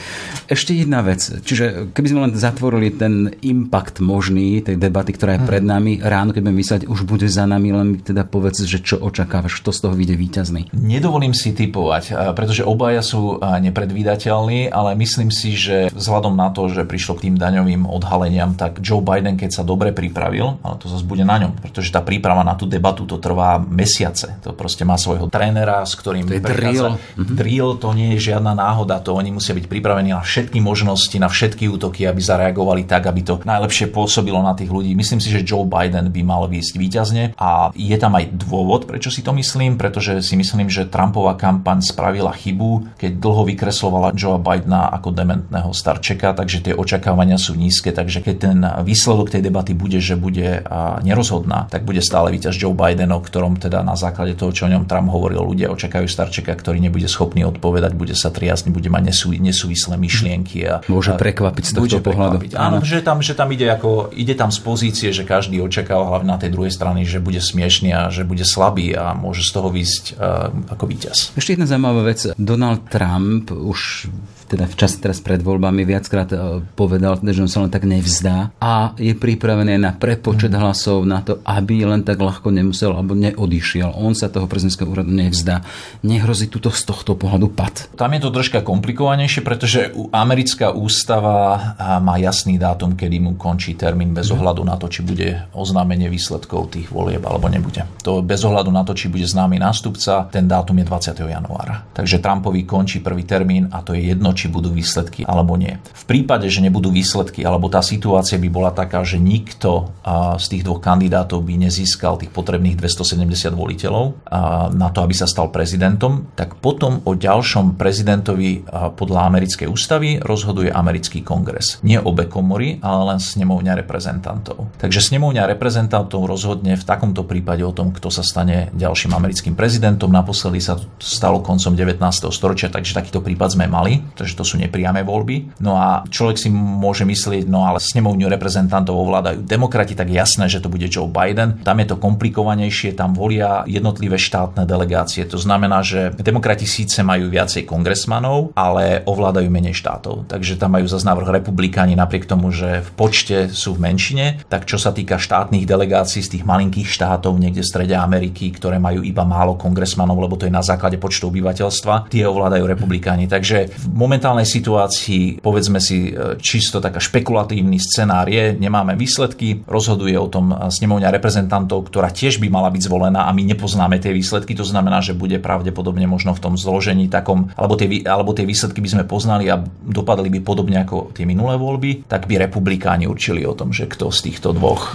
Ešte 0.49 0.73
jedna 0.73 1.05
vec, 1.05 1.21
čiže 1.21 1.93
keby 1.93 2.07
sme 2.09 2.21
len 2.29 2.33
zatvorili 2.35 2.89
ten 2.97 3.37
impact 3.45 4.01
možný 4.01 4.65
tej 4.65 4.81
debaty, 4.81 5.13
ktorá 5.13 5.37
je 5.37 5.47
pred 5.47 5.63
mhm. 5.65 5.71
nami, 5.71 5.93
ráno, 6.01 6.33
keď 6.33 6.41
budeme 6.41 6.61
myslieť, 6.65 6.83
už 6.89 7.01
bude 7.05 7.29
za 7.29 7.45
nami, 7.45 7.69
len 7.71 7.87
mi 7.95 7.99
teda 8.01 8.25
povedz, 8.25 8.65
že 8.65 8.81
čo 8.81 8.97
očakávaš, 9.01 9.61
kto 9.61 9.71
z 9.71 9.79
toho 9.85 9.95
vyjde 9.95 10.17
víťazný. 10.17 10.63
Nedovolím 10.73 11.37
si 11.37 11.53
typovať, 11.53 12.33
pretože 12.33 12.65
obaja 12.65 13.05
sú 13.05 13.37
nepredvídateľní, 13.41 14.73
ale 14.73 14.97
myslím 14.97 15.29
si, 15.29 15.59
že 15.59 15.93
vzhľadom 15.93 16.33
na 16.33 16.49
to, 16.55 16.71
že 16.73 16.89
prišlo 16.89 17.21
k 17.21 17.29
tým 17.29 17.37
daňovým 17.37 17.85
odhaleniam, 17.85 18.57
tak 18.57 18.81
Joe 18.81 19.05
Biden, 19.05 19.37
keď 19.37 19.61
sa 19.61 19.63
dobre 19.67 19.93
pripravil, 19.93 20.63
ale 20.63 20.75
to 20.81 20.89
zase 20.89 21.05
bude 21.05 21.27
na 21.27 21.37
ňom, 21.37 21.59
pretože 21.61 21.93
tá 21.93 22.01
príprava 22.01 22.47
na 22.47 22.57
tú 22.57 22.65
debatu 22.65 23.05
to 23.05 23.21
trvá 23.21 23.59
mesiace. 23.61 24.41
To 24.47 24.54
proste 24.55 24.87
má 24.87 24.97
svojho 24.97 25.29
trénera, 25.29 25.83
s 25.85 25.99
ktorým 25.99 26.31
to 26.31 26.39
je 26.39 26.43
drill. 26.43 26.97
Mhm. 27.19 27.35
Drill 27.35 27.71
to 27.77 27.91
nie 27.93 28.17
je 28.17 28.33
žiadna 28.33 28.55
náhoda, 28.55 29.03
to 29.03 29.15
oni 29.15 29.35
musia 29.35 29.53
byť 29.53 29.67
pripravení 29.67 30.15
na 30.15 30.23
všetky 30.23 30.63
možnosti, 30.63 31.15
na 31.19 31.29
všetky 31.29 31.69
útoky, 31.69 32.07
aby 32.07 32.23
zareagovali 32.23 32.87
tak, 32.87 33.11
aby 33.11 33.21
to 33.23 33.35
najlepšie 33.43 33.91
pôsobilo 33.91 34.41
na 34.41 34.55
tých 34.55 34.71
ľudí. 34.71 34.95
Myslím 34.95 35.19
si, 35.19 35.29
že 35.29 35.45
Joe 35.45 35.67
Biden 35.67 36.09
by 36.15 36.21
mal 36.23 36.47
výjsť 36.47 36.75
výťazne 36.79 37.25
a 37.37 37.75
je 37.75 37.97
tam 37.99 38.15
aj 38.15 38.31
dôvod, 38.35 38.87
prečo 38.87 39.11
si 39.11 39.21
to 39.21 39.35
myslím, 39.37 39.77
pretože 39.77 40.23
si 40.23 40.35
myslím, 40.39 40.71
že 40.71 40.87
Trumpová 40.87 41.35
kampaň 41.35 41.83
spravila 41.83 42.31
chybu, 42.33 42.99
keď 42.99 43.19
dlho 43.19 43.43
vykreslovala 43.49 44.15
Joe 44.15 44.39
Bidena 44.39 44.91
ako 44.95 45.11
dementného 45.11 45.71
starčeka, 45.73 46.37
takže 46.37 46.71
tie 46.71 46.75
očakávania 46.77 47.41
sú 47.41 47.57
nízke, 47.57 47.91
takže 47.93 48.21
keď 48.21 48.35
ten 48.37 48.59
výsledok 48.85 49.33
tej 49.33 49.43
debaty 49.45 49.73
bude, 49.73 49.99
že 49.99 50.15
bude 50.19 50.65
nerozhodná, 51.03 51.67
tak 51.71 51.85
bude 51.89 52.05
stále 52.05 52.33
víťaz 52.33 52.57
Joe 52.59 52.77
Biden, 52.77 53.13
o 53.13 53.21
ktorom 53.21 53.57
teda 53.57 53.81
na 53.81 53.97
základe 53.97 54.37
toho, 54.37 54.44
čo 54.51 54.67
o 54.67 54.73
ňom 54.73 54.85
Trump 54.85 55.09
hovoril, 55.09 55.41
ľudia 55.45 55.71
očakajú 55.71 56.05
starčeka, 56.11 56.53
ktorý 56.53 56.83
nebude 56.83 57.07
schopný 57.07 57.47
odpovedať, 57.47 57.95
bude 57.95 58.13
sa 58.19 58.29
triasť, 58.35 58.69
bude 58.69 58.91
mať 58.91 59.15
nesú, 59.15 59.31
nesúvislé 59.33 59.95
myšlienky. 59.97 60.59
A, 60.67 60.75
Môže 60.91 61.15
prekvapiť 61.15 61.65
z 61.65 61.73
tohto 61.79 61.99
pohľadu. 62.03 62.53
Áno, 62.59 62.83
že 62.83 63.01
tam, 63.01 63.23
že 63.23 63.39
tam 63.39 63.49
ide, 63.55 63.71
ako, 63.71 64.11
ide 64.13 64.35
tam 64.35 64.51
z 64.51 64.61
pozície, 64.61 65.09
že 65.15 65.23
každý 65.23 65.63
očakáva 65.63 66.11
hlavne 66.11 66.35
na 66.35 66.41
tej 66.41 66.51
druhej 66.51 66.73
strane, 66.75 67.07
že 67.07 67.23
bude 67.23 67.39
smiešný 67.39 67.95
a 67.95 68.03
že 68.11 68.27
bude 68.27 68.43
slabý 68.43 68.93
a 68.97 69.15
môže 69.15 69.47
z 69.47 69.51
toho 69.55 69.69
výsť 69.71 70.05
uh, 70.19 70.51
ako 70.75 70.85
víťaz. 70.91 71.37
Ešte 71.39 71.55
jedna 71.55 71.71
zaujímavá 71.71 72.03
vec. 72.05 72.35
Donald 72.35 72.91
Trump 72.91 73.53
už 73.55 74.11
teda 74.45 74.69
v 74.69 74.77
čase 74.77 75.01
teraz 75.01 75.19
pred 75.25 75.41
voľbami 75.41 75.83
viackrát 75.89 76.29
e, 76.31 76.63
povedal, 76.77 77.19
že 77.25 77.41
on 77.41 77.51
sa 77.51 77.65
len 77.65 77.73
tak 77.73 77.89
nevzdá 77.89 78.53
a 78.61 78.93
je 79.01 79.17
pripravený 79.17 79.81
na 79.81 79.97
prepočet 79.97 80.53
mm. 80.53 80.61
hlasov 80.61 81.09
na 81.09 81.25
to, 81.25 81.41
aby 81.43 81.89
len 81.89 82.05
tak 82.05 82.21
ľahko 82.21 82.53
nemusel 82.53 82.93
alebo 82.93 83.17
neodišiel. 83.17 83.97
On 83.97 84.13
sa 84.13 84.29
toho 84.29 84.45
prezidentského 84.45 84.87
úradu 84.87 85.11
nevzdá. 85.11 85.65
Nehrozí 86.05 86.53
tuto 86.53 86.69
z 86.69 86.85
tohto 86.85 87.17
pohľadu 87.17 87.51
pad. 87.57 87.89
Tam 87.97 88.13
je 88.13 88.21
to 88.21 88.31
troška 88.31 88.61
komplikovanejšie, 88.61 89.41
pretože 89.41 89.91
americká 90.13 90.71
ústava 90.71 91.75
má 92.05 92.21
jasný 92.21 92.61
dátum, 92.61 92.95
kedy 92.95 93.17
mu 93.25 93.33
končí 93.41 93.75
termín 93.75 94.13
bez 94.13 94.29
mm. 94.29 94.35
ohľadu 94.37 94.63
na 94.63 94.77
to, 94.77 94.93
či 94.93 95.01
bude 95.01 95.49
oznámenie 95.57 96.13
výsledkov 96.13 96.77
tých 96.77 96.93
volieb 96.93 97.25
alebo 97.25 97.49
nebude. 97.49 97.89
To 98.05 98.21
bez 98.21 98.45
ohľadu 98.45 98.69
na 98.69 98.85
to, 98.85 98.93
či 98.93 99.09
bude 99.09 99.25
známy 99.25 99.57
nástupca, 99.57 100.29
ten 100.29 100.45
dátum 100.45 100.77
je 100.83 100.87
20. 100.87 101.25
januára. 101.25 101.89
Takže 101.97 102.21
Trumpovi 102.21 102.69
končí 102.69 103.01
prvý 103.01 103.25
termín 103.25 103.71
a 103.73 103.81
to 103.81 103.97
je 103.97 104.13
jedno, 104.13 104.34
či 104.35 104.51
budú 104.51 104.75
výsledky 104.75 105.23
alebo 105.25 105.57
nie. 105.57 105.79
V 105.95 106.05
prípade, 106.05 106.51
že 106.51 106.61
nebudú 106.61 106.93
výsledky, 106.93 107.47
alebo 107.47 107.73
tá 107.73 107.81
situácia 107.81 108.37
by 108.37 108.49
bola 108.51 108.71
taká, 108.75 109.07
že 109.07 109.17
nikto 109.17 109.95
z 110.37 110.47
tých 110.51 110.67
dvoch 110.67 110.83
kandidátov 110.85 111.41
by 111.47 111.65
nezískal 111.65 112.21
tých 112.21 112.35
potrebných 112.35 112.77
270 112.77 113.55
voliteľov 113.55 114.29
na 114.75 114.89
to, 114.93 114.99
aby 115.01 115.15
sa 115.17 115.25
stal 115.25 115.49
prezidentom, 115.49 116.35
tak 116.35 116.59
potom 116.59 117.01
o 117.07 117.17
ďalšom 117.17 117.79
prezidentovi 117.79 118.67
podľa 118.99 119.21
americkej 119.31 119.71
ústavy 119.71 120.19
rozhoduje 120.21 120.69
americký 120.75 121.23
kongres. 121.23 121.79
Nie 121.87 122.03
obe 122.03 122.27
komory, 122.27 122.83
ale 122.83 123.15
len 123.15 123.21
snemovňa 123.23 123.81
reprezentantov. 123.81 124.69
Takže 124.83 125.01
snemovňa 125.01 125.47
reprezentantov 125.55 126.27
rozhodne 126.27 126.75
v 126.75 126.85
takomto 126.85 127.23
prípade 127.23 127.63
o 127.63 127.73
tom, 127.73 127.95
kto 127.95 128.11
sa 128.11 128.27
stane 128.27 128.75
ďalším 128.75 129.15
americkým 129.15 129.55
prezidentom. 129.55 130.11
Naposledy 130.11 130.59
sa 130.59 130.75
to 130.75 130.85
stalo 130.99 131.41
koncom 131.41 131.73
19. 131.79 132.03
storočia, 132.35 132.73
takže 132.73 132.97
takýto 132.97 133.23
prípad 133.23 133.55
sme 133.55 133.71
mali 133.71 134.03
pretože 134.25 134.41
to 134.41 134.49
sú 134.49 134.57
nepriame 134.57 135.05
voľby. 135.05 135.61
No 135.61 135.77
a 135.77 136.01
človek 136.09 136.41
si 136.41 136.49
môže 136.49 137.05
myslieť, 137.05 137.45
no 137.45 137.69
ale 137.69 137.77
snemovňu 137.77 138.25
reprezentantov 138.33 138.97
ovládajú 138.97 139.45
demokrati, 139.45 139.93
tak 139.93 140.09
jasné, 140.09 140.49
že 140.49 140.65
to 140.65 140.73
bude 140.73 140.89
Joe 140.89 141.13
Biden. 141.13 141.61
Tam 141.61 141.77
je 141.77 141.93
to 141.93 142.01
komplikovanejšie, 142.01 142.97
tam 142.97 143.13
volia 143.13 143.69
jednotlivé 143.69 144.17
štátne 144.17 144.65
delegácie. 144.65 145.29
To 145.29 145.37
znamená, 145.37 145.85
že 145.85 146.17
demokrati 146.17 146.65
síce 146.65 147.05
majú 147.05 147.29
viacej 147.29 147.69
kongresmanov, 147.69 148.57
ale 148.57 149.05
ovládajú 149.05 149.53
menej 149.53 149.77
štátov. 149.77 150.25
Takže 150.33 150.57
tam 150.57 150.81
majú 150.81 150.89
zase 150.89 151.05
návrh 151.05 151.45
republikáni 151.45 151.93
napriek 151.93 152.25
tomu, 152.25 152.49
že 152.49 152.81
v 152.81 152.91
počte 152.97 153.53
sú 153.53 153.77
v 153.77 153.93
menšine. 153.93 154.41
Tak 154.49 154.65
čo 154.65 154.81
sa 154.81 154.97
týka 154.97 155.21
štátnych 155.21 155.69
delegácií 155.69 156.25
z 156.25 156.41
tých 156.41 156.49
malinkých 156.49 156.89
štátov 156.89 157.37
niekde 157.37 157.61
v 157.61 157.69
strede 157.69 157.93
Ameriky, 157.93 158.57
ktoré 158.57 158.81
majú 158.81 159.05
iba 159.05 159.29
málo 159.29 159.61
kongresmanov, 159.61 160.17
lebo 160.17 160.41
to 160.41 160.49
je 160.49 160.55
na 160.55 160.65
základe 160.65 160.97
počtu 160.97 161.29
obyvateľstva, 161.29 162.09
tie 162.09 162.25
ovládajú 162.25 162.65
republikáni. 162.65 163.29
Takže 163.29 163.69
v 163.69 163.87
momentálnej 164.15 164.47
situácii, 164.47 165.43
povedzme 165.43 165.83
si, 165.83 166.15
e, 166.15 166.39
čisto 166.39 166.79
taká 166.79 167.03
špekulatívny 167.03 167.83
scenár 167.83 168.31
je, 168.31 168.55
nemáme 168.55 168.95
výsledky, 168.95 169.67
rozhoduje 169.67 170.15
o 170.15 170.31
tom 170.31 170.55
snemovňa 170.55 171.11
reprezentantov, 171.11 171.91
ktorá 171.91 172.15
tiež 172.15 172.39
by 172.39 172.47
mala 172.47 172.71
byť 172.71 172.87
zvolená 172.87 173.27
a 173.27 173.35
my 173.35 173.43
nepoznáme 173.43 173.99
tie 173.99 174.15
výsledky, 174.15 174.55
to 174.55 174.63
znamená, 174.63 175.03
že 175.03 175.19
bude 175.19 175.43
pravdepodobne 175.43 176.07
možno 176.07 176.31
v 176.31 176.47
tom 176.47 176.55
zložení 176.55 177.11
takom, 177.11 177.51
alebo 177.59 177.75
tie, 177.75 178.07
alebo 178.07 178.31
tie 178.31 178.47
výsledky 178.47 178.79
by 178.79 178.89
sme 178.95 179.03
poznali 179.03 179.51
a 179.51 179.59
dopadli 179.83 180.31
by 180.31 180.47
podobne 180.47 180.79
ako 180.87 181.11
tie 181.11 181.27
minulé 181.27 181.59
voľby, 181.59 182.07
tak 182.07 182.31
by 182.31 182.39
republikáni 182.39 183.11
určili 183.11 183.43
o 183.43 183.59
tom, 183.59 183.75
že 183.75 183.91
kto 183.91 184.15
z 184.15 184.31
týchto 184.31 184.55
dvoch. 184.55 184.95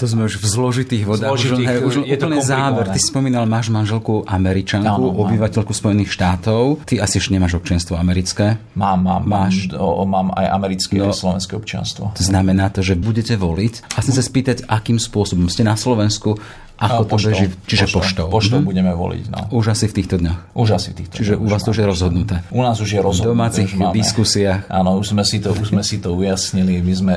To 0.00 0.08
sme 0.08 0.32
už 0.32 0.40
v 0.40 0.46
zložitých 0.48 1.04
vodách. 1.04 1.28
Zložitých, 1.36 1.68
už, 1.84 1.94
už 2.00 2.08
je 2.08 2.16
to 2.16 2.26
záver. 2.40 2.88
Ty 2.88 3.00
spomínal, 3.04 3.44
máš 3.44 3.68
manželku 3.68 4.24
američanku, 4.24 4.88
no, 4.88 5.12
no, 5.12 5.20
obyvateľku 5.28 5.76
Spojených 5.76 6.08
štátov. 6.08 6.88
Ty 6.88 7.04
asi 7.04 7.20
ešte 7.20 7.36
nemáš 7.36 7.60
občianstvo 7.60 8.00
americké 8.00 8.45
slovenské? 8.46 8.78
Mám, 8.78 8.98
mám. 9.02 9.22
Máš? 9.26 9.54
O, 9.74 10.04
mám 10.06 10.30
aj 10.36 10.46
americké, 10.52 11.00
no, 11.00 11.10
aj 11.10 11.18
slovenské 11.18 11.52
občianstvo. 11.56 12.14
To 12.14 12.24
znamená 12.24 12.70
to, 12.70 12.84
že 12.84 12.94
budete 12.94 13.34
voliť 13.34 13.96
a 13.96 13.98
chcem 14.04 14.14
sa 14.14 14.22
spýtať, 14.22 14.68
akým 14.70 15.00
spôsobom 15.00 15.50
ste 15.50 15.66
na 15.66 15.74
Slovensku 15.74 16.38
ako 16.76 17.02
to 17.08 17.16
beží? 17.32 17.46
Čiže 17.64 17.84
poštou. 17.88 18.26
Poštou 18.28 18.60
mhm. 18.60 18.66
budeme 18.68 18.92
voliť. 18.92 19.24
No. 19.32 19.40
Už 19.56 19.72
asi 19.72 19.88
v 19.88 19.94
týchto 19.96 20.20
dňoch. 20.20 20.52
Už 20.52 20.68
asi 20.76 20.92
v 20.92 21.04
týchto 21.04 21.14
Čiže 21.16 21.32
u 21.40 21.46
vás 21.48 21.64
to 21.64 21.72
už 21.72 21.78
je 21.80 21.86
rozhodnuté. 21.88 22.34
U 22.52 22.60
nás 22.60 22.76
už 22.76 22.90
je 22.96 23.00
rozhodnuté. 23.00 23.32
V 23.32 23.32
domácich 23.32 23.70
diskusiách. 23.96 24.68
Áno, 24.68 25.00
už 25.00 25.16
sme, 25.16 25.24
si 25.24 25.40
to, 25.40 25.56
už 25.56 25.72
sme 25.72 25.80
si 25.80 25.96
to 25.98 26.12
ujasnili. 26.12 26.84
My 26.84 26.94
sme 26.94 27.12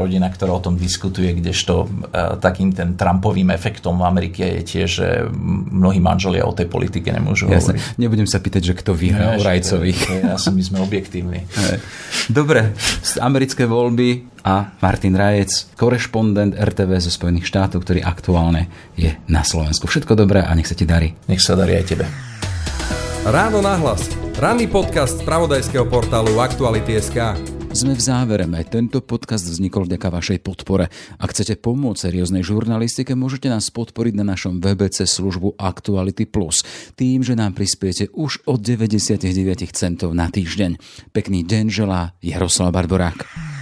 rodina, 0.00 0.32
ktorá 0.32 0.56
o 0.56 0.62
tom 0.64 0.80
diskutuje, 0.80 1.36
kdežto 1.36 1.84
uh, 1.84 2.40
takým 2.40 2.72
ten 2.72 2.96
Trumpovým 2.96 3.52
efektom 3.52 4.00
v 4.00 4.04
Amerike 4.08 4.44
je 4.60 4.62
tiež, 4.64 4.88
že 4.88 5.08
mnohí 5.72 6.00
manželia 6.00 6.48
o 6.48 6.56
tej 6.56 6.72
politike 6.72 7.12
nemôžu 7.12 7.52
Jasne. 7.52 7.76
hovoriť. 7.76 8.00
Nebudem 8.00 8.28
sa 8.28 8.40
pýtať, 8.40 8.72
že 8.72 8.74
kto 8.80 8.96
vyhrá 8.96 9.36
o 9.36 9.44
Rajcových. 9.44 10.00
Ja 10.24 10.36
my 10.38 10.62
sme 10.64 10.78
objektívni. 10.80 11.44
Dobre, 12.38 12.72
americké 13.20 13.68
voľby 13.68 14.32
a 14.42 14.74
Martin 14.82 15.14
Rajec, 15.14 15.74
korešpondent 15.78 16.58
RTV 16.58 16.98
zo 16.98 17.10
Spojených 17.14 17.46
štátov, 17.46 17.86
ktorý 17.86 18.02
aktuálne 18.02 18.66
je 18.98 19.01
na 19.26 19.42
Slovensku. 19.42 19.88
Všetko 19.88 20.14
dobré 20.14 20.42
a 20.42 20.52
nech 20.52 20.68
sa 20.68 20.76
ti 20.76 20.84
darí. 20.86 21.14
Nech 21.26 21.42
sa 21.42 21.58
darí 21.58 21.78
aj 21.78 21.84
tebe. 21.86 22.04
Ráno 23.22 23.62
nahlas. 23.62 24.10
Ranný 24.34 24.66
podcast 24.66 25.22
z 25.22 25.26
pravodajského 25.28 25.86
portálu 25.86 26.42
Aktuality.sk. 26.42 27.38
Sme 27.72 27.96
v 27.96 28.02
závere. 28.04 28.44
Aj 28.44 28.68
tento 28.68 29.00
podcast 29.00 29.48
vznikol 29.48 29.88
vďaka 29.88 30.12
vašej 30.12 30.38
podpore. 30.44 30.92
Ak 31.16 31.32
chcete 31.32 31.56
pomôcť 31.56 32.10
serióznej 32.10 32.44
žurnalistike, 32.44 33.16
môžete 33.16 33.48
nás 33.48 33.72
podporiť 33.72 34.12
na 34.18 34.28
našom 34.28 34.60
WBC 34.60 35.08
službu 35.08 35.56
Actuality 35.56 36.28
Plus. 36.28 36.60
Tým, 37.00 37.24
že 37.24 37.32
nám 37.32 37.56
prispiete 37.56 38.12
už 38.12 38.44
od 38.44 38.60
99 38.60 39.24
centov 39.72 40.12
na 40.12 40.28
týždeň. 40.28 40.76
Pekný 41.16 41.48
deň 41.48 41.64
želá 41.72 42.12
Jaroslav 42.20 42.76
Barborák. 42.76 43.61